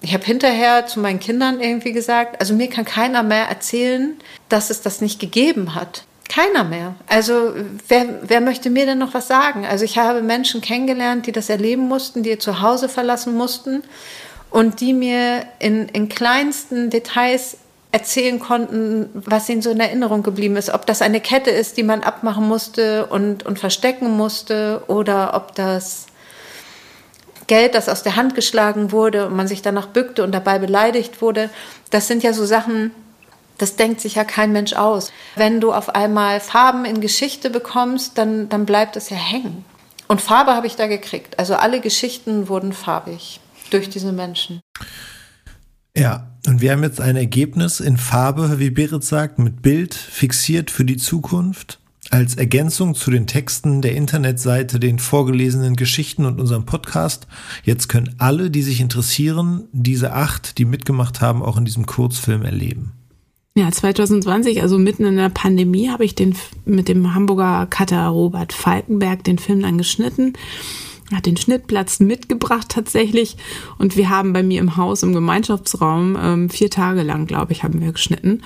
ich 0.00 0.14
habe 0.14 0.24
hinterher 0.24 0.86
zu 0.86 1.00
meinen 1.00 1.20
Kindern 1.20 1.60
irgendwie 1.60 1.92
gesagt, 1.92 2.40
also 2.40 2.54
mir 2.54 2.68
kann 2.68 2.84
keiner 2.84 3.22
mehr 3.22 3.46
erzählen, 3.48 4.16
dass 4.48 4.70
es 4.70 4.82
das 4.82 5.00
nicht 5.00 5.18
gegeben 5.18 5.74
hat. 5.74 6.04
Keiner 6.28 6.64
mehr. 6.64 6.94
Also 7.06 7.54
wer, 7.88 8.20
wer 8.22 8.40
möchte 8.40 8.68
mir 8.68 8.84
denn 8.86 8.98
noch 8.98 9.14
was 9.14 9.28
sagen? 9.28 9.64
Also 9.64 9.84
ich 9.84 9.96
habe 9.96 10.22
Menschen 10.22 10.60
kennengelernt, 10.60 11.26
die 11.26 11.32
das 11.32 11.48
erleben 11.48 11.88
mussten, 11.88 12.22
die 12.22 12.30
ihr 12.30 12.40
Zuhause 12.40 12.88
verlassen 12.88 13.34
mussten 13.34 13.84
und 14.50 14.80
die 14.80 14.92
mir 14.92 15.44
in, 15.58 15.88
in 15.88 16.08
kleinsten 16.08 16.90
Details 16.90 17.58
erzählen 17.92 18.38
konnten, 18.40 19.08
was 19.14 19.48
ihnen 19.48 19.62
so 19.62 19.70
in 19.70 19.80
Erinnerung 19.80 20.22
geblieben 20.22 20.56
ist. 20.56 20.70
Ob 20.70 20.84
das 20.86 21.00
eine 21.00 21.20
Kette 21.20 21.50
ist, 21.50 21.76
die 21.76 21.82
man 21.82 22.02
abmachen 22.02 22.46
musste 22.46 23.06
und, 23.06 23.46
und 23.46 23.58
verstecken 23.58 24.16
musste 24.16 24.82
oder 24.88 25.34
ob 25.34 25.54
das 25.54 26.06
Geld, 27.46 27.74
das 27.74 27.88
aus 27.88 28.02
der 28.02 28.16
Hand 28.16 28.34
geschlagen 28.34 28.92
wurde 28.92 29.26
und 29.26 29.36
man 29.36 29.48
sich 29.48 29.62
danach 29.62 29.86
bückte 29.86 30.22
und 30.24 30.32
dabei 30.32 30.58
beleidigt 30.58 31.22
wurde. 31.22 31.50
Das 31.90 32.08
sind 32.08 32.22
ja 32.22 32.32
so 32.32 32.44
Sachen, 32.44 32.90
das 33.58 33.76
denkt 33.76 34.00
sich 34.00 34.16
ja 34.16 34.24
kein 34.24 34.52
Mensch 34.52 34.74
aus. 34.74 35.12
Wenn 35.36 35.60
du 35.60 35.72
auf 35.72 35.94
einmal 35.94 36.40
Farben 36.40 36.84
in 36.84 37.00
Geschichte 37.00 37.50
bekommst, 37.50 38.18
dann, 38.18 38.48
dann 38.48 38.66
bleibt 38.66 38.96
es 38.96 39.10
ja 39.10 39.16
hängen. 39.16 39.64
Und 40.08 40.20
Farbe 40.20 40.52
habe 40.52 40.66
ich 40.66 40.76
da 40.76 40.86
gekriegt. 40.86 41.38
Also 41.38 41.54
alle 41.54 41.80
Geschichten 41.80 42.48
wurden 42.48 42.72
farbig 42.72 43.40
durch 43.70 43.90
diese 43.90 44.12
Menschen. 44.12 44.60
Ja, 45.96 46.28
und 46.46 46.60
wir 46.60 46.72
haben 46.72 46.82
jetzt 46.82 47.00
ein 47.00 47.16
Ergebnis 47.16 47.80
in 47.80 47.96
Farbe, 47.96 48.58
wie 48.58 48.70
Berit 48.70 49.02
sagt, 49.02 49.38
mit 49.38 49.62
Bild 49.62 49.94
fixiert 49.94 50.70
für 50.70 50.84
die 50.84 50.98
Zukunft. 50.98 51.80
Als 52.10 52.36
Ergänzung 52.36 52.94
zu 52.94 53.10
den 53.10 53.26
Texten 53.26 53.82
der 53.82 53.96
Internetseite, 53.96 54.78
den 54.78 54.98
vorgelesenen 54.98 55.76
Geschichten 55.76 56.24
und 56.24 56.40
unserem 56.40 56.64
Podcast. 56.64 57.26
Jetzt 57.64 57.88
können 57.88 58.14
alle, 58.18 58.50
die 58.50 58.62
sich 58.62 58.80
interessieren, 58.80 59.64
diese 59.72 60.12
acht, 60.12 60.58
die 60.58 60.64
mitgemacht 60.64 61.20
haben, 61.20 61.42
auch 61.42 61.56
in 61.56 61.64
diesem 61.64 61.86
Kurzfilm 61.86 62.42
erleben. 62.42 62.92
Ja, 63.56 63.70
2020, 63.70 64.60
also 64.60 64.78
mitten 64.78 65.06
in 65.06 65.16
der 65.16 65.30
Pandemie, 65.30 65.88
habe 65.88 66.04
ich 66.04 66.14
den 66.14 66.36
mit 66.66 66.88
dem 66.88 67.14
Hamburger 67.14 67.66
Cutter 67.66 68.06
Robert 68.08 68.52
Falkenberg 68.52 69.24
den 69.24 69.38
Film 69.38 69.62
dann 69.62 69.78
geschnitten. 69.78 70.34
Er 71.10 71.18
hat 71.18 71.26
den 71.26 71.36
Schnittplatz 71.36 71.98
mitgebracht 71.98 72.68
tatsächlich 72.68 73.36
und 73.78 73.96
wir 73.96 74.10
haben 74.10 74.32
bei 74.32 74.42
mir 74.42 74.60
im 74.60 74.76
Haus 74.76 75.02
im 75.02 75.12
Gemeinschaftsraum 75.12 76.18
ähm, 76.20 76.50
vier 76.50 76.68
Tage 76.68 77.02
lang, 77.02 77.26
glaube 77.26 77.52
ich, 77.52 77.62
haben 77.62 77.80
wir 77.80 77.92
geschnitten. 77.92 78.42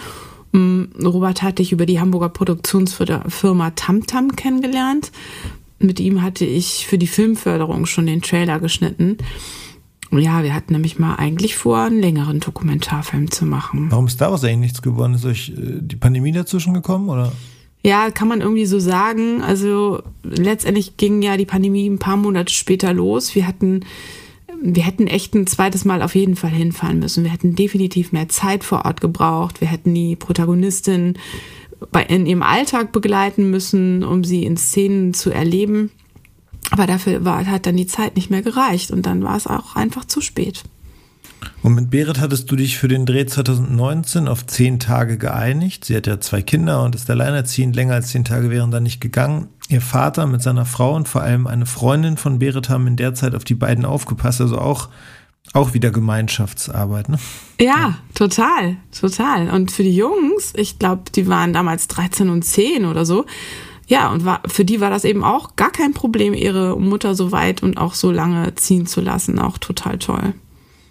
Ähm, 0.53 0.91
Robert 1.03 1.43
hatte 1.43 1.63
ich 1.63 1.73
über 1.73 1.87
die 1.87 2.01
Hamburger 2.01 2.29
Produktionsfirma 2.29 3.71
Tamtam 3.71 4.37
kennengelernt. 4.37 5.13
Mit 5.79 6.01
ihm 6.01 6.23
hatte 6.23 6.45
ich 6.45 6.87
für 6.87 6.99
die 6.99 7.07
Filmförderung 7.07 7.87
schon 7.87 8.07
den 8.07 8.23
Trailer 8.23 8.61
geschnitten. 8.61 9.17
Ja, 10.13 10.43
wir 10.43 10.55
hatten 10.55 10.73
nämlich 10.73 10.99
mal 10.99 11.15
eigentlich 11.17 11.57
vor, 11.57 11.79
einen 11.79 12.01
längeren 12.01 12.41
Dokumentarfilm 12.41 13.31
zu 13.31 13.47
machen. 13.47 13.91
Warum 13.91 14.09
ist 14.09 14.21
daraus 14.21 14.43
eigentlich 14.43 14.59
nichts 14.59 14.83
geworden? 14.83 15.15
Ist 15.15 15.25
euch 15.25 15.51
äh, 15.51 15.79
die 15.81 15.97
Pandemie 15.97 16.33
dazwischen 16.33 16.75
gekommen 16.75 17.09
oder? 17.09 17.33
Ja, 17.83 18.11
kann 18.11 18.29
man 18.29 18.41
irgendwie 18.41 18.67
so 18.67 18.79
sagen. 18.79 19.41
Also 19.41 20.03
letztendlich 20.23 20.97
ging 20.97 21.23
ja 21.23 21.37
die 21.37 21.47
Pandemie 21.47 21.89
ein 21.89 21.99
paar 21.99 22.17
Monate 22.17 22.53
später 22.53 22.93
los. 22.93 23.35
Wir 23.35 23.47
hatten, 23.47 23.85
wir 24.63 24.83
hätten 24.83 25.07
echt 25.07 25.35
ein 25.35 25.47
zweites 25.47 25.85
Mal 25.85 26.03
auf 26.03 26.15
jeden 26.15 26.37
Fall 26.37 26.51
hinfahren 26.51 26.99
müssen. 26.99 27.25
Wir 27.25 27.33
hätten 27.33 27.55
definitiv 27.55 28.13
mehr 28.13 28.29
Zeit 28.29 28.65
vor 28.65 28.85
Ort 28.85 29.01
gebraucht. 29.01 29.61
Wir 29.61 29.69
hätten 29.69 29.95
die 29.95 30.17
Protagonistin 30.17 31.15
bei, 31.91 32.03
in 32.05 32.27
ihrem 32.27 32.43
Alltag 32.43 32.93
begleiten 32.93 33.51
müssen, 33.51 34.05
um 34.05 34.23
sie 34.25 34.45
in 34.45 34.57
Szenen 34.57 35.15
zu 35.15 35.31
erleben. 35.31 35.91
Aber 36.71 36.87
dafür 36.87 37.25
war, 37.25 37.47
hat 37.47 37.67
dann 37.67 37.77
die 37.77 37.87
Zeit 37.87 38.17
nicht 38.17 38.31
mehr 38.31 38.43
gereicht 38.43 38.91
und 38.91 39.07
dann 39.07 39.23
war 39.23 39.37
es 39.37 39.47
auch 39.47 39.77
einfach 39.77 40.05
zu 40.05 40.21
spät. 40.21 40.63
Und 41.63 41.75
mit 41.75 41.91
Berit 41.91 42.21
hattest 42.21 42.51
du 42.51 42.57
dich 42.57 42.79
für 42.79 42.89
den 42.89 43.07
Dreh 43.07 43.27
2019 43.27 44.29
auf 44.29 44.47
zehn 44.47 44.79
Tage 44.79 45.19
geeinigt. 45.19 45.85
Sie 45.85 45.97
hat 45.97 46.07
ja 46.07 46.21
zwei 46.21 46.43
Kinder 46.43 46.83
und 46.85 46.95
ist 46.95 47.11
alleinerziehend. 47.11 47.77
Länger 47.77 47.95
als 47.95 48.09
zehn 48.09 48.25
Tage 48.25 48.51
wären 48.51 48.71
da 48.71 48.81
nicht 48.81 49.01
gegangen. 49.01 49.49
Ihr 49.71 49.81
Vater 49.81 50.27
mit 50.27 50.43
seiner 50.43 50.67
Frau 50.67 50.95
und 50.95 51.09
vor 51.09 51.23
allem 51.23 51.47
eine 51.47 51.67
Freundin 51.67 52.17
von 52.17 52.39
Berit 52.39 52.69
haben 52.69 52.87
in 52.87 52.97
der 52.97 53.15
Zeit 53.15 53.35
auf 53.35 53.45
die 53.45 53.55
beiden 53.55 53.85
aufgepasst. 53.85 54.41
Also 54.41 54.59
auch, 54.59 54.89
auch 55.53 55.75
wieder 55.75 55.91
Gemeinschaftsarbeit, 55.91 57.09
ne? 57.09 57.19
Ja, 57.61 57.67
ja. 57.67 57.99
total, 58.15 58.77
total. 58.99 59.51
Und 59.51 59.71
für 59.71 59.85
die 59.85 59.95
Jungs, 59.95 60.53
ich 60.57 60.79
glaube, 60.79 61.05
die 61.15 61.29
waren 61.29 61.53
damals 61.53 61.89
13 61.89 62.29
und 62.31 62.45
10 62.45 62.85
oder 62.85 63.05
so 63.05 63.25
ja, 63.91 64.13
und 64.13 64.25
war, 64.25 64.41
für 64.47 64.65
die 64.65 64.81
war 64.81 64.89
das 64.89 65.05
eben 65.05 65.25
auch 65.25 65.57
gar 65.57 65.73
kein 65.73 65.93
Problem, 65.93 66.33
ihre 66.33 66.79
Mutter 66.79 67.17
so 67.17 67.33
weit 67.33 67.61
und 67.65 67.77
auch 67.77 67.95
so 67.95 68.13
lange 68.13 68.55
ziehen 68.55 68.87
zu 68.87 69.01
lassen. 69.01 69.41
Auch 69.41 69.59
total 69.59 69.99
toll. 69.99 70.35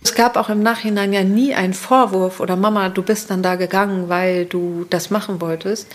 Es 0.01 0.15
gab 0.15 0.37
auch 0.37 0.49
im 0.49 0.63
Nachhinein 0.63 1.11
ja 1.11 1.23
nie 1.23 1.53
einen 1.53 1.73
Vorwurf 1.73 2.39
oder 2.39 2.55
Mama, 2.55 2.89
du 2.89 3.03
bist 3.03 3.29
dann 3.29 3.43
da 3.43 3.55
gegangen, 3.55 4.07
weil 4.07 4.45
du 4.45 4.85
das 4.89 5.09
machen 5.09 5.41
wolltest, 5.41 5.87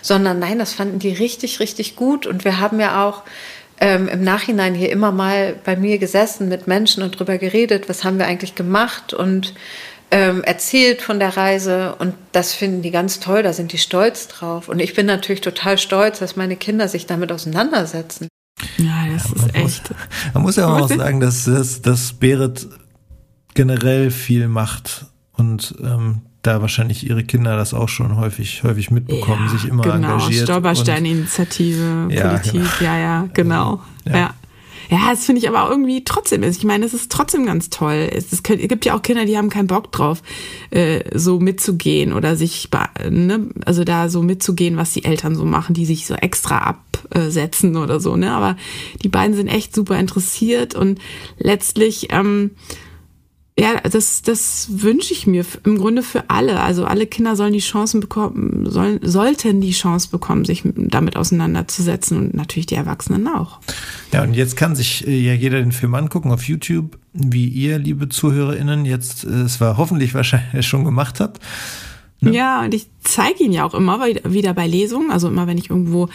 sondern 0.00 0.38
nein, 0.38 0.58
das 0.58 0.72
fanden 0.72 1.00
die 1.00 1.12
richtig, 1.12 1.58
richtig 1.58 1.96
gut. 1.96 2.26
Und 2.26 2.44
wir 2.44 2.60
haben 2.60 2.78
ja 2.78 3.04
auch 3.04 3.24
ähm, 3.80 4.08
im 4.08 4.22
Nachhinein 4.22 4.74
hier 4.74 4.90
immer 4.90 5.10
mal 5.10 5.56
bei 5.64 5.76
mir 5.76 5.98
gesessen 5.98 6.48
mit 6.48 6.66
Menschen 6.66 7.02
und 7.02 7.18
drüber 7.18 7.38
geredet, 7.38 7.88
was 7.88 8.04
haben 8.04 8.18
wir 8.18 8.26
eigentlich 8.26 8.54
gemacht 8.54 9.12
und 9.12 9.54
ähm, 10.10 10.42
erzählt 10.44 11.02
von 11.02 11.18
der 11.18 11.36
Reise 11.36 11.94
und 11.98 12.14
das 12.32 12.54
finden 12.54 12.82
die 12.82 12.90
ganz 12.90 13.20
toll, 13.20 13.42
da 13.42 13.52
sind 13.52 13.72
die 13.72 13.78
stolz 13.78 14.28
drauf. 14.28 14.68
Und 14.68 14.78
ich 14.80 14.94
bin 14.94 15.06
natürlich 15.06 15.42
total 15.42 15.78
stolz, 15.78 16.18
dass 16.18 16.36
meine 16.36 16.56
Kinder 16.56 16.88
sich 16.88 17.06
damit 17.06 17.30
auseinandersetzen. 17.30 18.28
Ja, 18.78 19.06
das 19.12 19.28
ja, 19.28 19.46
ist 19.46 19.54
echt. 19.54 19.90
Muss, 19.90 19.98
man 20.34 20.42
muss 20.44 20.56
ja 20.56 20.66
auch 20.68 20.88
sagen, 20.88 21.20
dass, 21.20 21.44
dass, 21.44 21.82
dass 21.82 22.12
Berit 22.14 22.68
generell 23.58 24.12
viel 24.12 24.46
macht 24.46 25.06
und 25.32 25.74
ähm, 25.82 26.20
da 26.42 26.62
wahrscheinlich 26.62 27.08
ihre 27.10 27.24
Kinder 27.24 27.56
das 27.56 27.74
auch 27.74 27.88
schon 27.88 28.16
häufig, 28.16 28.62
häufig 28.62 28.92
mitbekommen, 28.92 29.46
ja, 29.46 29.58
sich 29.58 29.68
immer 29.68 29.82
genau, 29.82 29.96
engagiert. 29.96 30.44
Stolperstein-Initiative, 30.44 32.06
ja, 32.08 32.28
Politik, 32.28 32.52
genau. 32.52 32.80
ja, 32.80 32.98
ja, 32.98 33.28
genau. 33.34 33.82
ja. 34.04 34.16
ja. 34.16 34.34
Ja, 34.90 35.10
das 35.10 35.26
finde 35.26 35.40
ich 35.40 35.48
aber 35.48 35.68
irgendwie 35.68 36.02
trotzdem 36.04 36.42
ist. 36.42 36.56
Ich 36.56 36.64
meine, 36.64 36.86
es 36.86 36.94
ist 36.94 37.12
trotzdem 37.12 37.44
ganz 37.44 37.68
toll. 37.68 38.08
Es, 38.10 38.32
es 38.32 38.42
gibt 38.42 38.86
ja 38.86 38.94
auch 38.94 39.02
Kinder, 39.02 39.26
die 39.26 39.36
haben 39.36 39.50
keinen 39.50 39.66
Bock 39.66 39.92
drauf, 39.92 40.22
äh, 40.70 41.00
so 41.12 41.40
mitzugehen 41.40 42.14
oder 42.14 42.36
sich, 42.36 42.70
ne, 43.10 43.48
also 43.66 43.84
da 43.84 44.08
so 44.08 44.22
mitzugehen, 44.22 44.78
was 44.78 44.92
die 44.92 45.04
Eltern 45.04 45.34
so 45.34 45.44
machen, 45.44 45.74
die 45.74 45.84
sich 45.84 46.06
so 46.06 46.14
extra 46.14 46.58
absetzen 46.58 47.76
oder 47.76 48.00
so, 48.00 48.16
ne. 48.16 48.30
Aber 48.30 48.56
die 49.02 49.10
beiden 49.10 49.34
sind 49.34 49.48
echt 49.48 49.74
super 49.74 49.98
interessiert 49.98 50.74
und 50.74 51.00
letztlich, 51.38 52.08
ähm, 52.10 52.52
ja, 53.58 53.80
das, 53.80 54.22
das 54.22 54.68
wünsche 54.70 55.12
ich 55.12 55.26
mir 55.26 55.44
im 55.64 55.78
Grunde 55.78 56.02
für 56.04 56.30
alle. 56.30 56.60
Also 56.60 56.84
alle 56.84 57.06
Kinder 57.06 57.34
sollen 57.34 57.52
die 57.52 57.58
Chancen 57.58 58.00
bekommen, 58.00 58.70
sollen, 58.70 59.00
sollten 59.02 59.60
die 59.60 59.72
Chance 59.72 60.10
bekommen, 60.10 60.44
sich 60.44 60.62
damit 60.64 61.16
auseinanderzusetzen 61.16 62.18
und 62.18 62.34
natürlich 62.34 62.66
die 62.66 62.76
Erwachsenen 62.76 63.26
auch. 63.26 63.58
Ja, 64.12 64.22
und 64.22 64.34
jetzt 64.34 64.56
kann 64.56 64.76
sich 64.76 65.06
äh, 65.08 65.18
ja 65.18 65.32
jeder 65.32 65.58
den 65.58 65.72
Film 65.72 65.94
angucken 65.96 66.30
auf 66.30 66.44
YouTube, 66.44 66.98
wie 67.12 67.48
ihr, 67.48 67.80
liebe 67.80 68.08
ZuhörerInnen, 68.08 68.84
jetzt 68.84 69.24
äh, 69.24 69.28
es 69.28 69.60
war 69.60 69.76
hoffentlich 69.76 70.14
wahrscheinlich 70.14 70.66
schon 70.68 70.84
gemacht 70.84 71.18
habt. 71.18 71.40
Ne? 72.20 72.34
Ja, 72.34 72.62
und 72.62 72.74
ich 72.74 72.88
zeige 73.00 73.44
ihn 73.44 73.52
ja 73.52 73.64
auch 73.64 73.74
immer 73.74 74.04
wieder 74.24 74.52
bei 74.52 74.66
Lesungen, 74.66 75.10
also 75.10 75.28
immer 75.28 75.46
wenn 75.46 75.56
ich 75.56 75.70
irgendwo 75.70 76.08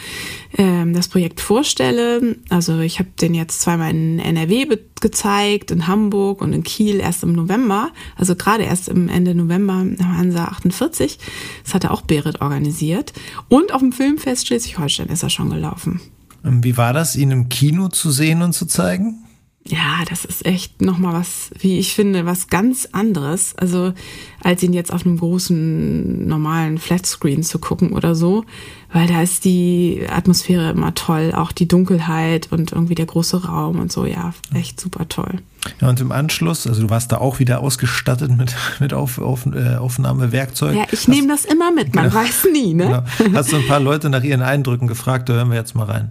ähm, 0.58 0.92
das 0.92 1.08
Projekt 1.08 1.40
vorstelle. 1.40 2.36
Also 2.50 2.80
ich 2.80 2.98
habe 2.98 3.08
den 3.20 3.34
jetzt 3.34 3.62
zweimal 3.62 3.90
in 3.90 4.18
NRW 4.18 4.66
gezeigt, 5.00 5.70
in 5.70 5.86
Hamburg 5.86 6.42
und 6.42 6.52
in 6.52 6.62
Kiel 6.62 7.00
erst 7.00 7.22
im 7.22 7.32
November, 7.32 7.90
also 8.16 8.36
gerade 8.36 8.64
erst 8.64 8.88
im 8.88 9.08
Ende 9.08 9.34
November 9.34 9.80
im 9.80 9.96
Hansa 9.98 10.44
48. 10.44 11.18
Das 11.64 11.72
hat 11.72 11.84
er 11.84 11.92
auch 11.92 12.02
Berit 12.02 12.42
organisiert. 12.42 13.14
Und 13.48 13.72
auf 13.72 13.80
dem 13.80 13.92
Filmfest 13.92 14.46
Schleswig-Holstein 14.46 15.08
ist 15.08 15.22
er 15.22 15.30
schon 15.30 15.48
gelaufen. 15.48 16.02
Ähm, 16.44 16.62
wie 16.62 16.76
war 16.76 16.92
das, 16.92 17.16
ihn 17.16 17.30
im 17.30 17.48
Kino 17.48 17.88
zu 17.88 18.10
sehen 18.10 18.42
und 18.42 18.52
zu 18.52 18.66
zeigen? 18.66 19.23
Ja, 19.66 20.04
das 20.10 20.26
ist 20.26 20.44
echt 20.44 20.82
nochmal 20.82 21.14
was, 21.14 21.50
wie 21.58 21.78
ich 21.78 21.94
finde, 21.94 22.26
was 22.26 22.48
ganz 22.48 22.86
anderes. 22.92 23.56
Also, 23.56 23.94
als 24.42 24.62
ihn 24.62 24.74
jetzt 24.74 24.92
auf 24.92 25.06
einem 25.06 25.18
großen, 25.18 26.26
normalen 26.28 26.76
Flatscreen 26.76 27.42
zu 27.42 27.58
gucken 27.58 27.92
oder 27.92 28.14
so. 28.14 28.44
Weil 28.92 29.06
da 29.06 29.22
ist 29.22 29.46
die 29.46 30.02
Atmosphäre 30.08 30.70
immer 30.70 30.94
toll. 30.94 31.32
Auch 31.34 31.50
die 31.50 31.66
Dunkelheit 31.66 32.52
und 32.52 32.72
irgendwie 32.72 32.94
der 32.94 33.06
große 33.06 33.46
Raum 33.46 33.78
und 33.80 33.90
so. 33.90 34.04
Ja, 34.04 34.34
echt 34.52 34.78
super 34.78 35.08
toll. 35.08 35.40
Ja, 35.80 35.88
und 35.88 35.98
im 35.98 36.12
Anschluss, 36.12 36.66
also 36.66 36.82
du 36.82 36.90
warst 36.90 37.10
da 37.10 37.16
auch 37.18 37.38
wieder 37.38 37.60
ausgestattet 37.60 38.36
mit, 38.36 38.54
mit 38.80 38.92
auf, 38.92 39.18
auf, 39.18 39.46
äh, 39.46 39.76
Aufnahmewerkzeug. 39.76 40.76
Ja, 40.76 40.84
ich 40.92 41.08
nehme 41.08 41.28
das 41.28 41.46
immer 41.46 41.72
mit, 41.72 41.94
man 41.94 42.10
genau, 42.10 42.16
weiß 42.16 42.48
nie, 42.52 42.74
ne? 42.74 43.02
Genau. 43.18 43.38
Hast 43.38 43.50
du 43.50 43.56
ein 43.56 43.66
paar 43.66 43.80
Leute 43.80 44.10
nach 44.10 44.22
ihren 44.22 44.42
Eindrücken 44.42 44.88
gefragt, 44.88 45.30
da 45.30 45.32
hören 45.32 45.48
wir 45.48 45.56
jetzt 45.56 45.74
mal 45.74 45.84
rein. 45.84 46.10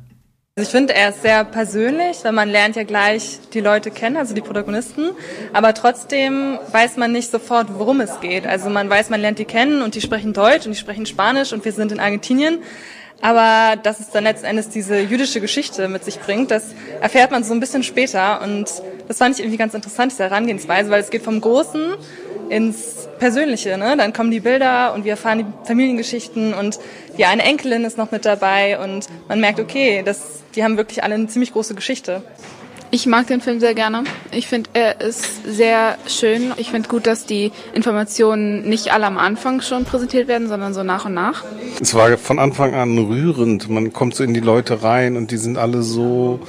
Also 0.56 0.68
ich 0.68 0.72
finde, 0.72 0.94
er 0.94 1.10
ist 1.10 1.24
sehr 1.24 1.44
persönlich, 1.46 2.18
weil 2.24 2.32
man 2.32 2.48
lernt 2.48 2.76
ja 2.76 2.84
gleich 2.84 3.40
die 3.56 3.60
Leute 3.60 3.90
kennen, 3.90 4.18
also 4.18 4.36
die 4.36 4.42
Protagonisten. 4.42 5.10
Aber 5.52 5.74
trotzdem 5.74 6.60
weiß 6.72 6.98
man 6.98 7.12
nicht 7.12 7.32
sofort, 7.32 7.70
worum 7.80 8.02
es 8.02 8.20
geht. 8.20 8.46
Also 8.46 8.70
man 8.70 8.88
weiß, 8.88 9.10
man 9.10 9.20
lernt 9.20 9.40
die 9.40 9.46
kennen 9.46 9.82
und 9.82 9.96
die 9.96 10.02
sprechen 10.02 10.32
Deutsch 10.32 10.68
und 10.68 10.74
die 10.74 10.80
sprechen 10.80 11.08
Spanisch 11.08 11.54
und 11.54 11.66
wir 11.66 11.72
sind 11.72 11.92
in 11.92 12.00
Argentinien. 12.00 12.60
Aber 13.20 13.78
dass 13.82 14.00
es 14.00 14.12
dann 14.12 14.26
letzten 14.26 14.46
Endes 14.46 14.70
diese 14.70 15.00
jüdische 15.00 15.42
Geschichte 15.42 15.88
mit 15.88 16.06
sich 16.06 16.20
bringt, 16.20 16.52
das 16.52 16.76
erfährt 17.02 17.32
man 17.32 17.44
so 17.44 17.52
ein 17.56 17.60
bisschen 17.60 17.82
später. 17.82 18.44
Und 18.44 18.70
das 19.08 19.18
fand 19.18 19.34
ich 19.34 19.44
irgendwie 19.44 19.58
ganz 19.58 19.74
interessant, 19.74 20.12
diese 20.12 20.26
Herangehensweise, 20.26 20.92
weil 20.92 21.02
es 21.02 21.10
geht 21.10 21.24
vom 21.24 21.42
Großen 21.42 21.96
ins 22.54 23.08
Persönliche. 23.20 23.78
Ne? 23.78 23.96
Dann 23.98 24.14
kommen 24.14 24.32
die 24.32 24.40
Bilder 24.40 24.94
und 24.94 25.06
wir 25.06 25.12
erfahren 25.12 25.40
die 25.40 25.68
Familiengeschichten 25.68 26.54
und 26.54 26.80
die 27.18 27.26
eine 27.26 27.44
Enkelin 27.44 27.84
ist 27.84 27.98
noch 27.98 28.12
mit 28.12 28.26
dabei 28.26 28.80
und 28.80 29.08
man 29.28 29.40
merkt, 29.40 29.60
okay, 29.60 30.04
das, 30.04 30.42
die 30.56 30.64
haben 30.64 30.78
wirklich 30.78 31.04
alle 31.04 31.16
eine 31.16 31.28
ziemlich 31.28 31.54
große 31.54 31.76
Geschichte. 31.76 32.24
Ich 32.92 33.08
mag 33.08 33.26
den 33.26 33.42
Film 33.42 33.60
sehr 33.60 33.74
gerne. 33.74 34.04
Ich 34.32 34.48
finde, 34.48 34.70
er 34.74 35.02
ist 35.02 35.44
sehr 35.48 35.98
schön. 36.06 36.54
Ich 36.58 36.70
finde 36.70 36.88
gut, 36.88 37.08
dass 37.08 37.26
die 37.26 37.52
Informationen 37.74 38.70
nicht 38.70 38.94
alle 38.94 39.08
am 39.08 39.18
Anfang 39.18 39.62
schon 39.62 39.84
präsentiert 39.84 40.28
werden, 40.28 40.48
sondern 40.48 40.76
so 40.76 40.84
nach 40.84 41.06
und 41.06 41.16
nach. 41.16 41.44
Es 41.82 41.96
war 41.96 42.16
von 42.20 42.38
Anfang 42.38 42.76
an 42.76 42.96
rührend. 43.00 43.68
Man 43.68 43.94
kommt 43.94 44.14
so 44.14 44.24
in 44.24 44.36
die 44.36 44.42
Leute 44.42 44.84
rein 44.84 45.18
und 45.18 45.32
die 45.32 45.38
sind 45.38 45.58
alle 45.58 45.82
so, 45.82 46.40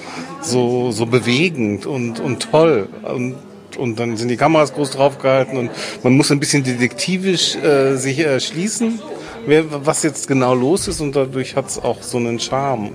so, 0.43 0.91
so 0.91 1.07
bewegend 1.07 1.87
und, 1.87 2.21
und 2.21 2.51
toll. 2.51 2.91
Und 3.03 3.37
und 3.77 3.99
dann 3.99 4.17
sind 4.17 4.29
die 4.29 4.37
Kameras 4.37 4.73
groß 4.73 4.91
draufgehalten 4.91 5.57
und 5.57 5.71
man 6.03 6.17
muss 6.17 6.31
ein 6.31 6.41
bisschen 6.41 6.65
detektivisch 6.65 7.57
äh, 7.57 7.97
sich 7.97 8.19
erschließen 8.19 9.01
was 9.47 10.03
jetzt 10.03 10.27
genau 10.27 10.55
los 10.55 10.89
ist 10.89 11.01
und 11.01 11.15
dadurch 11.15 11.57
hat 11.57 11.69
es 11.69 11.79
auch 11.79 12.03
so 12.03 12.17
einen 12.19 12.41
Charme. 12.41 12.93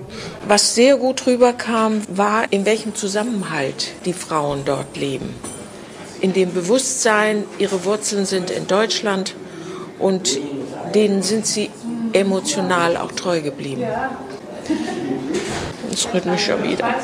Was 0.48 0.74
sehr 0.74 0.96
gut 0.96 1.26
rüberkam, 1.26 2.02
war, 2.08 2.44
in 2.50 2.64
welchem 2.64 2.94
Zusammenhalt 2.94 3.92
die 4.04 4.12
Frauen 4.12 4.62
dort 4.64 4.96
leben. 4.96 5.34
In 6.20 6.32
dem 6.32 6.52
Bewusstsein, 6.52 7.44
ihre 7.58 7.84
Wurzeln 7.84 8.26
sind 8.26 8.50
in 8.50 8.66
Deutschland 8.66 9.34
und 9.98 10.38
denen 10.94 11.22
sind 11.22 11.46
sie 11.46 11.70
emotional 12.12 12.96
auch 12.96 13.12
treu 13.12 13.40
geblieben. 13.40 13.84
Das 15.90 16.12
rührt 16.12 16.26
mich 16.26 16.44
schon 16.44 16.62
wieder. 16.62 16.94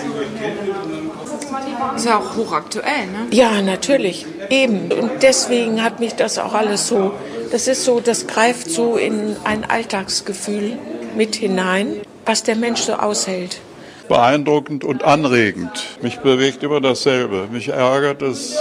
Ist 1.97 2.07
ja 2.07 2.19
auch 2.19 2.37
hochaktuell, 2.37 3.07
ne? 3.07 3.27
Ja, 3.31 3.63
natürlich. 3.63 4.27
Eben. 4.51 4.93
Und 4.93 5.23
deswegen 5.23 5.83
hat 5.83 6.01
mich 6.01 6.15
das 6.15 6.39
auch 6.39 6.55
alles 6.55 6.89
so 6.89 7.13
das 7.51 7.69
ist 7.69 7.85
so, 7.85 8.01
das 8.01 8.27
greift 8.27 8.71
so 8.71 8.97
in 8.97 9.37
ein 9.45 9.65
Alltagsgefühl 9.65 10.79
mit 11.17 11.37
hinein, 11.37 12.01
was 12.25 12.43
der 12.43 12.57
Mensch 12.57 12.81
so 12.81 12.95
aushält. 12.95 13.61
Beeindruckend 14.09 14.85
und 14.85 15.05
anregend. 15.05 15.71
Mich 16.03 16.19
bewegt 16.19 16.63
immer 16.63 16.81
dasselbe. 16.81 17.49
Mich 17.51 17.69
ärgert 17.69 18.23
es, 18.23 18.57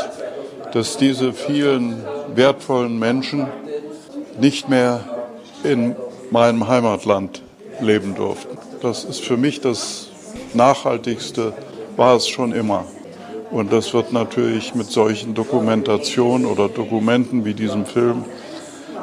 dass 0.72 0.98
diese 0.98 1.34
vielen 1.34 2.04
wertvollen 2.36 2.98
Menschen 3.00 3.48
nicht 4.40 4.70
mehr 4.70 5.04
in 5.64 5.96
meinem 6.32 6.68
Heimatland 6.68 7.42
leben 7.80 8.16
durften. 8.16 8.58
Das 8.82 9.04
ist 9.04 9.24
für 9.24 9.38
mich 9.38 9.62
das 9.62 10.10
Nachhaltigste, 10.54 11.54
war 11.96 12.16
es 12.16 12.28
schon 12.28 12.54
immer. 12.54 12.86
Und 13.52 13.72
das 13.72 13.94
wird 13.94 14.12
natürlich 14.12 14.76
mit 14.76 14.88
solchen 14.88 15.34
Dokumentationen 15.34 16.46
oder 16.46 16.68
Dokumenten 16.68 17.46
wie 17.46 17.54
diesem 17.54 17.86
Film 17.86 18.26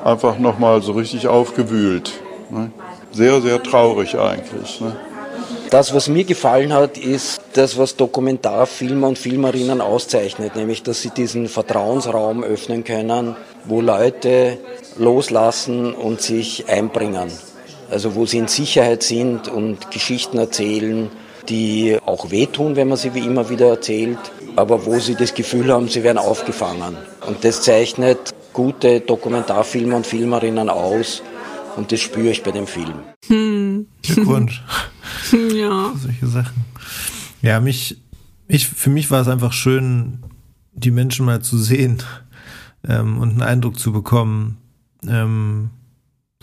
einfach 0.04 0.38
nochmal 0.38 0.82
so 0.82 0.92
richtig 0.92 1.28
aufgewühlt. 1.28 2.12
Ne? 2.50 2.70
Sehr, 3.12 3.40
sehr 3.40 3.62
traurig 3.62 4.18
eigentlich. 4.18 4.80
Ne? 4.80 4.96
Das, 5.70 5.94
was 5.94 6.08
mir 6.08 6.24
gefallen 6.24 6.72
hat, 6.72 6.98
ist 6.98 7.40
das, 7.54 7.78
was 7.78 7.96
Dokumentarfilmer 7.96 9.08
und 9.08 9.18
Filmerinnen 9.18 9.80
auszeichnet, 9.80 10.54
nämlich, 10.54 10.82
dass 10.82 11.00
sie 11.00 11.10
diesen 11.10 11.48
Vertrauensraum 11.48 12.44
öffnen 12.44 12.84
können, 12.84 13.36
wo 13.64 13.80
Leute 13.80 14.58
loslassen 14.98 15.94
und 15.94 16.20
sich 16.20 16.68
einbringen. 16.68 17.30
Also 17.90 18.14
wo 18.14 18.26
sie 18.26 18.38
in 18.38 18.48
Sicherheit 18.48 19.02
sind 19.02 19.48
und 19.48 19.90
Geschichten 19.90 20.38
erzählen, 20.38 21.10
die 21.48 21.98
auch 22.04 22.30
wehtun, 22.30 22.76
wenn 22.76 22.88
man 22.88 22.96
sie 22.96 23.14
wie 23.14 23.24
immer 23.24 23.48
wieder 23.50 23.68
erzählt, 23.68 24.18
aber 24.56 24.84
wo 24.86 24.98
sie 24.98 25.14
das 25.14 25.34
Gefühl 25.34 25.72
haben, 25.72 25.88
sie 25.88 26.02
werden 26.02 26.18
aufgefangen. 26.18 26.96
Und 27.26 27.44
das 27.44 27.62
zeichnet 27.62 28.34
gute 28.52 29.00
Dokumentarfilmer 29.00 29.96
und 29.96 30.06
Filmerinnen 30.06 30.68
aus 30.68 31.22
und 31.76 31.90
das 31.92 32.00
spüre 32.00 32.30
ich 32.30 32.42
bei 32.42 32.50
dem 32.50 32.66
Film. 32.66 32.94
Hm. 33.26 33.86
Glückwunsch. 34.02 34.62
ja. 35.54 35.92
Solche 35.96 36.26
Sachen. 36.26 36.64
Ja, 37.40 37.60
mich, 37.60 37.98
ich, 38.48 38.68
für 38.68 38.90
mich 38.90 39.10
war 39.10 39.22
es 39.22 39.28
einfach 39.28 39.52
schön, 39.52 40.18
die 40.74 40.90
Menschen 40.90 41.26
mal 41.26 41.42
zu 41.42 41.58
sehen 41.58 42.02
ähm, 42.86 43.18
und 43.18 43.30
einen 43.30 43.42
Eindruck 43.42 43.78
zu 43.78 43.92
bekommen 43.92 44.58
ähm, 45.08 45.70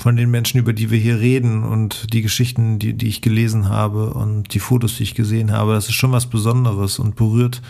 von 0.02 0.16
den 0.16 0.32
Menschen, 0.32 0.60
über 0.60 0.72
die 0.74 0.92
wir 0.92 0.98
hier 0.98 1.20
reden 1.20 1.64
und 1.64 2.14
die 2.14 2.22
Geschichten, 2.22 2.80
die, 2.80 2.94
die 2.94 3.08
ich 3.08 3.22
gelesen 3.22 3.68
habe 3.68 4.14
und 4.14 4.54
die 4.54 4.60
Fotos, 4.60 4.96
die 4.98 5.04
ich 5.04 5.14
gesehen 5.14 5.52
habe. 5.52 5.74
Das 5.74 5.90
ist 5.90 5.96
schon 5.96 6.14
was 6.14 6.28
Besonderes 6.28 7.00
und 7.00 7.16
berührt 7.16 7.62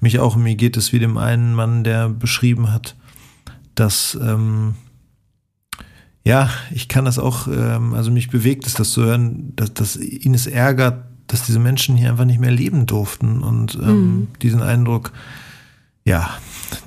mich 0.00 0.18
auch. 0.18 0.36
Mir 0.36 0.56
geht 0.56 0.76
es 0.76 0.92
wie 0.92 0.98
dem 0.98 1.16
einen 1.16 1.54
Mann, 1.54 1.84
der 1.84 2.08
beschrieben 2.08 2.72
hat, 2.72 2.96
dass 3.76 4.18
ähm, 4.20 4.74
ja, 6.24 6.50
ich 6.72 6.88
kann 6.88 7.04
das 7.04 7.20
auch, 7.20 7.46
ähm, 7.46 7.94
also 7.94 8.10
mich 8.10 8.30
bewegt 8.30 8.66
es, 8.66 8.74
das 8.74 8.90
zu 8.90 9.04
hören, 9.04 9.52
dass, 9.54 9.72
dass 9.72 9.96
ihn 9.96 10.34
es 10.34 10.48
ärgert, 10.48 11.04
dass 11.28 11.46
diese 11.46 11.60
Menschen 11.60 11.96
hier 11.96 12.10
einfach 12.10 12.24
nicht 12.24 12.40
mehr 12.40 12.50
leben 12.50 12.86
durften 12.86 13.44
und 13.44 13.76
ähm, 13.76 14.00
mhm. 14.00 14.28
diesen 14.42 14.60
Eindruck, 14.60 15.12
ja, 16.06 16.38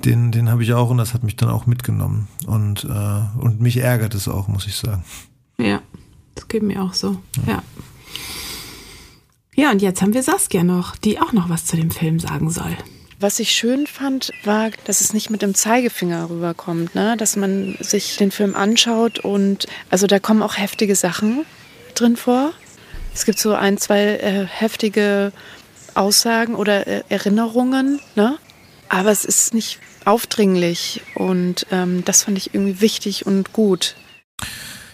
den, 0.04 0.32
den 0.32 0.50
habe 0.50 0.62
ich 0.62 0.72
auch 0.72 0.90
und 0.90 0.96
das 0.96 1.14
hat 1.14 1.22
mich 1.22 1.36
dann 1.36 1.50
auch 1.50 1.66
mitgenommen 1.66 2.26
und, 2.46 2.84
äh, 2.84 3.38
und 3.38 3.60
mich 3.60 3.76
ärgert 3.76 4.14
es 4.14 4.26
auch, 4.26 4.48
muss 4.48 4.66
ich 4.66 4.76
sagen. 4.76 5.04
Ja, 5.58 5.82
das 6.34 6.48
geht 6.48 6.62
mir 6.62 6.82
auch 6.82 6.94
so, 6.94 7.20
ja. 7.46 7.52
ja. 7.52 7.62
Ja, 9.56 9.70
und 9.72 9.82
jetzt 9.82 10.00
haben 10.00 10.14
wir 10.14 10.22
Saskia 10.22 10.64
noch, 10.64 10.96
die 10.96 11.20
auch 11.20 11.32
noch 11.32 11.50
was 11.50 11.66
zu 11.66 11.76
dem 11.76 11.90
Film 11.90 12.18
sagen 12.18 12.50
soll. 12.50 12.74
Was 13.18 13.38
ich 13.40 13.50
schön 13.50 13.86
fand, 13.86 14.32
war, 14.44 14.70
dass 14.84 15.02
es 15.02 15.12
nicht 15.12 15.28
mit 15.28 15.42
dem 15.42 15.54
Zeigefinger 15.54 16.30
rüberkommt, 16.30 16.94
ne? 16.94 17.18
dass 17.18 17.36
man 17.36 17.76
sich 17.80 18.16
den 18.16 18.30
Film 18.30 18.56
anschaut 18.56 19.18
und 19.18 19.66
also 19.90 20.06
da 20.06 20.18
kommen 20.18 20.42
auch 20.42 20.56
heftige 20.56 20.96
Sachen 20.96 21.44
drin 21.94 22.16
vor. 22.16 22.52
Es 23.12 23.26
gibt 23.26 23.38
so 23.38 23.52
ein, 23.52 23.76
zwei 23.76 24.00
äh, 24.00 24.46
heftige 24.46 25.32
Aussagen 25.92 26.54
oder 26.54 26.86
äh, 26.86 27.02
Erinnerungen, 27.10 28.00
ne? 28.14 28.38
Aber 28.90 29.10
es 29.10 29.24
ist 29.24 29.54
nicht 29.54 29.78
aufdringlich 30.04 31.00
und 31.14 31.66
ähm, 31.70 32.04
das 32.04 32.24
fand 32.24 32.36
ich 32.36 32.52
irgendwie 32.52 32.82
wichtig 32.82 33.24
und 33.24 33.54
gut. 33.54 33.96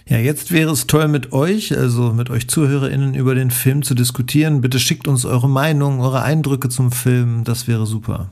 Ja, 0.09 0.19
jetzt 0.19 0.53
wäre 0.53 0.71
es 0.71 0.87
toll 0.87 1.09
mit 1.09 1.33
euch, 1.33 1.77
also 1.77 2.13
mit 2.13 2.31
euch 2.31 2.47
ZuhörerInnen 2.49 3.15
über 3.15 3.35
den 3.35 3.51
Film 3.51 3.83
zu 3.83 3.95
diskutieren. 3.95 4.61
Bitte 4.61 4.79
schickt 4.79 5.09
uns 5.09 5.25
eure 5.25 5.49
Meinung, 5.49 5.99
eure 6.01 6.23
Eindrücke 6.23 6.69
zum 6.69 6.93
Film. 6.93 7.43
Das 7.43 7.67
wäre 7.67 7.87
super. 7.87 8.31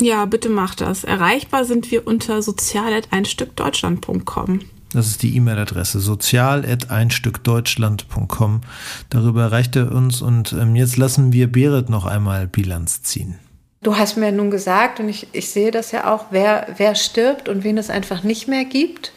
Ja, 0.00 0.24
bitte 0.24 0.48
macht 0.48 0.80
das. 0.80 1.04
Erreichbar 1.04 1.64
sind 1.64 1.92
wir 1.92 2.04
unter 2.06 2.42
sozial.einstückdeutschland.com. 2.42 4.60
Das 4.92 5.06
ist 5.06 5.22
die 5.22 5.36
E-Mail-Adresse 5.36 6.00
sozial.einstückdeutschland.com. 6.00 8.62
Darüber 9.10 9.42
erreicht 9.42 9.76
er 9.76 9.92
uns 9.92 10.22
und 10.22 10.54
ähm, 10.54 10.74
jetzt 10.74 10.96
lassen 10.96 11.32
wir 11.32 11.52
Berit 11.52 11.90
noch 11.90 12.06
einmal 12.06 12.48
Bilanz 12.48 13.02
ziehen. 13.02 13.38
Du 13.82 13.96
hast 13.96 14.16
mir 14.16 14.32
nun 14.32 14.50
gesagt, 14.50 14.98
und 14.98 15.08
ich, 15.08 15.28
ich 15.32 15.50
sehe 15.50 15.70
das 15.70 15.92
ja 15.92 16.12
auch, 16.12 16.26
wer, 16.30 16.66
wer 16.76 16.94
stirbt 16.94 17.48
und 17.48 17.62
wen 17.62 17.78
es 17.78 17.90
einfach 17.90 18.24
nicht 18.24 18.48
mehr 18.48 18.64
gibt. 18.64 19.12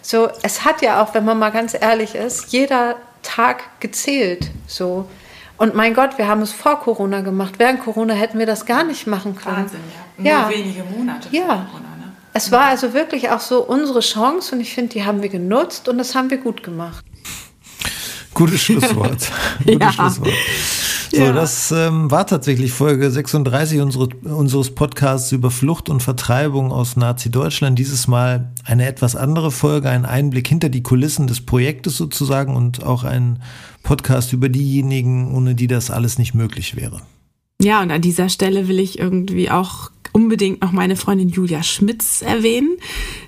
So, 0.00 0.28
es 0.42 0.64
hat 0.64 0.82
ja 0.82 1.02
auch, 1.02 1.14
wenn 1.14 1.24
man 1.24 1.38
mal 1.38 1.50
ganz 1.50 1.74
ehrlich 1.74 2.16
ist, 2.16 2.52
jeder 2.52 2.96
Tag 3.22 3.80
gezählt. 3.80 4.50
So. 4.66 5.08
Und 5.56 5.76
mein 5.76 5.94
Gott, 5.94 6.18
wir 6.18 6.26
haben 6.26 6.42
es 6.42 6.50
vor 6.50 6.80
Corona 6.80 7.20
gemacht. 7.20 7.54
Während 7.58 7.80
Corona 7.84 8.14
hätten 8.14 8.40
wir 8.40 8.46
das 8.46 8.66
gar 8.66 8.82
nicht 8.82 9.06
machen 9.06 9.36
können. 9.36 9.58
Wahnsinn, 9.58 9.80
ja. 10.18 10.22
Nur 10.22 10.26
ja. 10.26 10.50
wenige 10.50 10.82
Monate 10.82 11.28
ja. 11.30 11.46
vor 11.46 11.66
Corona. 11.70 11.96
Ne? 12.00 12.12
Es 12.32 12.50
war 12.50 12.64
also 12.64 12.94
wirklich 12.94 13.30
auch 13.30 13.40
so 13.40 13.62
unsere 13.62 14.00
Chance 14.00 14.56
und 14.56 14.60
ich 14.60 14.74
finde, 14.74 14.94
die 14.94 15.04
haben 15.04 15.22
wir 15.22 15.28
genutzt 15.28 15.88
und 15.88 15.98
das 15.98 16.16
haben 16.16 16.30
wir 16.30 16.38
gut 16.38 16.64
gemacht. 16.64 17.04
Gutes 18.34 18.62
Schlusswort. 18.62 19.30
Gutes 19.58 19.78
ja. 19.80 19.92
Schlusswort. 19.92 20.32
So, 21.14 21.18
ja. 21.18 21.32
das 21.32 21.70
ähm, 21.72 22.10
war 22.10 22.26
tatsächlich 22.26 22.72
Folge 22.72 23.10
36 23.10 23.80
unsere, 23.80 24.08
unseres 24.24 24.74
Podcasts 24.74 25.30
über 25.30 25.50
Flucht 25.50 25.90
und 25.90 26.02
Vertreibung 26.02 26.72
aus 26.72 26.96
Nazi-Deutschland. 26.96 27.78
Dieses 27.78 28.08
Mal 28.08 28.50
eine 28.64 28.86
etwas 28.86 29.14
andere 29.14 29.50
Folge, 29.50 29.90
ein 29.90 30.06
Einblick 30.06 30.48
hinter 30.48 30.70
die 30.70 30.82
Kulissen 30.82 31.26
des 31.26 31.44
Projektes 31.44 31.98
sozusagen 31.98 32.56
und 32.56 32.82
auch 32.82 33.04
ein 33.04 33.42
Podcast 33.82 34.32
über 34.32 34.48
diejenigen, 34.48 35.34
ohne 35.34 35.54
die 35.54 35.66
das 35.66 35.90
alles 35.90 36.16
nicht 36.16 36.32
möglich 36.32 36.76
wäre. 36.76 37.02
Ja, 37.60 37.82
und 37.82 37.90
an 37.90 38.00
dieser 38.00 38.30
Stelle 38.30 38.66
will 38.66 38.80
ich 38.80 38.98
irgendwie 38.98 39.50
auch 39.50 39.90
unbedingt 40.12 40.62
noch 40.62 40.72
meine 40.72 40.96
Freundin 40.96 41.28
Julia 41.28 41.62
Schmitz 41.62 42.22
erwähnen. 42.22 42.76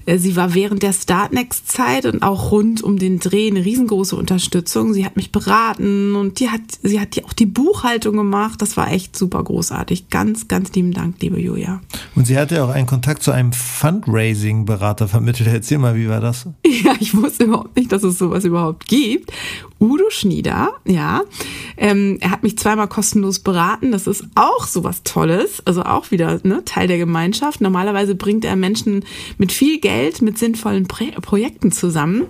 Äh, 0.06 0.18
sie 0.18 0.36
war 0.36 0.54
während 0.54 0.82
der 0.82 0.92
Startnext-Zeit 0.92 2.06
und 2.06 2.22
auch 2.22 2.52
rund 2.52 2.82
um 2.82 2.98
den 2.98 3.18
Dreh 3.18 3.48
eine 3.48 3.64
riesengroße 3.64 4.14
Unterstützung. 4.14 4.92
Sie 4.92 5.04
hat 5.04 5.16
mich 5.16 5.32
beraten 5.32 6.14
und 6.14 6.40
die 6.40 6.50
hat, 6.50 6.60
sie 6.82 7.00
hat 7.00 7.18
auch 7.24 7.32
die 7.32 7.46
Buchhaltung 7.46 8.16
gemacht. 8.16 8.60
Das 8.60 8.76
war 8.76 8.92
echt 8.92 9.16
super 9.16 9.42
großartig. 9.42 10.10
Ganz, 10.10 10.48
ganz 10.48 10.72
lieben 10.74 10.92
Dank, 10.92 11.16
liebe 11.20 11.40
Julia. 11.40 11.80
Und 12.14 12.26
sie 12.26 12.36
hatte 12.38 12.62
auch 12.64 12.70
einen 12.70 12.86
Kontakt 12.86 13.22
zu 13.22 13.32
einem 13.32 13.52
Fundraising-Berater 13.52 15.08
vermittelt. 15.08 15.48
Erzähl 15.48 15.78
mal, 15.78 15.96
wie 15.96 16.08
war 16.08 16.20
das? 16.20 16.46
Ja, 16.84 16.92
ich 17.00 17.16
wusste 17.16 17.44
überhaupt 17.44 17.76
nicht, 17.76 17.92
dass 17.92 18.02
es 18.02 18.18
sowas 18.18 18.44
überhaupt 18.44 18.86
gibt. 18.88 19.32
Udo 19.80 20.08
Schnieder, 20.08 20.72
ja. 20.84 21.22
Ähm, 21.76 22.18
er 22.20 22.30
hat 22.30 22.42
mich 22.42 22.56
zweimal 22.56 22.88
kostenlos 22.88 23.40
beraten. 23.40 23.92
Das 23.92 24.06
ist 24.06 24.24
auch 24.34 24.66
sowas 24.66 25.02
Tolles. 25.02 25.62
Also 25.66 25.82
auch 25.82 26.10
wieder 26.10 26.40
ne, 26.42 26.64
Teil 26.64 26.88
der 26.88 26.98
Gemeinschaft. 26.98 27.60
Normalerweise 27.60 28.14
bringt 28.14 28.44
er 28.44 28.56
Menschen 28.56 29.04
mit 29.36 29.52
viel 29.52 29.80
Geld, 29.80 30.22
mit 30.22 30.38
sinnvollen 30.38 30.86
Pro 30.86 31.04
Projekten 31.20 31.72
zusammen. 31.72 32.26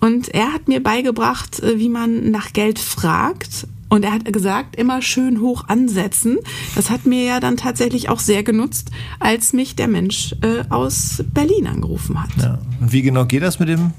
Und 0.00 0.28
er 0.28 0.52
hat 0.52 0.68
mir 0.68 0.82
beigebracht, 0.82 1.60
äh, 1.60 1.78
wie 1.78 1.88
man 1.88 2.30
nach 2.30 2.52
Geld 2.52 2.78
fragt 2.78 3.68
Und 3.88 4.04
er 4.04 4.12
hat 4.12 4.32
gesagt, 4.32 4.74
immer 4.74 5.00
schön 5.00 5.40
hoch 5.40 5.68
ansetzen. 5.68 6.38
Das 6.74 6.90
hat 6.90 7.06
mir 7.06 7.24
ja 7.24 7.40
dann 7.40 7.56
tatsächlich 7.56 8.08
auch 8.08 8.20
sehr 8.20 8.42
genutzt, 8.42 8.90
als 9.20 9.52
mich 9.52 9.76
der 9.76 9.86
Mensch 9.86 10.34
äh, 10.40 10.64
aus 10.70 11.22
Berlin 11.32 11.66
angerufen 11.66 12.20
hat. 12.20 12.30
Ja. 12.42 12.58
Und 12.80 12.92
wie 12.92 13.02
genau 13.02 13.26
geht 13.26 13.42
das 13.42 13.60
mit 13.60 13.68
dem 13.68 13.92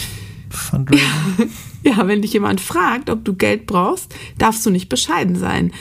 Fundraising? 0.50 1.06
Ja, 1.84 2.06
wenn 2.06 2.22
dich 2.22 2.32
jemand 2.32 2.60
fragt, 2.60 3.10
ob 3.10 3.24
du 3.24 3.34
Geld 3.34 3.66
brauchst, 3.66 4.14
darfst 4.38 4.64
du 4.64 4.70
nicht 4.70 4.88
bescheiden 4.88 5.36
sein 5.36 5.72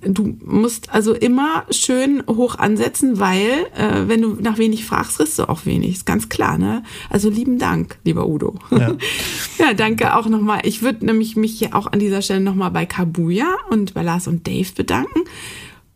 du 0.00 0.36
musst 0.44 0.92
also 0.92 1.14
immer 1.14 1.64
schön 1.70 2.22
hoch 2.28 2.58
ansetzen, 2.58 3.18
weil 3.18 3.66
äh, 3.76 4.08
wenn 4.08 4.22
du 4.22 4.36
nach 4.40 4.58
wenig 4.58 4.84
fragst, 4.84 5.18
kriegst 5.18 5.38
du 5.38 5.48
auch 5.48 5.66
wenig. 5.66 5.92
Ist 5.92 6.06
ganz 6.06 6.28
klar, 6.28 6.58
ne? 6.58 6.82
Also 7.10 7.28
lieben 7.30 7.58
Dank, 7.58 7.98
lieber 8.04 8.26
Udo. 8.26 8.54
Ja, 8.70 8.94
ja 9.58 9.74
danke 9.74 10.16
auch 10.16 10.26
nochmal. 10.26 10.60
Ich 10.64 10.82
würde 10.82 11.06
nämlich 11.06 11.36
mich 11.36 11.58
hier 11.58 11.74
auch 11.74 11.86
an 11.86 11.98
dieser 11.98 12.22
Stelle 12.22 12.40
nochmal 12.40 12.70
bei 12.70 12.86
Kabuya 12.86 13.56
und 13.70 13.94
bei 13.94 14.02
Lars 14.02 14.26
und 14.26 14.46
Dave 14.46 14.68
bedanken. 14.74 15.20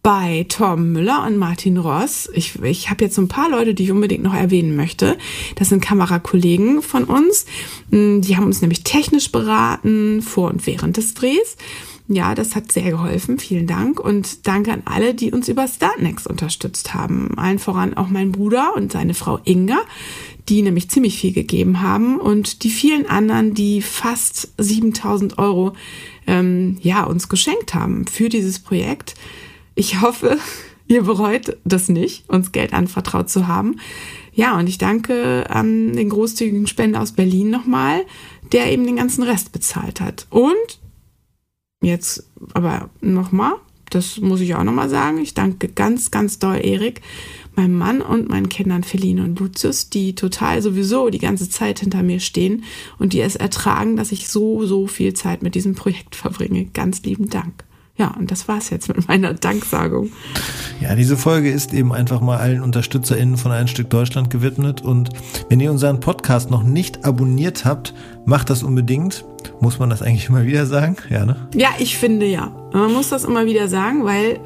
Bei 0.06 0.46
Tom 0.48 0.92
Müller 0.92 1.26
und 1.26 1.36
Martin 1.36 1.78
Ross. 1.78 2.30
Ich, 2.32 2.62
ich 2.62 2.90
habe 2.90 3.02
jetzt 3.02 3.16
so 3.16 3.22
ein 3.22 3.26
paar 3.26 3.50
Leute, 3.50 3.74
die 3.74 3.82
ich 3.82 3.90
unbedingt 3.90 4.22
noch 4.22 4.34
erwähnen 4.34 4.76
möchte. 4.76 5.18
Das 5.56 5.70
sind 5.70 5.82
Kamerakollegen 5.82 6.80
von 6.80 7.02
uns. 7.02 7.44
Die 7.90 8.36
haben 8.36 8.46
uns 8.46 8.60
nämlich 8.60 8.84
technisch 8.84 9.32
beraten 9.32 10.22
vor 10.22 10.50
und 10.50 10.64
während 10.64 10.96
des 10.96 11.14
Drehs. 11.14 11.56
Ja, 12.06 12.36
das 12.36 12.54
hat 12.54 12.70
sehr 12.70 12.92
geholfen. 12.92 13.40
Vielen 13.40 13.66
Dank. 13.66 13.98
Und 13.98 14.46
danke 14.46 14.72
an 14.72 14.82
alle, 14.84 15.12
die 15.12 15.32
uns 15.32 15.48
über 15.48 15.66
Startnext 15.66 16.28
unterstützt 16.28 16.94
haben. 16.94 17.36
Allen 17.36 17.58
voran 17.58 17.94
auch 17.94 18.06
mein 18.06 18.30
Bruder 18.30 18.76
und 18.76 18.92
seine 18.92 19.14
Frau 19.14 19.40
Inga, 19.42 19.80
die 20.48 20.62
nämlich 20.62 20.88
ziemlich 20.88 21.18
viel 21.18 21.32
gegeben 21.32 21.82
haben. 21.82 22.20
Und 22.20 22.62
die 22.62 22.70
vielen 22.70 23.06
anderen, 23.06 23.54
die 23.54 23.82
fast 23.82 24.52
7000 24.56 25.38
Euro 25.38 25.72
ähm, 26.28 26.78
ja, 26.80 27.02
uns 27.02 27.28
geschenkt 27.28 27.74
haben 27.74 28.06
für 28.06 28.28
dieses 28.28 28.60
Projekt. 28.60 29.16
Ich 29.76 30.00
hoffe, 30.00 30.38
ihr 30.88 31.04
bereut 31.04 31.56
das 31.64 31.88
nicht, 31.88 32.28
uns 32.28 32.50
Geld 32.50 32.72
anvertraut 32.72 33.30
zu 33.30 33.46
haben. 33.46 33.78
Ja, 34.32 34.58
und 34.58 34.68
ich 34.68 34.78
danke 34.78 35.48
an 35.48 35.92
den 35.92 36.08
großzügigen 36.08 36.66
Spender 36.66 37.00
aus 37.00 37.12
Berlin 37.12 37.50
nochmal, 37.50 38.02
der 38.52 38.72
eben 38.72 38.84
den 38.84 38.96
ganzen 38.96 39.22
Rest 39.22 39.52
bezahlt 39.52 40.00
hat. 40.00 40.26
Und 40.30 40.80
Jetzt 41.82 42.28
aber 42.54 42.90
nochmal, 43.00 43.52
das 43.90 44.18
muss 44.18 44.40
ich 44.40 44.54
auch 44.54 44.64
nochmal 44.64 44.88
sagen. 44.88 45.18
Ich 45.18 45.34
danke 45.34 45.68
ganz, 45.68 46.10
ganz 46.10 46.38
doll 46.38 46.58
Erik, 46.62 47.02
meinem 47.54 47.78
Mann 47.78 48.02
und 48.02 48.28
meinen 48.28 48.48
Kindern 48.48 48.82
Feline 48.82 49.22
und 49.22 49.38
Lucius, 49.38 49.90
die 49.90 50.14
total 50.14 50.62
sowieso 50.62 51.10
die 51.10 51.18
ganze 51.18 51.48
Zeit 51.48 51.80
hinter 51.80 52.02
mir 52.02 52.20
stehen 52.20 52.64
und 52.98 53.12
die 53.12 53.20
es 53.20 53.36
ertragen, 53.36 53.96
dass 53.96 54.12
ich 54.12 54.28
so, 54.28 54.66
so 54.66 54.86
viel 54.86 55.14
Zeit 55.14 55.42
mit 55.42 55.54
diesem 55.54 55.74
Projekt 55.74 56.16
verbringe. 56.16 56.66
Ganz 56.66 57.02
lieben 57.02 57.28
Dank. 57.30 57.65
Ja, 57.98 58.14
und 58.18 58.30
das 58.30 58.46
war's 58.46 58.68
jetzt 58.68 58.88
mit 58.88 59.08
meiner 59.08 59.32
Danksagung. 59.32 60.10
Ja, 60.80 60.94
diese 60.94 61.16
Folge 61.16 61.50
ist 61.50 61.72
eben 61.72 61.92
einfach 61.92 62.20
mal 62.20 62.36
allen 62.36 62.60
UnterstützerInnen 62.60 63.38
von 63.38 63.52
Ein 63.52 63.68
Stück 63.68 63.88
Deutschland 63.88 64.28
gewidmet. 64.28 64.82
Und 64.82 65.10
wenn 65.48 65.60
ihr 65.60 65.70
unseren 65.70 66.00
Podcast 66.00 66.50
noch 66.50 66.62
nicht 66.62 67.06
abonniert 67.06 67.64
habt, 67.64 67.94
macht 68.26 68.50
das 68.50 68.62
unbedingt. 68.62 69.24
Muss 69.60 69.78
man 69.78 69.88
das 69.88 70.02
eigentlich 70.02 70.28
immer 70.28 70.44
wieder 70.44 70.66
sagen? 70.66 70.96
Ja, 71.08 71.24
ne? 71.24 71.48
Ja, 71.54 71.68
ich 71.78 71.96
finde 71.96 72.26
ja. 72.26 72.52
Man 72.72 72.92
muss 72.92 73.08
das 73.08 73.24
immer 73.24 73.46
wieder 73.46 73.68
sagen, 73.68 74.04
weil 74.04 74.40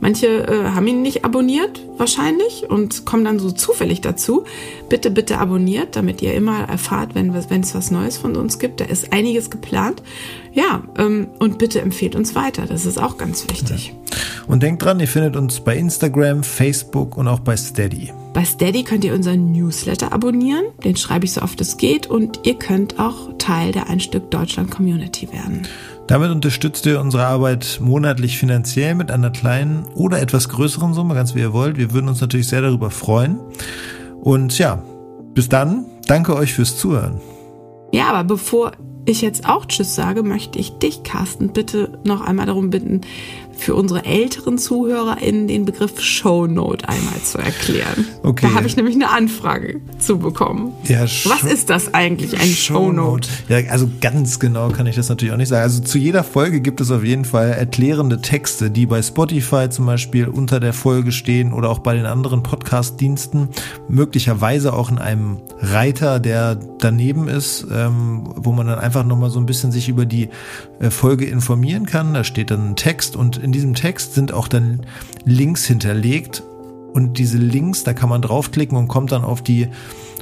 manche 0.00 0.26
äh, 0.26 0.70
haben 0.70 0.86
ihn 0.88 1.02
nicht 1.02 1.24
abonniert, 1.24 1.80
wahrscheinlich, 1.96 2.68
und 2.68 3.04
kommen 3.04 3.24
dann 3.24 3.38
so 3.38 3.52
zufällig 3.52 4.00
dazu. 4.00 4.44
Bitte, 4.88 5.12
bitte 5.12 5.38
abonniert, 5.38 5.94
damit 5.94 6.22
ihr 6.22 6.34
immer 6.34 6.68
erfahrt, 6.68 7.14
wenn 7.14 7.32
es 7.34 7.74
was 7.74 7.90
Neues 7.92 8.16
von 8.16 8.34
uns 8.34 8.58
gibt. 8.58 8.80
Da 8.80 8.86
ist 8.86 9.12
einiges 9.12 9.50
geplant. 9.50 10.02
Ja, 10.52 10.82
ähm, 10.98 11.28
und 11.38 11.58
bitte 11.58 11.80
empfehlt 11.80 12.14
uns 12.16 12.34
weiter. 12.34 12.66
Das 12.66 12.86
ist 12.86 12.98
auch 12.98 13.16
ganz 13.16 13.48
wichtig. 13.48 13.94
Ja. 13.94 14.16
Und 14.48 14.62
denkt 14.62 14.84
dran, 14.84 14.98
ihr 14.98 15.06
findet 15.06 15.36
uns 15.36 15.60
bei 15.60 15.76
Instagram, 15.76 16.42
Facebook 16.42 17.16
und 17.16 17.28
auch 17.28 17.40
bei 17.40 17.56
Steady. 17.56 18.12
Bei 18.32 18.44
Steady 18.44 18.82
könnt 18.82 19.04
ihr 19.04 19.14
unseren 19.14 19.52
Newsletter 19.52 20.12
abonnieren. 20.12 20.64
Den 20.84 20.96
schreibe 20.96 21.24
ich 21.24 21.32
so 21.32 21.42
oft 21.42 21.60
es 21.60 21.76
geht. 21.76 22.08
Und 22.08 22.40
ihr 22.44 22.54
könnt 22.54 22.98
auch 22.98 23.36
Teil 23.38 23.72
der 23.72 23.88
Ein 23.88 24.00
Stück 24.00 24.30
Deutschland 24.30 24.70
Community 24.70 25.32
werden. 25.32 25.62
Damit 26.06 26.30
unterstützt 26.30 26.86
ihr 26.86 27.00
unsere 27.00 27.26
Arbeit 27.26 27.78
monatlich 27.80 28.38
finanziell 28.38 28.96
mit 28.96 29.12
einer 29.12 29.30
kleinen 29.30 29.84
oder 29.94 30.20
etwas 30.20 30.48
größeren 30.48 30.94
Summe, 30.94 31.14
ganz 31.14 31.36
wie 31.36 31.40
ihr 31.40 31.52
wollt. 31.52 31.76
Wir 31.76 31.92
würden 31.92 32.08
uns 32.08 32.20
natürlich 32.20 32.48
sehr 32.48 32.62
darüber 32.62 32.90
freuen. 32.90 33.38
Und 34.20 34.58
ja, 34.58 34.82
bis 35.34 35.48
dann. 35.48 35.86
Danke 36.06 36.34
euch 36.34 36.54
fürs 36.54 36.76
Zuhören. 36.76 37.20
Ja, 37.92 38.08
aber 38.08 38.24
bevor 38.24 38.72
ich 39.04 39.22
jetzt 39.22 39.48
auch 39.48 39.66
Tschüss 39.66 39.94
sage, 39.94 40.22
möchte 40.22 40.58
ich 40.58 40.78
dich, 40.78 41.02
Carsten, 41.02 41.52
bitte 41.52 41.98
noch 42.04 42.20
einmal 42.20 42.46
darum 42.46 42.70
bitten, 42.70 43.00
für 43.60 43.74
unsere 43.74 44.04
älteren 44.04 44.58
ZuhörerInnen 44.58 45.48
den 45.48 45.64
Begriff 45.64 46.00
Shownote 46.00 46.88
einmal 46.88 47.20
zu 47.22 47.38
erklären. 47.38 48.06
Okay. 48.22 48.46
Da 48.48 48.54
habe 48.54 48.66
ich 48.66 48.76
nämlich 48.76 48.94
eine 48.94 49.10
Anfrage 49.10 49.80
zu 49.98 50.18
bekommen. 50.18 50.72
Ja, 50.84 51.02
Was 51.02 51.44
ist 51.44 51.70
das 51.70 51.94
eigentlich, 51.94 52.38
ein 52.38 52.48
Shownote? 52.48 53.28
Ja, 53.48 53.58
also 53.70 53.88
ganz 54.00 54.38
genau 54.38 54.68
kann 54.70 54.86
ich 54.86 54.96
das 54.96 55.08
natürlich 55.08 55.32
auch 55.32 55.38
nicht 55.38 55.48
sagen. 55.48 55.62
Also 55.62 55.82
zu 55.82 55.98
jeder 55.98 56.24
Folge 56.24 56.60
gibt 56.60 56.80
es 56.80 56.90
auf 56.90 57.04
jeden 57.04 57.24
Fall 57.24 57.50
erklärende 57.50 58.20
Texte, 58.20 58.70
die 58.70 58.86
bei 58.86 59.02
Spotify 59.02 59.68
zum 59.68 59.86
Beispiel 59.86 60.26
unter 60.26 60.60
der 60.60 60.72
Folge 60.72 61.12
stehen 61.12 61.52
oder 61.52 61.70
auch 61.70 61.80
bei 61.80 61.94
den 61.94 62.06
anderen 62.06 62.42
Podcast-Diensten. 62.42 63.48
Möglicherweise 63.88 64.72
auch 64.72 64.90
in 64.90 64.98
einem 64.98 65.38
Reiter, 65.60 66.20
der 66.20 66.56
daneben 66.78 67.28
ist, 67.28 67.66
ähm, 67.72 68.32
wo 68.36 68.52
man 68.52 68.66
dann 68.66 68.78
einfach 68.78 69.04
nochmal 69.04 69.30
so 69.30 69.38
ein 69.38 69.46
bisschen 69.46 69.72
sich 69.72 69.88
über 69.88 70.06
die 70.06 70.30
äh, 70.80 70.90
Folge 70.90 71.26
informieren 71.26 71.86
kann. 71.86 72.14
Da 72.14 72.24
steht 72.24 72.50
dann 72.50 72.70
ein 72.70 72.76
Text 72.76 73.16
und 73.16 73.36
in 73.36 73.49
diesem 73.52 73.74
Text 73.74 74.14
sind 74.14 74.32
auch 74.32 74.48
dann 74.48 74.86
Links 75.24 75.64
hinterlegt 75.66 76.42
und 76.92 77.18
diese 77.18 77.38
Links, 77.38 77.84
da 77.84 77.92
kann 77.92 78.08
man 78.08 78.22
draufklicken 78.22 78.76
und 78.76 78.88
kommt 78.88 79.12
dann 79.12 79.24
auf 79.24 79.42
die 79.42 79.68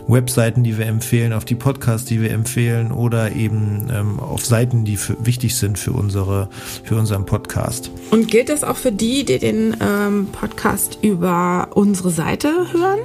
Webseiten, 0.06 0.64
die 0.64 0.78
wir 0.78 0.86
empfehlen, 0.86 1.32
auf 1.32 1.44
die 1.44 1.54
Podcasts, 1.54 2.06
die 2.06 2.20
wir 2.22 2.30
empfehlen 2.30 2.92
oder 2.92 3.32
eben 3.32 3.88
ähm, 3.92 4.18
auf 4.18 4.44
Seiten, 4.44 4.84
die 4.84 4.96
für, 4.96 5.16
wichtig 5.24 5.56
sind 5.56 5.78
für 5.78 5.92
unsere 5.92 6.48
für 6.82 6.96
unseren 6.96 7.26
Podcast. 7.26 7.90
Und 8.10 8.28
gilt 8.28 8.48
das 8.48 8.64
auch 8.64 8.76
für 8.76 8.92
die, 8.92 9.24
die 9.24 9.38
den 9.38 9.76
ähm, 9.80 10.28
Podcast 10.32 10.98
über 11.02 11.68
unsere 11.74 12.10
Seite 12.10 12.48
hören? 12.72 13.00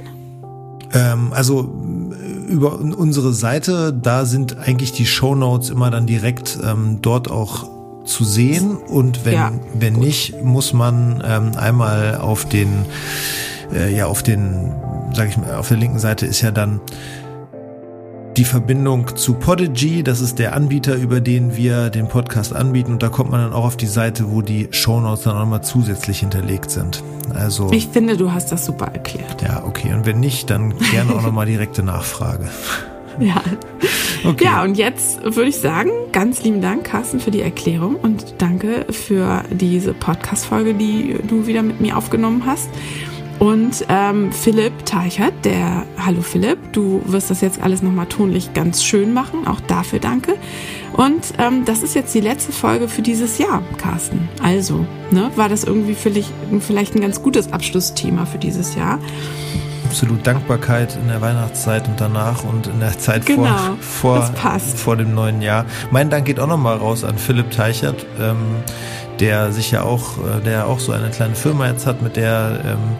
Ähm, 0.92 1.32
also 1.32 1.74
über 2.48 2.78
unsere 2.78 3.32
Seite, 3.32 3.92
da 3.92 4.24
sind 4.24 4.56
eigentlich 4.56 4.92
die 4.92 5.06
Show 5.06 5.34
Notes 5.34 5.70
immer 5.70 5.90
dann 5.90 6.06
direkt 6.06 6.58
ähm, 6.64 6.98
dort 7.02 7.30
auch 7.30 7.68
zu 8.04 8.24
sehen 8.24 8.76
und 8.76 9.24
wenn, 9.24 9.34
ja, 9.34 9.52
wenn 9.74 9.94
nicht, 9.94 10.42
muss 10.42 10.72
man 10.72 11.22
ähm, 11.26 11.52
einmal 11.56 12.16
auf 12.16 12.44
den, 12.46 12.84
äh, 13.72 13.94
ja, 13.94 14.06
auf 14.06 14.22
den, 14.22 14.72
sag 15.14 15.28
ich 15.28 15.36
mal, 15.36 15.54
auf 15.54 15.68
der 15.68 15.78
linken 15.78 15.98
Seite 15.98 16.26
ist 16.26 16.40
ja 16.42 16.50
dann 16.50 16.80
die 18.36 18.44
Verbindung 18.44 19.16
zu 19.16 19.34
Podigy, 19.34 20.02
das 20.02 20.20
ist 20.20 20.38
der 20.40 20.54
Anbieter, 20.54 20.96
über 20.96 21.20
den 21.20 21.56
wir 21.56 21.88
den 21.90 22.08
Podcast 22.08 22.54
anbieten 22.54 22.92
und 22.92 23.02
da 23.02 23.08
kommt 23.08 23.30
man 23.30 23.40
dann 23.40 23.52
auch 23.52 23.64
auf 23.64 23.76
die 23.76 23.86
Seite, 23.86 24.30
wo 24.30 24.42
die 24.42 24.68
Shownotes 24.72 25.24
dann 25.24 25.36
auch 25.36 25.40
nochmal 25.40 25.62
zusätzlich 25.62 26.20
hinterlegt 26.20 26.70
sind. 26.70 27.02
Also 27.32 27.70
Ich 27.72 27.88
finde, 27.88 28.16
du 28.16 28.32
hast 28.32 28.50
das 28.50 28.66
super 28.66 28.86
erklärt. 28.86 29.42
Ja, 29.42 29.62
okay. 29.64 29.94
Und 29.94 30.04
wenn 30.04 30.20
nicht, 30.20 30.50
dann 30.50 30.76
gerne 30.90 31.14
auch 31.14 31.22
nochmal 31.22 31.46
direkte 31.46 31.82
Nachfrage. 31.82 32.48
Ja. 33.20 33.40
Okay. 34.24 34.44
Ja, 34.44 34.62
und 34.62 34.76
jetzt 34.76 35.22
würde 35.22 35.48
ich 35.50 35.56
sagen, 35.56 35.90
ganz 36.12 36.42
lieben 36.42 36.62
Dank, 36.62 36.84
Carsten, 36.84 37.20
für 37.20 37.30
die 37.30 37.42
Erklärung 37.42 37.96
und 37.96 38.36
danke 38.38 38.86
für 38.90 39.44
diese 39.50 39.92
Podcast-Folge, 39.92 40.72
die 40.72 41.16
du 41.28 41.46
wieder 41.46 41.62
mit 41.62 41.80
mir 41.80 41.96
aufgenommen 41.96 42.44
hast. 42.46 42.70
Und 43.38 43.84
ähm, 43.88 44.32
Philipp 44.32 44.86
Teichert, 44.86 45.34
der, 45.44 45.84
hallo 45.98 46.22
Philipp, 46.22 46.58
du 46.72 47.02
wirst 47.04 47.30
das 47.30 47.40
jetzt 47.42 47.60
alles 47.60 47.82
nochmal 47.82 48.06
tonlich 48.06 48.54
ganz 48.54 48.82
schön 48.82 49.12
machen, 49.12 49.46
auch 49.46 49.60
dafür 49.60 49.98
danke. 49.98 50.36
Und 50.92 51.34
ähm, 51.38 51.64
das 51.66 51.82
ist 51.82 51.94
jetzt 51.94 52.14
die 52.14 52.20
letzte 52.20 52.52
Folge 52.52 52.88
für 52.88 53.02
dieses 53.02 53.36
Jahr, 53.38 53.62
Carsten. 53.76 54.28
Also, 54.42 54.86
ne, 55.10 55.30
war 55.36 55.48
das 55.48 55.64
irgendwie 55.64 55.94
vielleicht, 55.94 56.32
vielleicht 56.60 56.94
ein 56.94 57.00
ganz 57.00 57.22
gutes 57.22 57.52
Abschlussthema 57.52 58.24
für 58.24 58.38
dieses 58.38 58.76
Jahr 58.76 59.00
absolut 59.94 60.26
Dankbarkeit 60.26 60.96
in 60.96 61.06
der 61.06 61.20
Weihnachtszeit 61.20 61.86
und 61.86 62.00
danach 62.00 62.42
und 62.42 62.66
in 62.66 62.80
der 62.80 62.98
Zeit 62.98 63.26
genau, 63.26 63.76
vor, 63.80 64.22
vor, 64.22 64.58
vor 64.58 64.96
dem 64.96 65.14
neuen 65.14 65.40
Jahr. 65.40 65.66
Mein 65.92 66.10
Dank 66.10 66.24
geht 66.24 66.40
auch 66.40 66.48
nochmal 66.48 66.78
raus 66.78 67.04
an 67.04 67.16
Philipp 67.16 67.52
Teichert, 67.52 68.04
ähm, 68.20 68.56
der 69.20 69.52
sich 69.52 69.70
ja 69.70 69.84
auch, 69.84 70.18
äh, 70.18 70.40
der 70.44 70.66
auch 70.66 70.80
so 70.80 70.90
eine 70.90 71.10
kleine 71.10 71.36
Firma 71.36 71.68
jetzt 71.68 71.86
hat, 71.86 72.02
mit 72.02 72.16
der 72.16 72.58
ähm, 72.64 72.96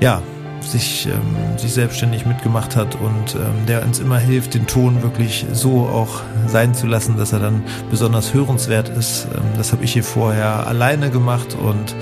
ja 0.00 0.22
sich, 0.62 1.06
ähm, 1.06 1.58
sich 1.58 1.74
selbstständig 1.74 2.24
mitgemacht 2.24 2.76
hat 2.76 2.94
und 2.94 3.34
ähm, 3.34 3.66
der 3.68 3.84
uns 3.84 3.98
immer 3.98 4.18
hilft, 4.18 4.54
den 4.54 4.66
Ton 4.66 5.02
wirklich 5.02 5.44
so 5.52 5.80
auch 5.80 6.22
sein 6.46 6.72
zu 6.72 6.86
lassen, 6.86 7.18
dass 7.18 7.34
er 7.34 7.40
dann 7.40 7.62
besonders 7.90 8.32
hörenswert 8.32 8.88
ist. 8.88 9.26
Ähm, 9.34 9.42
das 9.58 9.70
habe 9.72 9.84
ich 9.84 9.92
hier 9.92 10.04
vorher 10.04 10.66
alleine 10.66 11.10
gemacht 11.10 11.54
und 11.62 11.94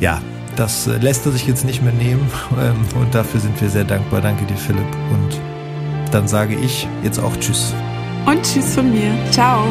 ja, 0.00 0.20
das 0.56 0.86
äh, 0.86 0.98
lässt 0.98 1.26
er 1.26 1.32
sich 1.32 1.46
jetzt 1.46 1.64
nicht 1.64 1.82
mehr 1.82 1.92
nehmen 1.92 2.30
ähm, 2.60 3.00
und 3.00 3.14
dafür 3.14 3.40
sind 3.40 3.60
wir 3.60 3.68
sehr 3.68 3.84
dankbar. 3.84 4.20
Danke 4.20 4.44
dir, 4.44 4.56
Philipp. 4.56 4.86
Und 5.10 5.40
dann 6.10 6.28
sage 6.28 6.54
ich 6.54 6.86
jetzt 7.02 7.18
auch 7.18 7.36
Tschüss. 7.36 7.74
Und 8.26 8.42
Tschüss 8.42 8.74
von 8.74 8.90
mir. 8.90 9.12
Ciao. 9.30 9.66